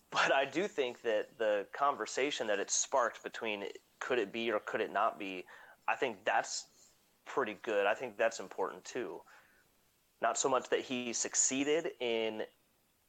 but 0.09 0.33
I 0.33 0.45
do 0.45 0.69
think 0.69 1.01
that 1.01 1.37
the 1.37 1.65
conversation 1.73 2.47
that 2.47 2.59
it 2.59 2.71
sparked 2.71 3.21
between 3.21 3.65
could 3.99 4.19
it 4.19 4.31
be 4.31 4.49
or 4.51 4.59
could 4.59 4.79
it 4.79 4.93
not 4.93 5.19
be, 5.19 5.43
I 5.85 5.95
think 5.95 6.23
that's 6.23 6.67
pretty 7.25 7.57
good. 7.61 7.85
I 7.85 7.93
think 7.93 8.17
that's 8.17 8.39
important 8.39 8.85
too. 8.85 9.21
Not 10.21 10.37
so 10.37 10.49
much 10.49 10.69
that 10.69 10.81
he 10.81 11.13
succeeded 11.13 11.91
in 11.99 12.43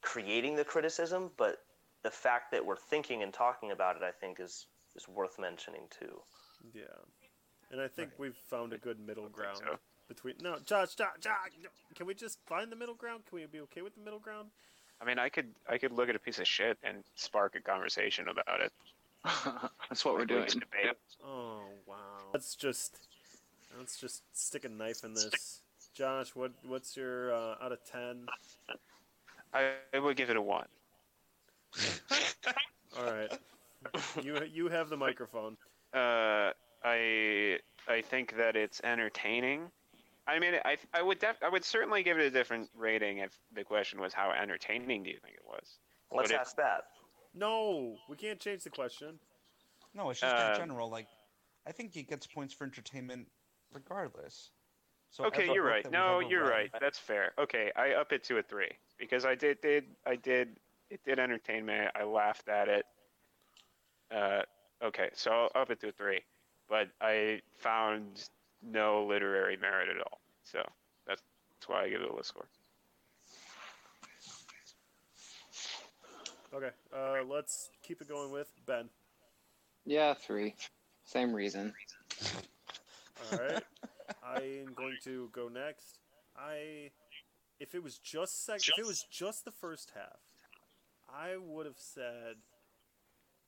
creating 0.03 0.57
the 0.57 0.65
criticism, 0.65 1.31
but 1.37 1.59
the 2.03 2.11
fact 2.11 2.51
that 2.53 2.65
we're 2.65 2.77
thinking 2.77 3.23
and 3.23 3.33
talking 3.33 3.73
about 3.73 3.97
it, 3.97 4.03
I 4.03 4.11
think, 4.13 4.41
is 4.41 4.67
is 4.97 5.09
worth 5.09 5.39
mentioning 5.39 5.83
too. 5.91 6.21
Yeah, 6.73 6.83
and 7.71 7.81
I 7.81 7.89
think 7.89 8.11
Right. 8.13 8.21
we've 8.21 8.37
found 8.37 8.73
a 8.73 8.79
good 8.79 8.99
middle 9.01 9.29
ground 9.29 9.59
so. 9.59 9.79
between. 10.09 10.35
No, 10.41 10.59
Josh, 10.61 10.95
Josh, 10.95 11.17
Josh, 11.21 11.51
can 11.95 12.07
we 12.07 12.15
just 12.15 12.39
find 12.47 12.71
the 12.71 12.77
middle 12.77 12.95
ground? 12.95 13.27
Can 13.27 13.37
we 13.39 13.47
be 13.47 13.61
okay 13.61 13.83
with 13.83 13.95
the 13.95 14.01
middle 14.01 14.19
ground? 14.19 14.51
I 15.01 15.05
mean, 15.05 15.19
I 15.19 15.29
could 15.29 15.55
I 15.69 15.79
could 15.79 15.93
look 15.93 16.09
at 16.09 16.17
a 16.17 16.19
piece 16.19 16.39
of 16.39 16.47
shit 16.47 16.79
and 16.83 17.05
spark 17.15 17.55
a 17.55 17.61
conversation 17.61 18.29
about 18.29 18.61
it. 18.61 18.73
That's 19.89 20.05
what 20.05 20.15
we're 20.15 20.27
doing. 20.27 20.47
can 20.47 20.61
debate. 20.61 20.97
Oh 21.25 21.65
wow. 21.87 21.97
Let's 22.33 22.55
just 22.55 22.99
let's 23.79 23.99
just 23.99 24.23
stick 24.33 24.65
a 24.65 24.69
knife 24.69 25.05
in 25.05 25.15
this. 25.15 25.61
Josh, 26.01 26.35
what 26.35 26.53
what's 26.67 26.97
your 26.97 27.31
uh, 27.35 27.57
out 27.61 27.73
of 27.73 27.85
ten? 27.85 28.25
I, 29.53 29.73
I 29.93 29.99
would 29.99 30.17
give 30.17 30.31
it 30.31 30.37
a 30.37 30.41
one. 30.41 30.65
All 32.99 33.05
right. 33.05 33.31
You 34.23 34.41
you 34.51 34.69
have 34.71 34.89
the 34.89 34.97
microphone. 34.97 35.59
Uh, 35.93 36.53
I 36.83 37.59
I 37.87 38.01
think 38.01 38.35
that 38.39 38.57
it's 38.57 38.81
entertaining. 38.83 39.71
I 40.27 40.39
mean, 40.39 40.55
I 40.65 40.79
I 40.95 41.03
would 41.03 41.19
def- 41.19 41.43
I 41.43 41.51
would 41.51 41.67
certainly 41.67 42.03
give 42.03 42.19
it 42.19 42.25
a 42.25 42.31
different 42.31 42.71
rating 42.75 43.19
if 43.19 43.37
the 43.55 43.63
question 43.63 44.01
was 44.01 44.15
how 44.15 44.33
entertaining 44.33 45.03
do 45.03 45.11
you 45.11 45.19
think 45.23 45.35
it 45.35 45.45
was? 45.45 45.81
Let's 46.11 46.31
But 46.31 46.35
if- 46.35 46.41
ask 46.41 46.57
that. 46.57 46.85
No, 47.35 47.97
we 48.09 48.17
can't 48.17 48.41
change 48.41 48.65
the 48.65 48.71
question. 48.71 49.19
No, 49.93 50.09
it's 50.09 50.21
just 50.21 50.35
in 50.35 50.51
Um, 50.53 50.57
general. 50.57 50.89
Like, 50.89 51.09
I 51.67 51.73
think 51.73 51.93
he 51.93 52.05
gets 52.05 52.27
points 52.27 52.55
for 52.55 52.65
entertainment 52.65 53.29
regardless. 53.75 54.51
So 55.11 55.25
Okay, 55.25 55.47
you're 55.53 55.65
right. 55.65 55.91
No, 55.91 56.21
you're 56.21 56.43
read- 56.45 56.51
right. 56.51 56.71
That's 56.81 56.99
fair. 56.99 57.33
Okay, 57.39 57.73
I 57.77 57.93
up 57.93 58.13
it 58.13 58.23
to 58.25 58.39
a 58.39 58.43
three 58.43 58.71
because 58.99 59.25
I 59.25 59.35
did 59.35 59.61
did 59.61 59.85
I 60.07 60.17
did 60.17 60.59
it 60.91 61.03
did 61.05 61.19
entertain 61.19 61.65
me. 61.67 61.75
I 61.95 62.05
laughed 62.05 62.49
at 62.49 62.69
it. 62.69 62.87
Uh, 64.11 64.43
okay, 64.83 65.11
so 65.15 65.31
I'll 65.55 65.63
up 65.63 65.71
it 65.71 65.81
to 65.81 65.89
a 65.89 65.93
three, 65.93 66.21
but 66.69 66.89
I 67.01 67.41
found 67.59 68.29
no 68.63 69.05
literary 69.07 69.57
merit 69.57 69.89
at 69.89 70.01
all. 70.03 70.21
So 70.45 70.59
that's, 71.07 71.23
that's 71.59 71.69
why 71.69 71.85
I 71.85 71.89
give 71.89 72.01
it 72.01 72.11
a 72.11 72.13
low 72.13 72.23
score. 72.23 72.47
Okay, 76.53 76.71
uh, 76.93 77.25
let's 77.29 77.71
keep 77.85 78.01
it 78.03 78.09
going 78.09 78.33
with 78.33 78.51
Ben. 78.67 78.89
Yeah, 79.87 80.15
three. 80.15 80.57
Same 81.05 81.33
reason. 81.33 81.73
All 83.33 83.39
right, 83.39 83.63
I 84.31 84.62
am 84.64 84.72
going 84.74 84.97
to 85.05 85.28
go 85.33 85.49
next. 85.49 85.99
I, 86.37 86.91
if 87.59 87.74
it 87.74 87.83
was 87.83 87.99
just 87.99 88.45
sec, 88.45 88.61
if 88.68 88.78
it 88.78 88.87
was 88.87 89.05
just 89.11 89.45
the 89.45 89.51
first 89.51 89.93
half, 89.95 90.20
I 91.12 91.37
would 91.37 91.66
have 91.66 91.78
said 91.78 92.37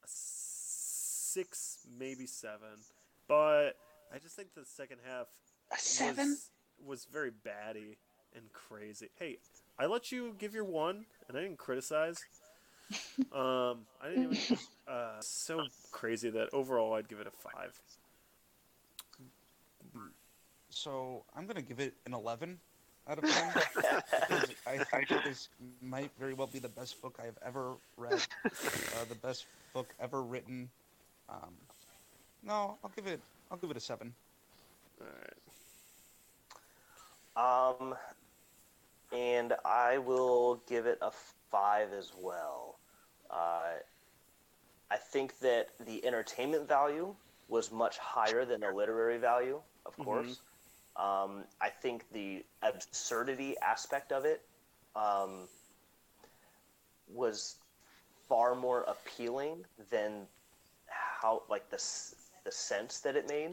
six, 0.05 1.79
maybe 1.99 2.27
seven. 2.27 2.81
But 3.29 3.77
I 4.13 4.19
just 4.21 4.35
think 4.35 4.55
the 4.55 4.65
second 4.65 4.99
half 5.07 5.29
A 5.73 5.79
seven? 5.79 6.31
was, 6.31 6.51
was 6.85 7.05
very 7.11 7.31
batty 7.31 7.99
and 8.35 8.53
crazy. 8.53 9.09
Hey, 9.19 9.39
I 9.79 9.87
let 9.87 10.11
you 10.11 10.35
give 10.39 10.55
your 10.55 10.65
one, 10.65 11.07
and 11.29 11.37
I 11.37 11.43
didn't 11.43 11.59
criticize. 11.59 12.19
Um, 13.33 13.87
I 14.03 14.09
didn't 14.11 14.35
even. 14.35 14.59
Uh, 14.87 15.19
so 15.21 15.65
crazy 15.93 16.29
that 16.29 16.51
overall 16.53 16.93
I'd 16.93 17.09
give 17.09 17.21
it 17.21 17.27
a 17.27 17.31
five. 17.31 17.81
So 20.75 21.25
I'm 21.37 21.47
gonna 21.47 21.63
give 21.63 21.81
it 21.81 21.95
an 22.07 22.15
11 22.15 22.59
out 23.09 23.19
of 23.19 23.25
10. 23.25 23.33
I 24.69 24.79
think 24.79 25.09
this 25.25 25.49
might 25.81 26.11
very 26.19 26.35
well 26.35 26.47
be 26.47 26.59
the 26.59 26.69
best 26.69 27.01
book 27.03 27.19
I 27.21 27.27
have 27.27 27.39
ever 27.45 27.75
read, 27.97 28.21
uh, 28.45 29.05
the 29.09 29.17
best 29.17 29.47
book 29.75 29.89
ever 30.01 30.23
written. 30.23 30.71
Um, 31.29 31.55
no, 32.43 32.79
I'll 32.83 32.91
give 32.97 33.07
it. 33.07 33.21
I'll 33.51 33.59
give 33.59 33.71
it 33.71 33.77
a 33.77 33.81
seven. 33.81 34.15
All 35.01 35.07
right. 35.07 35.37
Um, 37.81 37.95
and 39.13 39.55
I 39.65 39.99
will 39.99 40.61
give 40.69 40.87
it 40.87 40.99
a 41.03 41.11
five 41.51 41.93
as 41.93 42.13
well. 42.19 42.79
Uh, 43.31 43.79
I 44.91 44.97
think 44.97 45.39
that 45.41 45.69
the 45.87 46.05
entertainment 46.05 46.69
value 46.69 47.15
was 47.49 47.73
much 47.73 47.99
higher 47.99 48.45
than 48.45 48.61
the 48.61 48.71
literary 48.71 49.19
value, 49.19 49.61
of 49.87 49.97
course. 49.99 50.41
Um, 50.97 51.45
I 51.61 51.69
think 51.69 52.05
the 52.13 52.45
absurdity 52.63 53.57
aspect 53.63 54.13
of 54.13 54.25
it 54.25 54.43
um, 54.95 55.49
was 57.13 57.57
far 58.29 58.55
more 58.55 58.83
appealing 58.83 59.65
than 59.91 60.27
how, 60.87 61.43
like 61.49 61.69
the 61.71 61.83
the 62.45 62.53
sense 62.53 62.99
that 63.01 63.17
it 63.17 63.29
made. 63.29 63.53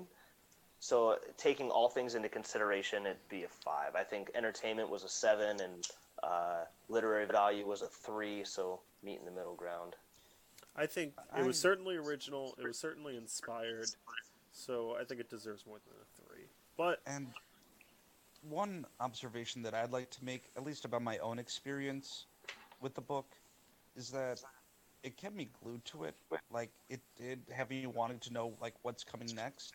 So 0.80 1.18
taking 1.38 1.70
all 1.70 1.90
things 1.90 2.16
into 2.16 2.30
consideration, 2.30 3.06
it'd 3.06 3.18
be 3.30 3.44
a 3.44 3.48
five. 3.48 3.96
I 3.96 4.04
think 4.04 4.32
entertainment 4.34 4.90
was 4.90 5.04
a 5.04 5.10
seven, 5.10 5.60
and 5.60 5.88
uh, 6.24 6.64
literary 6.88 7.26
value 7.26 7.66
was 7.66 7.82
a 7.82 7.88
three. 7.88 8.44
So 8.44 8.80
meet 9.04 9.20
in 9.20 9.26
the 9.26 9.32
middle 9.32 9.56
ground. 9.56 9.96
I 10.76 10.86
think 10.86 11.14
it 11.38 11.46
was 11.46 11.60
certainly 11.60 11.98
original. 11.98 12.56
It 12.58 12.66
was 12.66 12.78
certainly 12.78 13.18
inspired. 13.18 13.88
So 14.52 14.96
I 15.00 15.04
think 15.04 15.20
it 15.20 15.30
deserves 15.30 15.66
more 15.66 15.80
than 15.86 15.94
a 16.02 16.22
three. 16.22 16.29
But 16.80 17.02
And 17.06 17.28
one 18.42 18.86
observation 19.02 19.62
that 19.64 19.74
I'd 19.74 19.92
like 19.92 20.10
to 20.12 20.24
make, 20.24 20.46
at 20.56 20.64
least 20.64 20.86
about 20.86 21.02
my 21.02 21.18
own 21.18 21.38
experience 21.38 22.26
with 22.80 22.96
the 22.96 23.02
book, 23.02 23.36
is 23.98 24.10
that 24.12 24.42
it 25.04 25.18
kept 25.18 25.36
me 25.36 25.50
glued 25.62 25.84
to 25.86 26.06
it. 26.06 26.16
Like 26.50 26.72
it 26.90 27.02
did 27.18 27.42
have 27.52 27.70
me 27.70 27.86
wanting 27.86 28.20
to 28.20 28.32
know 28.32 28.54
like 28.62 28.76
what's 28.84 29.04
coming 29.04 29.28
next, 29.36 29.74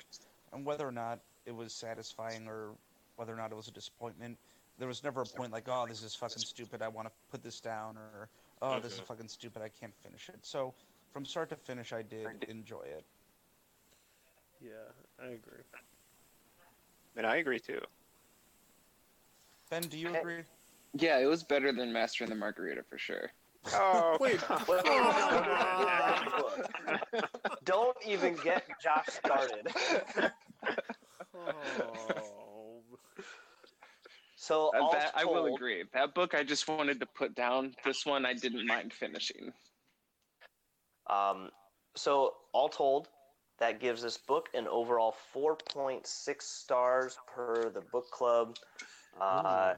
and 0.54 0.64
whether 0.64 0.88
or 0.88 0.92
not 0.92 1.20
it 1.44 1.54
was 1.54 1.74
satisfying 1.74 2.48
or 2.48 2.70
whether 3.16 3.34
or 3.34 3.36
not 3.36 3.52
it 3.52 3.54
was 3.54 3.68
a 3.68 3.72
disappointment. 3.72 4.38
There 4.78 4.88
was 4.88 5.04
never 5.04 5.20
a 5.20 5.26
point 5.26 5.52
like, 5.52 5.68
oh, 5.68 5.84
this 5.86 6.02
is 6.02 6.14
fucking 6.14 6.38
stupid. 6.38 6.80
I 6.80 6.88
want 6.88 7.06
to 7.08 7.12
put 7.30 7.42
this 7.42 7.60
down, 7.60 7.98
or 7.98 8.30
oh, 8.62 8.80
this 8.80 8.94
is 8.94 9.00
fucking 9.00 9.28
stupid. 9.28 9.60
I 9.60 9.68
can't 9.68 9.94
finish 10.02 10.30
it. 10.30 10.38
So 10.40 10.72
from 11.12 11.26
start 11.26 11.50
to 11.50 11.56
finish, 11.56 11.92
I 11.92 12.00
did 12.00 12.26
enjoy 12.48 12.82
it. 12.82 13.04
yeah, 14.62 14.70
I 15.22 15.26
agree. 15.26 15.60
And 17.16 17.26
I 17.26 17.36
agree 17.36 17.58
too. 17.60 17.80
Ben, 19.70 19.82
do 19.82 19.96
you 19.98 20.14
agree? 20.14 20.42
Yeah, 20.94 21.18
it 21.18 21.26
was 21.26 21.42
better 21.42 21.72
than 21.72 21.92
Master 21.92 22.24
and 22.24 22.30
the 22.30 22.36
Margarita 22.36 22.82
for 22.88 22.98
sure. 22.98 23.30
Oh, 23.72 24.16
Wait, 24.20 24.38
Wait, 24.68 24.84
Don't 27.64 27.96
even 28.06 28.36
get 28.44 28.64
Josh 28.82 29.06
started. 29.08 29.66
oh, 31.34 32.82
So 34.36 34.70
Uh, 34.74 34.80
all 34.82 34.92
that, 34.92 35.12
I 35.16 35.24
will 35.24 35.46
told- 35.46 35.54
agree. 35.58 35.84
That 35.94 36.14
book 36.14 36.34
I 36.34 36.44
just 36.44 36.68
wanted 36.68 37.00
to 37.00 37.06
put 37.06 37.34
down. 37.34 37.74
This 37.84 38.04
one 38.04 38.26
I 38.26 38.34
didn't 38.34 38.66
mind 38.66 38.92
finishing. 38.92 39.52
Um, 41.08 41.50
so 41.96 42.34
all 42.52 42.68
told, 42.68 43.08
that 43.58 43.80
gives 43.80 44.02
this 44.02 44.18
book 44.18 44.48
an 44.54 44.66
overall 44.66 45.14
4.6 45.34 46.42
stars 46.42 47.16
per 47.34 47.70
the 47.70 47.82
book 47.92 48.10
club. 48.10 48.56
Uh, 49.20 49.74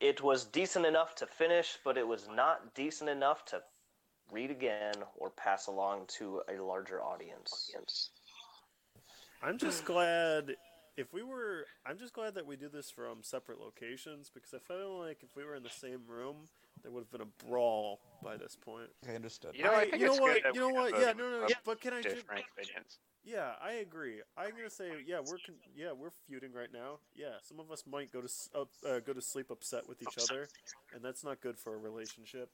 it 0.00 0.22
was 0.22 0.44
decent 0.44 0.86
enough 0.86 1.14
to 1.16 1.26
finish, 1.26 1.78
but 1.84 1.98
it 1.98 2.06
was 2.06 2.28
not 2.34 2.74
decent 2.74 3.10
enough 3.10 3.44
to 3.46 3.60
read 4.32 4.50
again 4.50 4.94
or 5.16 5.30
pass 5.30 5.66
along 5.66 6.04
to 6.18 6.42
a 6.48 6.62
larger 6.62 7.02
audience. 7.02 7.70
I'm 9.42 9.58
just 9.58 9.84
glad 9.84 10.56
if 10.96 11.12
we 11.12 11.22
were. 11.22 11.64
I'm 11.86 11.98
just 11.98 12.12
glad 12.12 12.34
that 12.34 12.46
we 12.46 12.56
do 12.56 12.68
this 12.68 12.90
from 12.90 13.18
separate 13.22 13.60
locations 13.60 14.30
because 14.32 14.52
I 14.54 14.58
feel 14.58 14.98
like 14.98 15.18
if 15.22 15.36
we 15.36 15.44
were 15.44 15.54
in 15.54 15.62
the 15.62 15.70
same 15.70 16.00
room, 16.08 16.36
there 16.88 16.94
would 16.94 17.04
have 17.04 17.10
been 17.10 17.20
a 17.20 17.46
brawl 17.46 18.00
by 18.22 18.36
this 18.38 18.56
point. 18.56 18.88
I 19.06 19.14
understood. 19.14 19.54
You 19.54 19.64
know, 19.64 19.74
I 19.74 19.90
think 19.90 20.00
you 20.00 20.06
know 20.06 20.12
it's 20.12 20.20
what? 20.20 20.34
good 20.34 20.42
that 20.44 20.54
you 20.54 20.60
know 20.60 20.68
what? 20.70 20.92
Yeah, 20.98 21.12
both 21.12 21.16
no, 21.18 21.30
no, 21.30 21.46
yeah. 21.48 21.54
But 21.64 21.80
can 21.80 21.92
I 21.92 22.00
just? 22.00 22.16
opinions. 22.24 22.98
Yeah, 23.24 23.52
I 23.62 23.72
agree. 23.72 24.22
I'm 24.38 24.52
gonna 24.56 24.70
say, 24.70 24.88
yeah, 25.06 25.18
we're 25.18 25.36
con- 25.44 25.56
yeah 25.76 25.92
we're 25.92 26.12
feuding 26.26 26.52
right 26.54 26.72
now. 26.72 27.00
Yeah, 27.14 27.34
some 27.42 27.60
of 27.60 27.70
us 27.70 27.84
might 27.86 28.10
go 28.10 28.20
to 28.20 28.24
s- 28.24 28.48
up, 28.54 28.70
uh, 28.88 29.00
go 29.00 29.12
to 29.12 29.20
sleep 29.20 29.50
upset 29.50 29.86
with 29.86 30.00
each 30.00 30.16
other, 30.18 30.48
and 30.94 31.04
that's 31.04 31.22
not 31.22 31.42
good 31.42 31.58
for 31.58 31.74
a 31.74 31.78
relationship. 31.78 32.48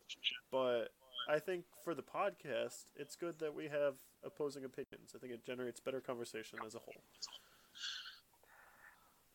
But 0.51 0.89
I 1.29 1.39
think 1.39 1.65
for 1.85 1.95
the 1.95 2.03
podcast, 2.03 2.87
it's 2.97 3.15
good 3.15 3.39
that 3.39 3.55
we 3.55 3.69
have 3.69 3.95
opposing 4.25 4.65
opinions. 4.65 5.13
I 5.15 5.19
think 5.19 5.33
it 5.33 5.47
generates 5.47 5.79
better 5.79 6.01
conversation 6.01 6.59
as 6.67 6.75
a 6.75 6.81
whole. 6.81 7.05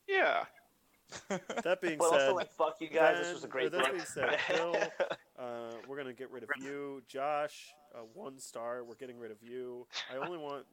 Yeah. 0.10 0.44
That 1.64 1.82
being 1.82 1.98
But 1.98 2.10
said, 2.12 2.22
also, 2.22 2.36
like, 2.36 2.52
fuck 2.52 2.78
you 2.80 2.88
guys. 2.90 3.16
Ben, 3.16 3.24
this 3.24 3.34
was 3.34 3.44
a 3.44 3.48
or 3.48 3.50
great 3.50 3.72
that 3.72 3.82
book. 3.82 3.92
being 3.92 4.06
said, 4.06 4.38
Bill, 4.50 4.76
uh, 5.40 5.72
we're 5.88 5.98
gonna 5.98 6.14
get 6.14 6.32
rid 6.32 6.44
of 6.44 6.50
you. 6.62 7.02
Josh, 7.08 7.74
uh, 7.96 8.00
one 8.14 8.40
star. 8.40 8.84
We're 8.84 8.96
getting 8.96 9.18
rid 9.20 9.32
of 9.32 9.42
you. 9.42 9.88
I 10.14 10.18
only 10.18 10.38
want. 10.38 10.66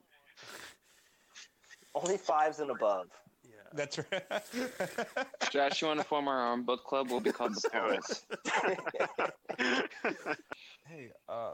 Only 1.94 2.18
fives 2.18 2.58
and 2.58 2.70
above. 2.70 3.06
Yeah. 3.44 3.50
That's 3.72 3.98
right. 3.98 4.22
Josh, 5.50 5.80
you 5.80 5.88
want 5.88 6.00
to 6.00 6.04
form 6.04 6.28
our 6.28 6.52
own 6.52 6.62
book 6.64 6.84
club? 6.84 7.08
We'll 7.10 7.20
be 7.20 7.32
called 7.32 7.54
the 7.54 7.70
Poets. 7.70 8.26
hey, 10.86 11.10
uh, 11.28 11.52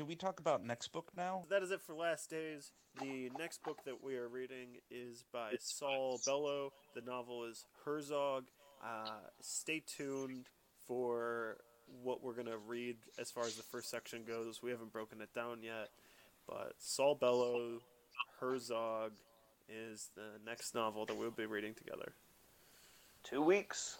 do 0.00 0.06
we 0.06 0.16
talk 0.16 0.40
about 0.40 0.64
next 0.64 0.92
book 0.92 1.12
now? 1.14 1.44
That 1.50 1.62
is 1.62 1.70
it 1.70 1.82
for 1.82 1.94
Last 1.94 2.30
Days. 2.30 2.72
The 3.02 3.30
next 3.38 3.62
book 3.62 3.76
that 3.84 4.02
we 4.02 4.16
are 4.16 4.28
reading 4.28 4.78
is 4.90 5.24
by 5.30 5.56
Saul 5.58 6.18
Bellow. 6.24 6.72
The 6.94 7.02
novel 7.02 7.44
is 7.44 7.66
Herzog. 7.84 8.44
Uh, 8.82 9.10
stay 9.42 9.82
tuned 9.86 10.46
for 10.86 11.58
what 12.02 12.24
we're 12.24 12.32
going 12.32 12.46
to 12.46 12.56
read 12.56 12.96
as 13.18 13.30
far 13.30 13.44
as 13.44 13.56
the 13.56 13.62
first 13.62 13.90
section 13.90 14.22
goes. 14.26 14.62
We 14.62 14.70
haven't 14.70 14.90
broken 14.90 15.20
it 15.20 15.34
down 15.34 15.62
yet, 15.62 15.90
but 16.48 16.72
Saul 16.78 17.14
Bellow, 17.14 17.82
Herzog 18.40 19.12
is 19.68 20.08
the 20.16 20.40
next 20.46 20.74
novel 20.74 21.04
that 21.04 21.14
we'll 21.18 21.30
be 21.30 21.44
reading 21.44 21.74
together. 21.74 22.14
Two 23.22 23.42
weeks. 23.42 23.98